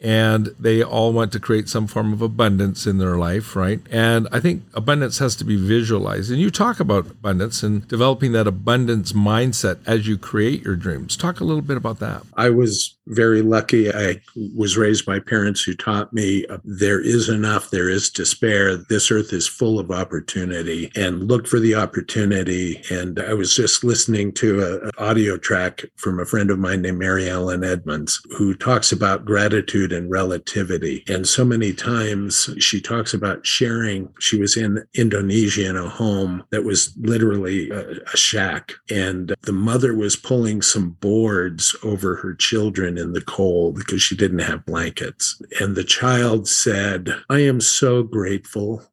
and 0.00 0.54
they 0.58 0.82
all 0.82 1.12
want 1.12 1.32
to 1.32 1.40
create 1.40 1.68
some 1.68 1.86
form 1.86 2.12
of 2.12 2.22
abundance 2.22 2.86
in 2.86 2.98
their 2.98 3.16
life, 3.16 3.54
right? 3.54 3.80
And 3.90 4.28
I 4.32 4.40
think 4.40 4.62
abundance 4.74 5.18
has 5.18 5.36
to 5.36 5.44
be 5.44 5.56
visualized. 5.56 6.30
And 6.30 6.40
you 6.40 6.50
talk 6.50 6.80
about 6.80 7.06
abundance 7.06 7.62
and 7.62 7.86
developing 7.86 8.32
that 8.32 8.46
abundance 8.46 9.12
mindset 9.12 9.78
as 9.86 10.08
you 10.08 10.16
create 10.16 10.62
your 10.62 10.76
dreams. 10.76 11.16
Talk 11.16 11.40
a 11.40 11.44
little 11.44 11.62
bit 11.62 11.76
about 11.76 11.98
that. 11.98 12.22
I 12.34 12.50
was 12.50 12.96
very 13.08 13.42
lucky. 13.42 13.92
I 13.92 14.20
was 14.56 14.76
raised 14.76 15.04
by 15.04 15.18
parents 15.18 15.62
who 15.62 15.74
taught 15.74 16.12
me 16.12 16.46
uh, 16.46 16.58
there 16.64 17.00
is 17.00 17.28
enough, 17.28 17.70
there 17.70 17.88
is 17.88 18.08
to 18.10 18.24
spare. 18.24 18.76
This 18.76 19.10
earth 19.10 19.32
is 19.32 19.48
full 19.48 19.78
of 19.78 19.90
opportunity 19.90 20.90
and 20.94 21.28
look 21.28 21.46
for 21.46 21.58
the 21.58 21.74
opportunity. 21.74 22.82
And 22.90 23.18
I 23.18 23.34
was 23.34 23.54
just 23.54 23.82
listening 23.84 24.32
to 24.34 24.80
an 24.84 24.90
audio 24.96 25.36
track 25.36 25.84
from 25.96 26.20
a 26.20 26.24
friend 26.24 26.50
of 26.50 26.58
mine 26.58 26.82
named 26.82 26.98
Mary 26.98 27.28
Ellen 27.28 27.64
Edmunds, 27.64 28.22
who 28.38 28.54
talks 28.54 28.92
about 28.92 29.24
gratitude 29.24 29.89
and 29.92 30.10
relativity. 30.10 31.04
And 31.08 31.26
so 31.26 31.44
many 31.44 31.72
times 31.72 32.50
she 32.58 32.80
talks 32.80 33.14
about 33.14 33.46
sharing. 33.46 34.12
She 34.18 34.38
was 34.38 34.56
in 34.56 34.84
Indonesia 34.94 35.68
in 35.68 35.76
a 35.76 35.88
home 35.88 36.44
that 36.50 36.64
was 36.64 36.94
literally 36.98 37.70
a, 37.70 38.00
a 38.12 38.16
shack. 38.16 38.74
And 38.90 39.34
the 39.42 39.52
mother 39.52 39.94
was 39.94 40.16
pulling 40.16 40.62
some 40.62 40.90
boards 41.00 41.74
over 41.82 42.16
her 42.16 42.34
children 42.34 42.98
in 42.98 43.12
the 43.12 43.22
cold 43.22 43.76
because 43.76 44.02
she 44.02 44.16
didn't 44.16 44.40
have 44.40 44.66
blankets. 44.66 45.40
And 45.60 45.76
the 45.76 45.84
child 45.84 46.48
said, 46.48 47.10
I 47.28 47.40
am 47.40 47.60
so 47.60 48.02
grateful 48.02 48.84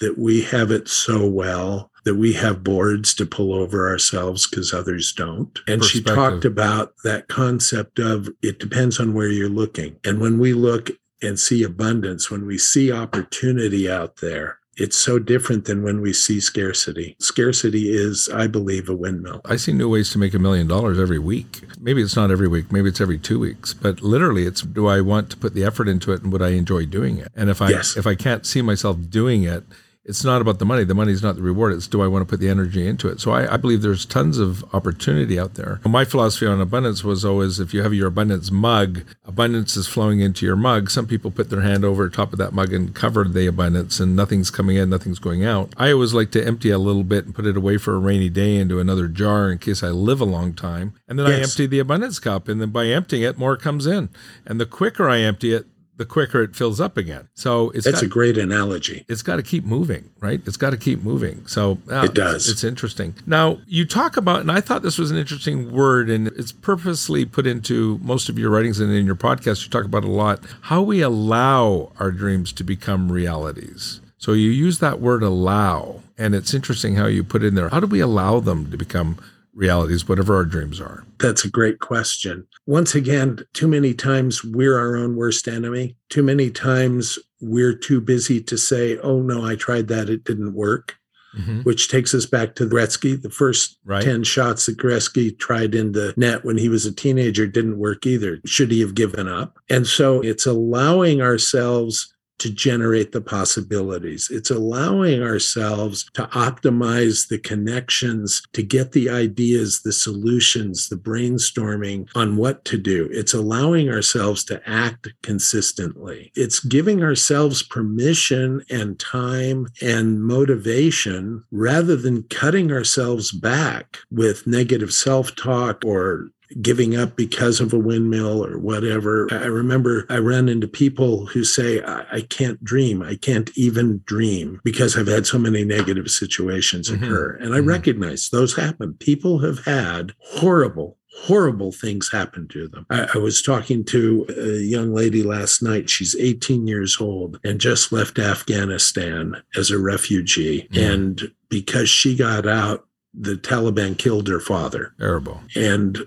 that 0.00 0.18
we 0.18 0.42
have 0.42 0.70
it 0.70 0.88
so 0.88 1.28
well 1.28 1.91
that 2.04 2.14
we 2.16 2.32
have 2.34 2.64
boards 2.64 3.14
to 3.14 3.26
pull 3.26 3.52
over 3.54 3.88
ourselves 3.88 4.48
because 4.48 4.72
others 4.72 5.12
don't. 5.12 5.58
And 5.66 5.84
she 5.84 6.02
talked 6.02 6.44
about 6.44 6.94
that 7.04 7.28
concept 7.28 7.98
of 7.98 8.28
it 8.42 8.58
depends 8.58 8.98
on 8.98 9.14
where 9.14 9.28
you're 9.28 9.48
looking. 9.48 9.96
And 10.04 10.20
when 10.20 10.38
we 10.38 10.52
look 10.52 10.90
and 11.22 11.38
see 11.38 11.62
abundance, 11.62 12.30
when 12.30 12.46
we 12.46 12.58
see 12.58 12.90
opportunity 12.90 13.88
out 13.90 14.16
there, 14.16 14.58
it's 14.76 14.96
so 14.96 15.18
different 15.18 15.66
than 15.66 15.82
when 15.82 16.00
we 16.00 16.14
see 16.14 16.40
scarcity. 16.40 17.14
Scarcity 17.20 17.94
is, 17.94 18.28
I 18.32 18.46
believe, 18.46 18.88
a 18.88 18.94
windmill. 18.94 19.42
I 19.44 19.56
see 19.56 19.72
new 19.72 19.88
ways 19.88 20.10
to 20.12 20.18
make 20.18 20.32
a 20.32 20.38
million 20.38 20.66
dollars 20.66 20.98
every 20.98 21.18
week. 21.18 21.60
Maybe 21.78 22.02
it's 22.02 22.16
not 22.16 22.30
every 22.30 22.48
week, 22.48 22.72
maybe 22.72 22.88
it's 22.88 23.00
every 23.00 23.18
two 23.18 23.38
weeks, 23.38 23.74
but 23.74 24.00
literally 24.00 24.46
it's 24.46 24.62
do 24.62 24.86
I 24.86 25.02
want 25.02 25.28
to 25.30 25.36
put 25.36 25.52
the 25.54 25.62
effort 25.62 25.88
into 25.88 26.12
it 26.12 26.22
and 26.22 26.32
would 26.32 26.40
I 26.42 26.50
enjoy 26.50 26.86
doing 26.86 27.18
it? 27.18 27.28
And 27.36 27.50
if 27.50 27.60
I 27.60 27.68
Yes. 27.68 27.96
if 27.98 28.06
I 28.06 28.14
can't 28.14 28.46
see 28.46 28.62
myself 28.62 28.96
doing 29.10 29.42
it, 29.42 29.64
it's 30.04 30.24
not 30.24 30.40
about 30.40 30.58
the 30.58 30.64
money. 30.64 30.84
The 30.84 30.94
money 30.94 31.12
is 31.12 31.22
not 31.22 31.36
the 31.36 31.42
reward. 31.42 31.72
It's 31.72 31.86
do 31.86 32.02
I 32.02 32.08
want 32.08 32.26
to 32.26 32.30
put 32.30 32.40
the 32.40 32.48
energy 32.48 32.86
into 32.86 33.08
it? 33.08 33.20
So 33.20 33.30
I, 33.30 33.54
I 33.54 33.56
believe 33.56 33.82
there's 33.82 34.04
tons 34.04 34.38
of 34.38 34.64
opportunity 34.74 35.38
out 35.38 35.54
there. 35.54 35.80
My 35.84 36.04
philosophy 36.04 36.46
on 36.46 36.60
abundance 36.60 37.04
was 37.04 37.24
always 37.24 37.60
if 37.60 37.72
you 37.72 37.82
have 37.82 37.94
your 37.94 38.08
abundance 38.08 38.50
mug, 38.50 39.02
abundance 39.24 39.76
is 39.76 39.86
flowing 39.86 40.20
into 40.20 40.44
your 40.44 40.56
mug. 40.56 40.90
Some 40.90 41.06
people 41.06 41.30
put 41.30 41.50
their 41.50 41.60
hand 41.60 41.84
over 41.84 42.08
top 42.08 42.32
of 42.32 42.38
that 42.38 42.52
mug 42.52 42.72
and 42.72 42.94
cover 42.94 43.24
the 43.24 43.46
abundance 43.46 44.00
and 44.00 44.16
nothing's 44.16 44.50
coming 44.50 44.76
in, 44.76 44.90
nothing's 44.90 45.20
going 45.20 45.44
out. 45.44 45.72
I 45.76 45.92
always 45.92 46.14
like 46.14 46.32
to 46.32 46.44
empty 46.44 46.70
a 46.70 46.78
little 46.78 47.04
bit 47.04 47.24
and 47.24 47.34
put 47.34 47.46
it 47.46 47.56
away 47.56 47.76
for 47.76 47.94
a 47.94 47.98
rainy 47.98 48.28
day 48.28 48.56
into 48.56 48.80
another 48.80 49.06
jar 49.06 49.50
in 49.50 49.58
case 49.58 49.82
I 49.84 49.88
live 49.88 50.20
a 50.20 50.24
long 50.24 50.52
time. 50.54 50.94
And 51.06 51.18
then 51.18 51.26
I 51.26 51.40
empty 51.40 51.66
the 51.66 51.78
abundance 51.78 52.18
cup. 52.18 52.48
And 52.48 52.60
then 52.60 52.70
by 52.70 52.86
emptying 52.86 53.22
it, 53.22 53.38
more 53.38 53.56
comes 53.56 53.86
in. 53.86 54.08
And 54.44 54.60
the 54.60 54.66
quicker 54.66 55.08
I 55.08 55.20
empty 55.20 55.52
it, 55.52 55.66
the 56.02 56.06
quicker 56.06 56.42
it 56.42 56.56
fills 56.56 56.80
up 56.80 56.96
again. 56.96 57.28
So 57.34 57.70
it's 57.70 57.84
That's 57.84 58.00
got- 58.00 58.06
a 58.06 58.08
great 58.08 58.36
analogy. 58.36 59.04
it's 59.08 59.22
got 59.22 59.36
to 59.36 59.42
keep 59.42 59.64
moving, 59.64 60.10
right? 60.20 60.40
It's 60.46 60.56
got 60.56 60.70
to 60.70 60.76
keep 60.76 61.02
moving. 61.02 61.46
So 61.46 61.78
yeah, 61.88 62.04
It 62.06 62.14
does. 62.14 62.42
It's, 62.46 62.54
it's 62.54 62.64
interesting. 62.64 63.14
Now 63.26 63.58
you 63.66 63.84
talk 63.86 64.16
about, 64.16 64.40
and 64.40 64.50
I 64.50 64.60
thought 64.60 64.82
this 64.82 64.98
was 64.98 65.10
an 65.12 65.16
interesting 65.16 65.70
word, 65.70 66.10
and 66.10 66.26
it's 66.28 66.50
purposely 66.52 67.24
put 67.24 67.46
into 67.46 67.98
most 68.02 68.28
of 68.28 68.38
your 68.38 68.50
writings 68.50 68.80
and 68.80 68.92
in 68.92 69.06
your 69.06 69.14
podcast. 69.14 69.64
You 69.64 69.70
talk 69.70 69.84
about 69.84 70.04
a 70.04 70.10
lot 70.10 70.40
how 70.62 70.82
we 70.82 71.00
allow 71.02 71.92
our 72.00 72.10
dreams 72.10 72.52
to 72.54 72.64
become 72.64 73.12
realities. 73.12 74.00
So 74.18 74.32
you 74.32 74.50
use 74.50 74.78
that 74.78 75.00
word 75.00 75.22
allow, 75.22 76.02
and 76.18 76.34
it's 76.34 76.54
interesting 76.54 76.94
how 76.96 77.06
you 77.06 77.24
put 77.24 77.42
in 77.42 77.54
there. 77.54 77.68
How 77.70 77.80
do 77.80 77.86
we 77.86 78.00
allow 78.00 78.40
them 78.40 78.70
to 78.70 78.76
become 78.76 79.18
realities, 79.54 80.08
whatever 80.08 80.34
our 80.34 80.44
dreams 80.44 80.80
are? 80.80 81.04
That's 81.18 81.44
a 81.44 81.50
great 81.50 81.80
question. 81.80 82.46
Once 82.66 82.94
again, 82.94 83.40
too 83.52 83.68
many 83.68 83.94
times 83.94 84.44
we're 84.44 84.78
our 84.78 84.96
own 84.96 85.16
worst 85.16 85.48
enemy. 85.48 85.96
Too 86.08 86.22
many 86.22 86.50
times 86.50 87.18
we're 87.40 87.74
too 87.74 88.00
busy 88.00 88.40
to 88.42 88.56
say, 88.56 88.98
oh, 88.98 89.20
no, 89.20 89.44
I 89.44 89.56
tried 89.56 89.88
that, 89.88 90.08
it 90.08 90.24
didn't 90.24 90.54
work. 90.54 90.96
Mm-hmm. 91.36 91.60
Which 91.62 91.88
takes 91.88 92.12
us 92.12 92.26
back 92.26 92.56
to 92.56 92.66
Gretzky. 92.66 93.20
The 93.20 93.30
first 93.30 93.78
right. 93.86 94.02
10 94.02 94.22
shots 94.22 94.66
that 94.66 94.76
Gretzky 94.76 95.38
tried 95.38 95.74
in 95.74 95.92
the 95.92 96.12
net 96.14 96.44
when 96.44 96.58
he 96.58 96.68
was 96.68 96.84
a 96.84 96.94
teenager 96.94 97.46
didn't 97.46 97.78
work 97.78 98.04
either. 98.04 98.38
Should 98.44 98.70
he 98.70 98.80
have 98.80 98.94
given 98.94 99.28
up? 99.28 99.58
And 99.70 99.86
so 99.86 100.20
it's 100.20 100.44
allowing 100.44 101.22
ourselves 101.22 102.11
to 102.42 102.50
generate 102.50 103.12
the 103.12 103.20
possibilities. 103.20 104.28
It's 104.28 104.50
allowing 104.50 105.22
ourselves 105.22 106.10
to 106.14 106.24
optimize 106.26 107.28
the 107.28 107.38
connections, 107.38 108.42
to 108.52 108.64
get 108.64 108.90
the 108.90 109.08
ideas, 109.08 109.82
the 109.82 109.92
solutions, 109.92 110.88
the 110.88 110.96
brainstorming 110.96 112.08
on 112.16 112.36
what 112.36 112.64
to 112.64 112.78
do. 112.78 113.08
It's 113.12 113.32
allowing 113.32 113.88
ourselves 113.88 114.42
to 114.46 114.60
act 114.68 115.08
consistently. 115.22 116.32
It's 116.34 116.58
giving 116.58 117.04
ourselves 117.04 117.62
permission 117.62 118.64
and 118.68 118.98
time 118.98 119.68
and 119.80 120.24
motivation 120.24 121.44
rather 121.52 121.94
than 121.94 122.24
cutting 122.24 122.72
ourselves 122.72 123.30
back 123.30 123.98
with 124.10 124.48
negative 124.48 124.92
self 124.92 125.36
talk 125.36 125.84
or 125.84 126.32
giving 126.60 126.96
up 126.96 127.16
because 127.16 127.60
of 127.60 127.72
a 127.72 127.78
windmill 127.78 128.44
or 128.44 128.58
whatever. 128.58 129.28
I 129.30 129.46
remember 129.46 130.06
I 130.08 130.18
ran 130.18 130.48
into 130.48 130.68
people 130.68 131.26
who 131.26 131.44
say, 131.44 131.82
I, 131.82 132.04
I 132.12 132.20
can't 132.22 132.62
dream. 132.62 133.02
I 133.02 133.16
can't 133.16 133.50
even 133.56 134.02
dream 134.04 134.60
because 134.64 134.96
I've 134.96 135.06
had 135.06 135.26
so 135.26 135.38
many 135.38 135.64
negative 135.64 136.10
situations 136.10 136.90
mm-hmm. 136.90 137.04
occur. 137.04 137.36
And 137.36 137.54
I 137.54 137.58
mm-hmm. 137.58 137.68
recognize 137.68 138.28
those 138.28 138.56
happen. 138.56 138.94
People 138.94 139.38
have 139.40 139.64
had 139.64 140.12
horrible, 140.20 140.98
horrible 141.22 141.72
things 141.72 142.10
happen 142.10 142.48
to 142.48 142.68
them. 142.68 142.86
I, 142.90 143.08
I, 143.14 143.18
was 143.18 143.42
talking 143.42 143.84
to 143.86 144.26
a 144.28 144.58
young 144.58 144.92
lady 144.92 145.22
last 145.22 145.62
night. 145.62 145.90
She's 145.90 146.16
18 146.16 146.66
years 146.66 146.98
old 147.00 147.38
and 147.44 147.60
just 147.60 147.92
left 147.92 148.18
Afghanistan 148.18 149.42
as 149.56 149.70
a 149.70 149.78
refugee. 149.78 150.68
Mm. 150.72 150.92
And 150.92 151.32
because 151.48 151.88
she 151.88 152.16
got 152.16 152.46
out, 152.46 152.86
the 153.14 153.34
Taliban 153.34 153.98
killed 153.98 154.28
her 154.28 154.40
father. 154.40 154.94
Terrible. 154.98 155.42
And 155.54 156.06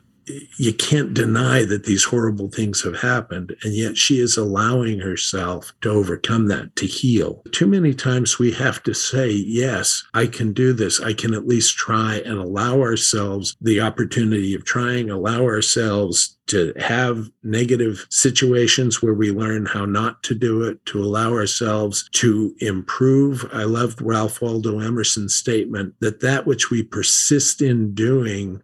you 0.58 0.74
can't 0.74 1.14
deny 1.14 1.64
that 1.66 1.86
these 1.86 2.04
horrible 2.04 2.50
things 2.50 2.82
have 2.84 3.00
happened. 3.00 3.56
And 3.64 3.74
yet 3.74 3.98
she 3.98 4.20
is 4.20 4.38
allowing 4.38 5.00
herself 5.00 5.74
to 5.82 5.90
overcome 5.90 6.48
that, 6.48 6.76
to 6.78 6.86
heal. 6.86 7.44
Too 7.52 7.68
many 7.68 7.94
times 7.94 8.40
we 8.40 8.52
have 8.54 8.82
to 8.84 8.94
say, 8.94 9.30
yes, 9.30 10.04
I 10.14 10.28
can 10.28 10.54
do 10.54 10.74
this. 10.74 11.00
I 11.00 11.14
can 11.14 11.34
at 11.34 11.48
least 11.48 11.78
try 11.78 12.22
and 12.26 12.38
allow 12.38 12.82
ourselves 12.82 13.56
the 13.62 13.82
opportunity 13.82 14.54
of 14.56 14.66
trying, 14.66 15.10
allow 15.10 15.44
ourselves 15.44 16.38
to 16.48 16.74
have 16.80 17.30
negative 17.44 18.06
situations 18.12 19.02
where 19.02 19.16
we 19.16 19.32
learn 19.32 19.66
how 19.66 19.86
not 19.86 20.22
to 20.24 20.36
do 20.36 20.62
it, 20.64 20.84
to 20.86 21.04
allow 21.04 21.32
ourselves 21.32 22.08
to 22.12 22.54
improve. 22.60 23.50
I 23.52 23.64
loved 23.64 24.02
Ralph 24.02 24.42
Waldo 24.42 24.80
Emerson's 24.80 25.36
statement 25.36 25.96
that 26.02 26.20
that 26.22 26.46
which 26.46 26.70
we 26.70 26.84
persist 26.84 27.62
in 27.62 27.96
doing 27.96 28.62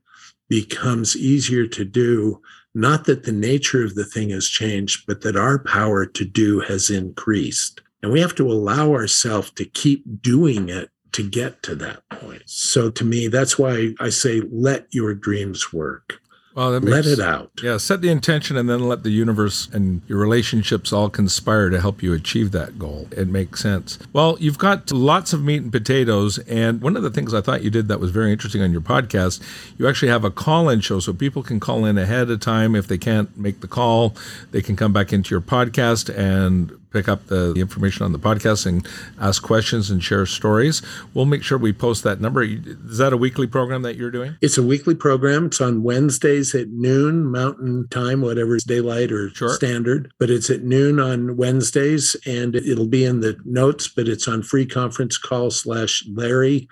becomes 0.51 1.15
easier 1.15 1.65
to 1.65 1.85
do. 1.85 2.41
Not 2.75 3.05
that 3.05 3.23
the 3.23 3.31
nature 3.31 3.85
of 3.85 3.95
the 3.95 4.03
thing 4.03 4.31
has 4.31 4.47
changed, 4.47 5.07
but 5.07 5.21
that 5.21 5.37
our 5.37 5.59
power 5.59 6.05
to 6.05 6.25
do 6.25 6.59
has 6.59 6.89
increased. 6.89 7.79
And 8.03 8.11
we 8.11 8.19
have 8.19 8.35
to 8.35 8.51
allow 8.51 8.91
ourselves 8.91 9.51
to 9.51 9.63
keep 9.63 10.03
doing 10.21 10.67
it 10.67 10.89
to 11.13 11.27
get 11.27 11.63
to 11.63 11.75
that 11.75 12.07
point. 12.09 12.43
So 12.47 12.91
to 12.91 13.05
me, 13.05 13.29
that's 13.29 13.57
why 13.57 13.93
I 14.01 14.09
say, 14.09 14.41
let 14.51 14.87
your 14.91 15.13
dreams 15.13 15.71
work. 15.71 16.19
Well, 16.53 16.71
that 16.71 16.81
makes, 16.83 16.93
let 16.93 17.05
it 17.05 17.19
out. 17.19 17.51
Yeah, 17.63 17.77
set 17.77 18.01
the 18.01 18.09
intention 18.09 18.57
and 18.57 18.69
then 18.69 18.87
let 18.87 19.03
the 19.03 19.09
universe 19.09 19.69
and 19.71 20.01
your 20.07 20.17
relationships 20.19 20.91
all 20.91 21.09
conspire 21.09 21.69
to 21.69 21.79
help 21.79 22.03
you 22.03 22.13
achieve 22.13 22.51
that 22.51 22.77
goal. 22.77 23.07
It 23.11 23.27
makes 23.27 23.61
sense. 23.61 23.97
Well, 24.11 24.37
you've 24.39 24.57
got 24.57 24.91
lots 24.91 25.31
of 25.31 25.41
meat 25.41 25.61
and 25.61 25.71
potatoes. 25.71 26.39
And 26.39 26.81
one 26.81 26.97
of 26.97 27.03
the 27.03 27.11
things 27.11 27.33
I 27.33 27.41
thought 27.41 27.63
you 27.63 27.69
did 27.69 27.87
that 27.87 27.99
was 27.99 28.11
very 28.11 28.31
interesting 28.31 28.61
on 28.61 28.71
your 28.71 28.81
podcast, 28.81 29.41
you 29.77 29.87
actually 29.87 30.09
have 30.09 30.25
a 30.25 30.31
call 30.31 30.67
in 30.67 30.81
show 30.81 30.99
so 30.99 31.13
people 31.13 31.43
can 31.43 31.59
call 31.59 31.85
in 31.85 31.97
ahead 31.97 32.29
of 32.29 32.39
time. 32.41 32.75
If 32.75 32.87
they 32.87 32.97
can't 32.97 33.35
make 33.37 33.61
the 33.61 33.67
call, 33.67 34.15
they 34.51 34.61
can 34.61 34.75
come 34.75 34.91
back 34.91 35.13
into 35.13 35.33
your 35.33 35.41
podcast 35.41 36.13
and 36.15 36.77
pick 36.91 37.07
up 37.07 37.27
the, 37.27 37.53
the, 37.53 37.61
information 37.61 38.05
on 38.05 38.11
the 38.11 38.19
podcast 38.19 38.65
and 38.65 38.87
ask 39.19 39.41
questions 39.41 39.89
and 39.89 40.03
share 40.03 40.25
stories. 40.25 40.81
We'll 41.13 41.25
make 41.25 41.43
sure 41.43 41.57
we 41.57 41.73
post 41.73 42.03
that 42.03 42.19
number. 42.19 42.43
Is 42.43 42.97
that 42.97 43.13
a 43.13 43.17
weekly 43.17 43.47
program 43.47 43.81
that 43.83 43.95
you're 43.95 44.11
doing? 44.11 44.37
It's 44.41 44.57
a 44.57 44.63
weekly 44.63 44.95
program. 44.95 45.45
It's 45.45 45.61
on 45.61 45.83
Wednesdays 45.83 46.53
at 46.53 46.69
noon 46.69 47.25
Mountain 47.25 47.87
Time, 47.89 48.21
whatever 48.21 48.55
is 48.55 48.63
daylight 48.63 49.11
or 49.11 49.29
sure. 49.29 49.53
standard. 49.53 50.11
But 50.19 50.29
it's 50.29 50.49
at 50.49 50.63
noon 50.63 50.99
on 50.99 51.37
Wednesdays, 51.37 52.15
and 52.25 52.55
it'll 52.55 52.87
be 52.87 53.05
in 53.05 53.21
the 53.21 53.37
notes. 53.45 53.87
But 53.87 54.07
it's 54.07 54.27
on 54.27 54.43
free 54.43 54.65
conference 54.65 55.17
call 55.17 55.51
slash 55.51 56.03
Larry 56.13 56.67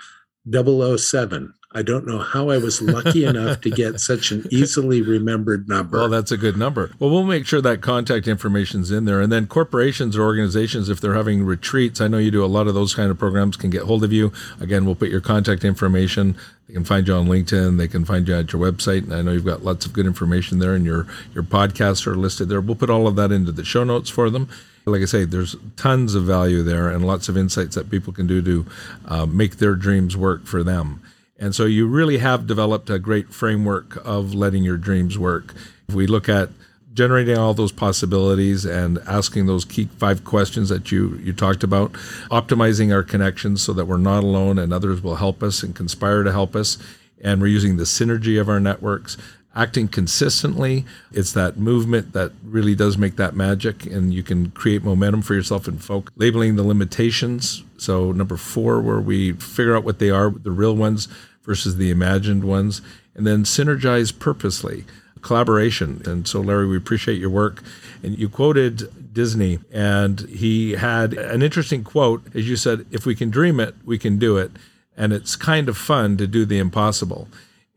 007. 0.51 1.53
I 1.71 1.83
don't 1.83 2.07
know 2.07 2.17
how 2.17 2.49
I 2.49 2.57
was 2.57 2.81
lucky 2.81 3.25
enough 3.25 3.61
to 3.61 3.69
get 3.69 3.99
such 3.99 4.31
an 4.31 4.47
easily 4.49 5.03
remembered 5.03 5.69
number. 5.69 5.99
Well, 5.99 6.09
that's 6.09 6.31
a 6.31 6.37
good 6.37 6.57
number. 6.57 6.91
Well, 6.97 7.11
we'll 7.11 7.25
make 7.25 7.45
sure 7.45 7.61
that 7.61 7.81
contact 7.81 8.27
information's 8.27 8.89
in 8.89 9.05
there. 9.05 9.21
And 9.21 9.31
then 9.31 9.45
corporations 9.45 10.17
or 10.17 10.23
organizations, 10.23 10.89
if 10.89 10.99
they're 10.99 11.13
having 11.13 11.43
retreats, 11.43 12.01
I 12.01 12.07
know 12.07 12.17
you 12.17 12.31
do 12.31 12.43
a 12.43 12.47
lot 12.47 12.67
of 12.67 12.73
those 12.73 12.95
kind 12.95 13.11
of 13.11 13.19
programs, 13.19 13.55
can 13.55 13.69
get 13.69 13.83
hold 13.83 14.03
of 14.03 14.11
you. 14.11 14.33
Again, 14.59 14.83
we'll 14.83 14.95
put 14.95 15.09
your 15.09 15.21
contact 15.21 15.63
information. 15.63 16.35
They 16.67 16.73
can 16.73 16.85
find 16.85 17.07
you 17.07 17.13
on 17.13 17.27
LinkedIn. 17.27 17.77
They 17.77 17.87
can 17.87 18.03
find 18.03 18.27
you 18.27 18.35
at 18.35 18.51
your 18.51 18.61
website. 18.61 19.03
And 19.03 19.13
I 19.13 19.21
know 19.21 19.33
you've 19.33 19.45
got 19.45 19.63
lots 19.63 19.85
of 19.85 19.93
good 19.93 20.07
information 20.07 20.57
there, 20.57 20.73
and 20.73 20.85
your 20.85 21.05
your 21.35 21.43
podcasts 21.43 22.07
are 22.07 22.15
listed 22.15 22.49
there. 22.49 22.61
We'll 22.61 22.75
put 22.75 22.89
all 22.89 23.07
of 23.07 23.15
that 23.17 23.31
into 23.31 23.51
the 23.51 23.65
show 23.65 23.83
notes 23.83 24.09
for 24.09 24.29
them 24.29 24.49
like 24.85 25.03
I 25.03 25.05
say, 25.05 25.23
there's 25.23 25.55
tons 25.75 26.15
of 26.15 26.23
value 26.23 26.63
there 26.63 26.89
and 26.89 27.05
lots 27.05 27.29
of 27.29 27.37
insights 27.37 27.75
that 27.75 27.91
people 27.91 28.11
can 28.11 28.25
do 28.25 28.41
to 28.41 28.65
uh, 29.05 29.25
make 29.27 29.57
their 29.57 29.75
dreams 29.75 30.17
work 30.17 30.47
for 30.47 30.63
them. 30.63 31.01
And 31.39 31.55
so 31.55 31.65
you 31.65 31.87
really 31.87 32.17
have 32.17 32.47
developed 32.47 32.89
a 32.89 32.99
great 32.99 33.33
framework 33.33 33.97
of 34.05 34.33
letting 34.33 34.63
your 34.63 34.77
dreams 34.77 35.17
work. 35.17 35.55
If 35.87 35.95
we 35.95 36.05
look 36.05 36.27
at 36.27 36.49
generating 36.93 37.37
all 37.37 37.53
those 37.53 37.71
possibilities 37.71 38.65
and 38.65 38.99
asking 39.07 39.45
those 39.45 39.63
key 39.63 39.85
five 39.97 40.25
questions 40.25 40.67
that 40.69 40.91
you 40.91 41.17
you 41.23 41.31
talked 41.31 41.63
about 41.63 41.93
optimizing 42.29 42.93
our 42.93 43.03
connections 43.03 43.61
so 43.61 43.71
that 43.73 43.85
we're 43.85 43.97
not 43.97 44.23
alone 44.23 44.59
and 44.59 44.73
others 44.73 45.01
will 45.01 45.15
help 45.15 45.41
us 45.41 45.63
and 45.63 45.75
conspire 45.75 46.23
to 46.23 46.31
help 46.31 46.55
us 46.55 46.77
and 47.21 47.41
we're 47.41 47.47
using 47.47 47.77
the 47.77 47.83
synergy 47.83 48.41
of 48.41 48.49
our 48.49 48.59
networks 48.59 49.17
acting 49.55 49.87
consistently 49.87 50.85
it's 51.11 51.33
that 51.33 51.57
movement 51.57 52.13
that 52.13 52.31
really 52.43 52.75
does 52.75 52.97
make 52.97 53.15
that 53.15 53.35
magic 53.35 53.85
and 53.85 54.13
you 54.13 54.21
can 54.21 54.51
create 54.51 54.83
momentum 54.83 55.21
for 55.21 55.33
yourself 55.33 55.67
and 55.67 55.83
folk 55.83 56.11
labeling 56.15 56.55
the 56.55 56.63
limitations 56.63 57.63
so 57.77 58.11
number 58.11 58.37
4 58.37 58.79
where 58.81 58.99
we 58.99 59.33
figure 59.33 59.75
out 59.75 59.83
what 59.83 59.99
they 59.99 60.09
are 60.09 60.29
the 60.29 60.51
real 60.51 60.75
ones 60.75 61.07
versus 61.49 61.77
the 61.77 61.89
imagined 61.89 62.43
ones, 62.43 62.79
and 63.15 63.25
then 63.25 63.43
synergize 63.43 64.17
purposely, 64.17 64.85
collaboration. 65.21 65.99
And 66.05 66.27
so, 66.27 66.41
Larry, 66.41 66.67
we 66.67 66.77
appreciate 66.77 67.19
your 67.19 67.31
work. 67.31 67.63
And 68.03 68.17
you 68.19 68.29
quoted 68.29 69.13
Disney, 69.13 69.57
and 69.71 70.19
he 70.21 70.73
had 70.73 71.13
an 71.13 71.41
interesting 71.41 71.83
quote. 71.83 72.23
As 72.35 72.47
you 72.47 72.55
said, 72.55 72.85
if 72.91 73.03
we 73.03 73.15
can 73.15 73.31
dream 73.31 73.59
it, 73.59 73.73
we 73.83 73.97
can 73.97 74.19
do 74.19 74.37
it. 74.37 74.51
And 74.95 75.11
it's 75.11 75.35
kind 75.35 75.69
of 75.69 75.75
fun 75.75 76.17
to 76.17 76.27
do 76.27 76.45
the 76.45 76.59
impossible. 76.59 77.27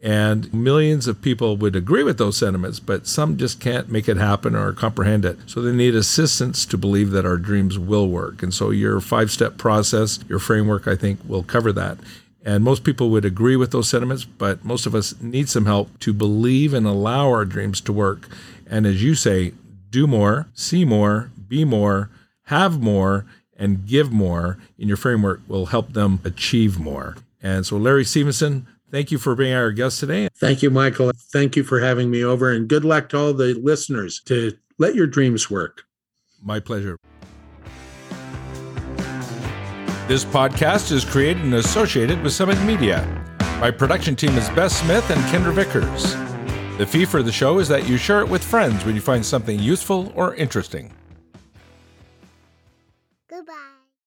And 0.04 0.52
millions 0.52 1.06
of 1.06 1.22
people 1.22 1.56
would 1.58 1.76
agree 1.76 2.02
with 2.02 2.18
those 2.18 2.36
sentiments, 2.36 2.80
but 2.80 3.06
some 3.06 3.36
just 3.36 3.60
can't 3.60 3.88
make 3.88 4.08
it 4.08 4.16
happen 4.16 4.56
or 4.56 4.72
comprehend 4.72 5.24
it. 5.24 5.38
So 5.46 5.62
they 5.62 5.70
need 5.70 5.94
assistance 5.94 6.66
to 6.66 6.76
believe 6.76 7.12
that 7.12 7.24
our 7.24 7.36
dreams 7.36 7.78
will 7.78 8.08
work. 8.08 8.42
And 8.42 8.52
so 8.52 8.70
your 8.70 9.00
five 9.00 9.30
step 9.30 9.58
process, 9.58 10.18
your 10.28 10.40
framework, 10.40 10.88
I 10.88 10.96
think, 10.96 11.20
will 11.24 11.44
cover 11.44 11.72
that. 11.74 11.98
And 12.44 12.64
most 12.64 12.82
people 12.82 13.10
would 13.10 13.24
agree 13.24 13.54
with 13.54 13.70
those 13.70 13.88
sentiments, 13.88 14.24
but 14.24 14.64
most 14.64 14.86
of 14.86 14.94
us 14.96 15.14
need 15.20 15.48
some 15.48 15.66
help 15.66 15.96
to 16.00 16.12
believe 16.12 16.74
and 16.74 16.84
allow 16.84 17.28
our 17.28 17.44
dreams 17.44 17.80
to 17.82 17.92
work. 17.92 18.28
And 18.66 18.86
as 18.86 19.04
you 19.04 19.14
say, 19.14 19.52
do 19.90 20.08
more, 20.08 20.48
see 20.52 20.84
more, 20.84 21.30
be 21.46 21.64
more, 21.64 22.10
have 22.46 22.80
more, 22.80 23.24
and 23.56 23.86
give 23.86 24.10
more 24.10 24.58
in 24.76 24.88
your 24.88 24.96
framework 24.96 25.42
will 25.46 25.66
help 25.66 25.92
them 25.92 26.18
achieve 26.24 26.80
more. 26.80 27.16
And 27.40 27.64
so, 27.64 27.76
Larry 27.76 28.04
Stevenson, 28.04 28.66
thank 28.92 29.10
you 29.10 29.18
for 29.18 29.34
being 29.34 29.54
our 29.54 29.72
guest 29.72 29.98
today. 29.98 30.28
Thank 30.36 30.62
you, 30.62 30.70
Michael. 30.70 31.10
Thank 31.16 31.56
you 31.56 31.64
for 31.64 31.80
having 31.80 32.10
me 32.10 32.22
over, 32.22 32.52
and 32.52 32.68
good 32.68 32.84
luck 32.84 33.08
to 33.08 33.18
all 33.18 33.32
the 33.32 33.54
listeners 33.54 34.20
to 34.26 34.52
let 34.78 34.94
your 34.94 35.08
dreams 35.08 35.50
work. 35.50 35.84
My 36.40 36.60
pleasure. 36.60 36.98
This 40.06 40.24
podcast 40.24 40.92
is 40.92 41.04
created 41.04 41.42
and 41.42 41.54
associated 41.54 42.22
with 42.22 42.32
Summit 42.32 42.60
Media. 42.62 43.06
My 43.60 43.70
production 43.70 44.14
team 44.14 44.36
is 44.36 44.48
Beth 44.50 44.72
Smith 44.72 45.08
and 45.10 45.20
Kendra 45.26 45.52
Vickers. 45.52 46.14
The 46.78 46.86
fee 46.86 47.04
for 47.04 47.22
the 47.22 47.30
show 47.30 47.60
is 47.60 47.68
that 47.68 47.88
you 47.88 47.96
share 47.96 48.20
it 48.20 48.28
with 48.28 48.42
friends 48.42 48.84
when 48.84 48.94
you 48.94 49.00
find 49.00 49.24
something 49.24 49.58
useful 49.58 50.12
or 50.16 50.34
interesting. 50.34 50.92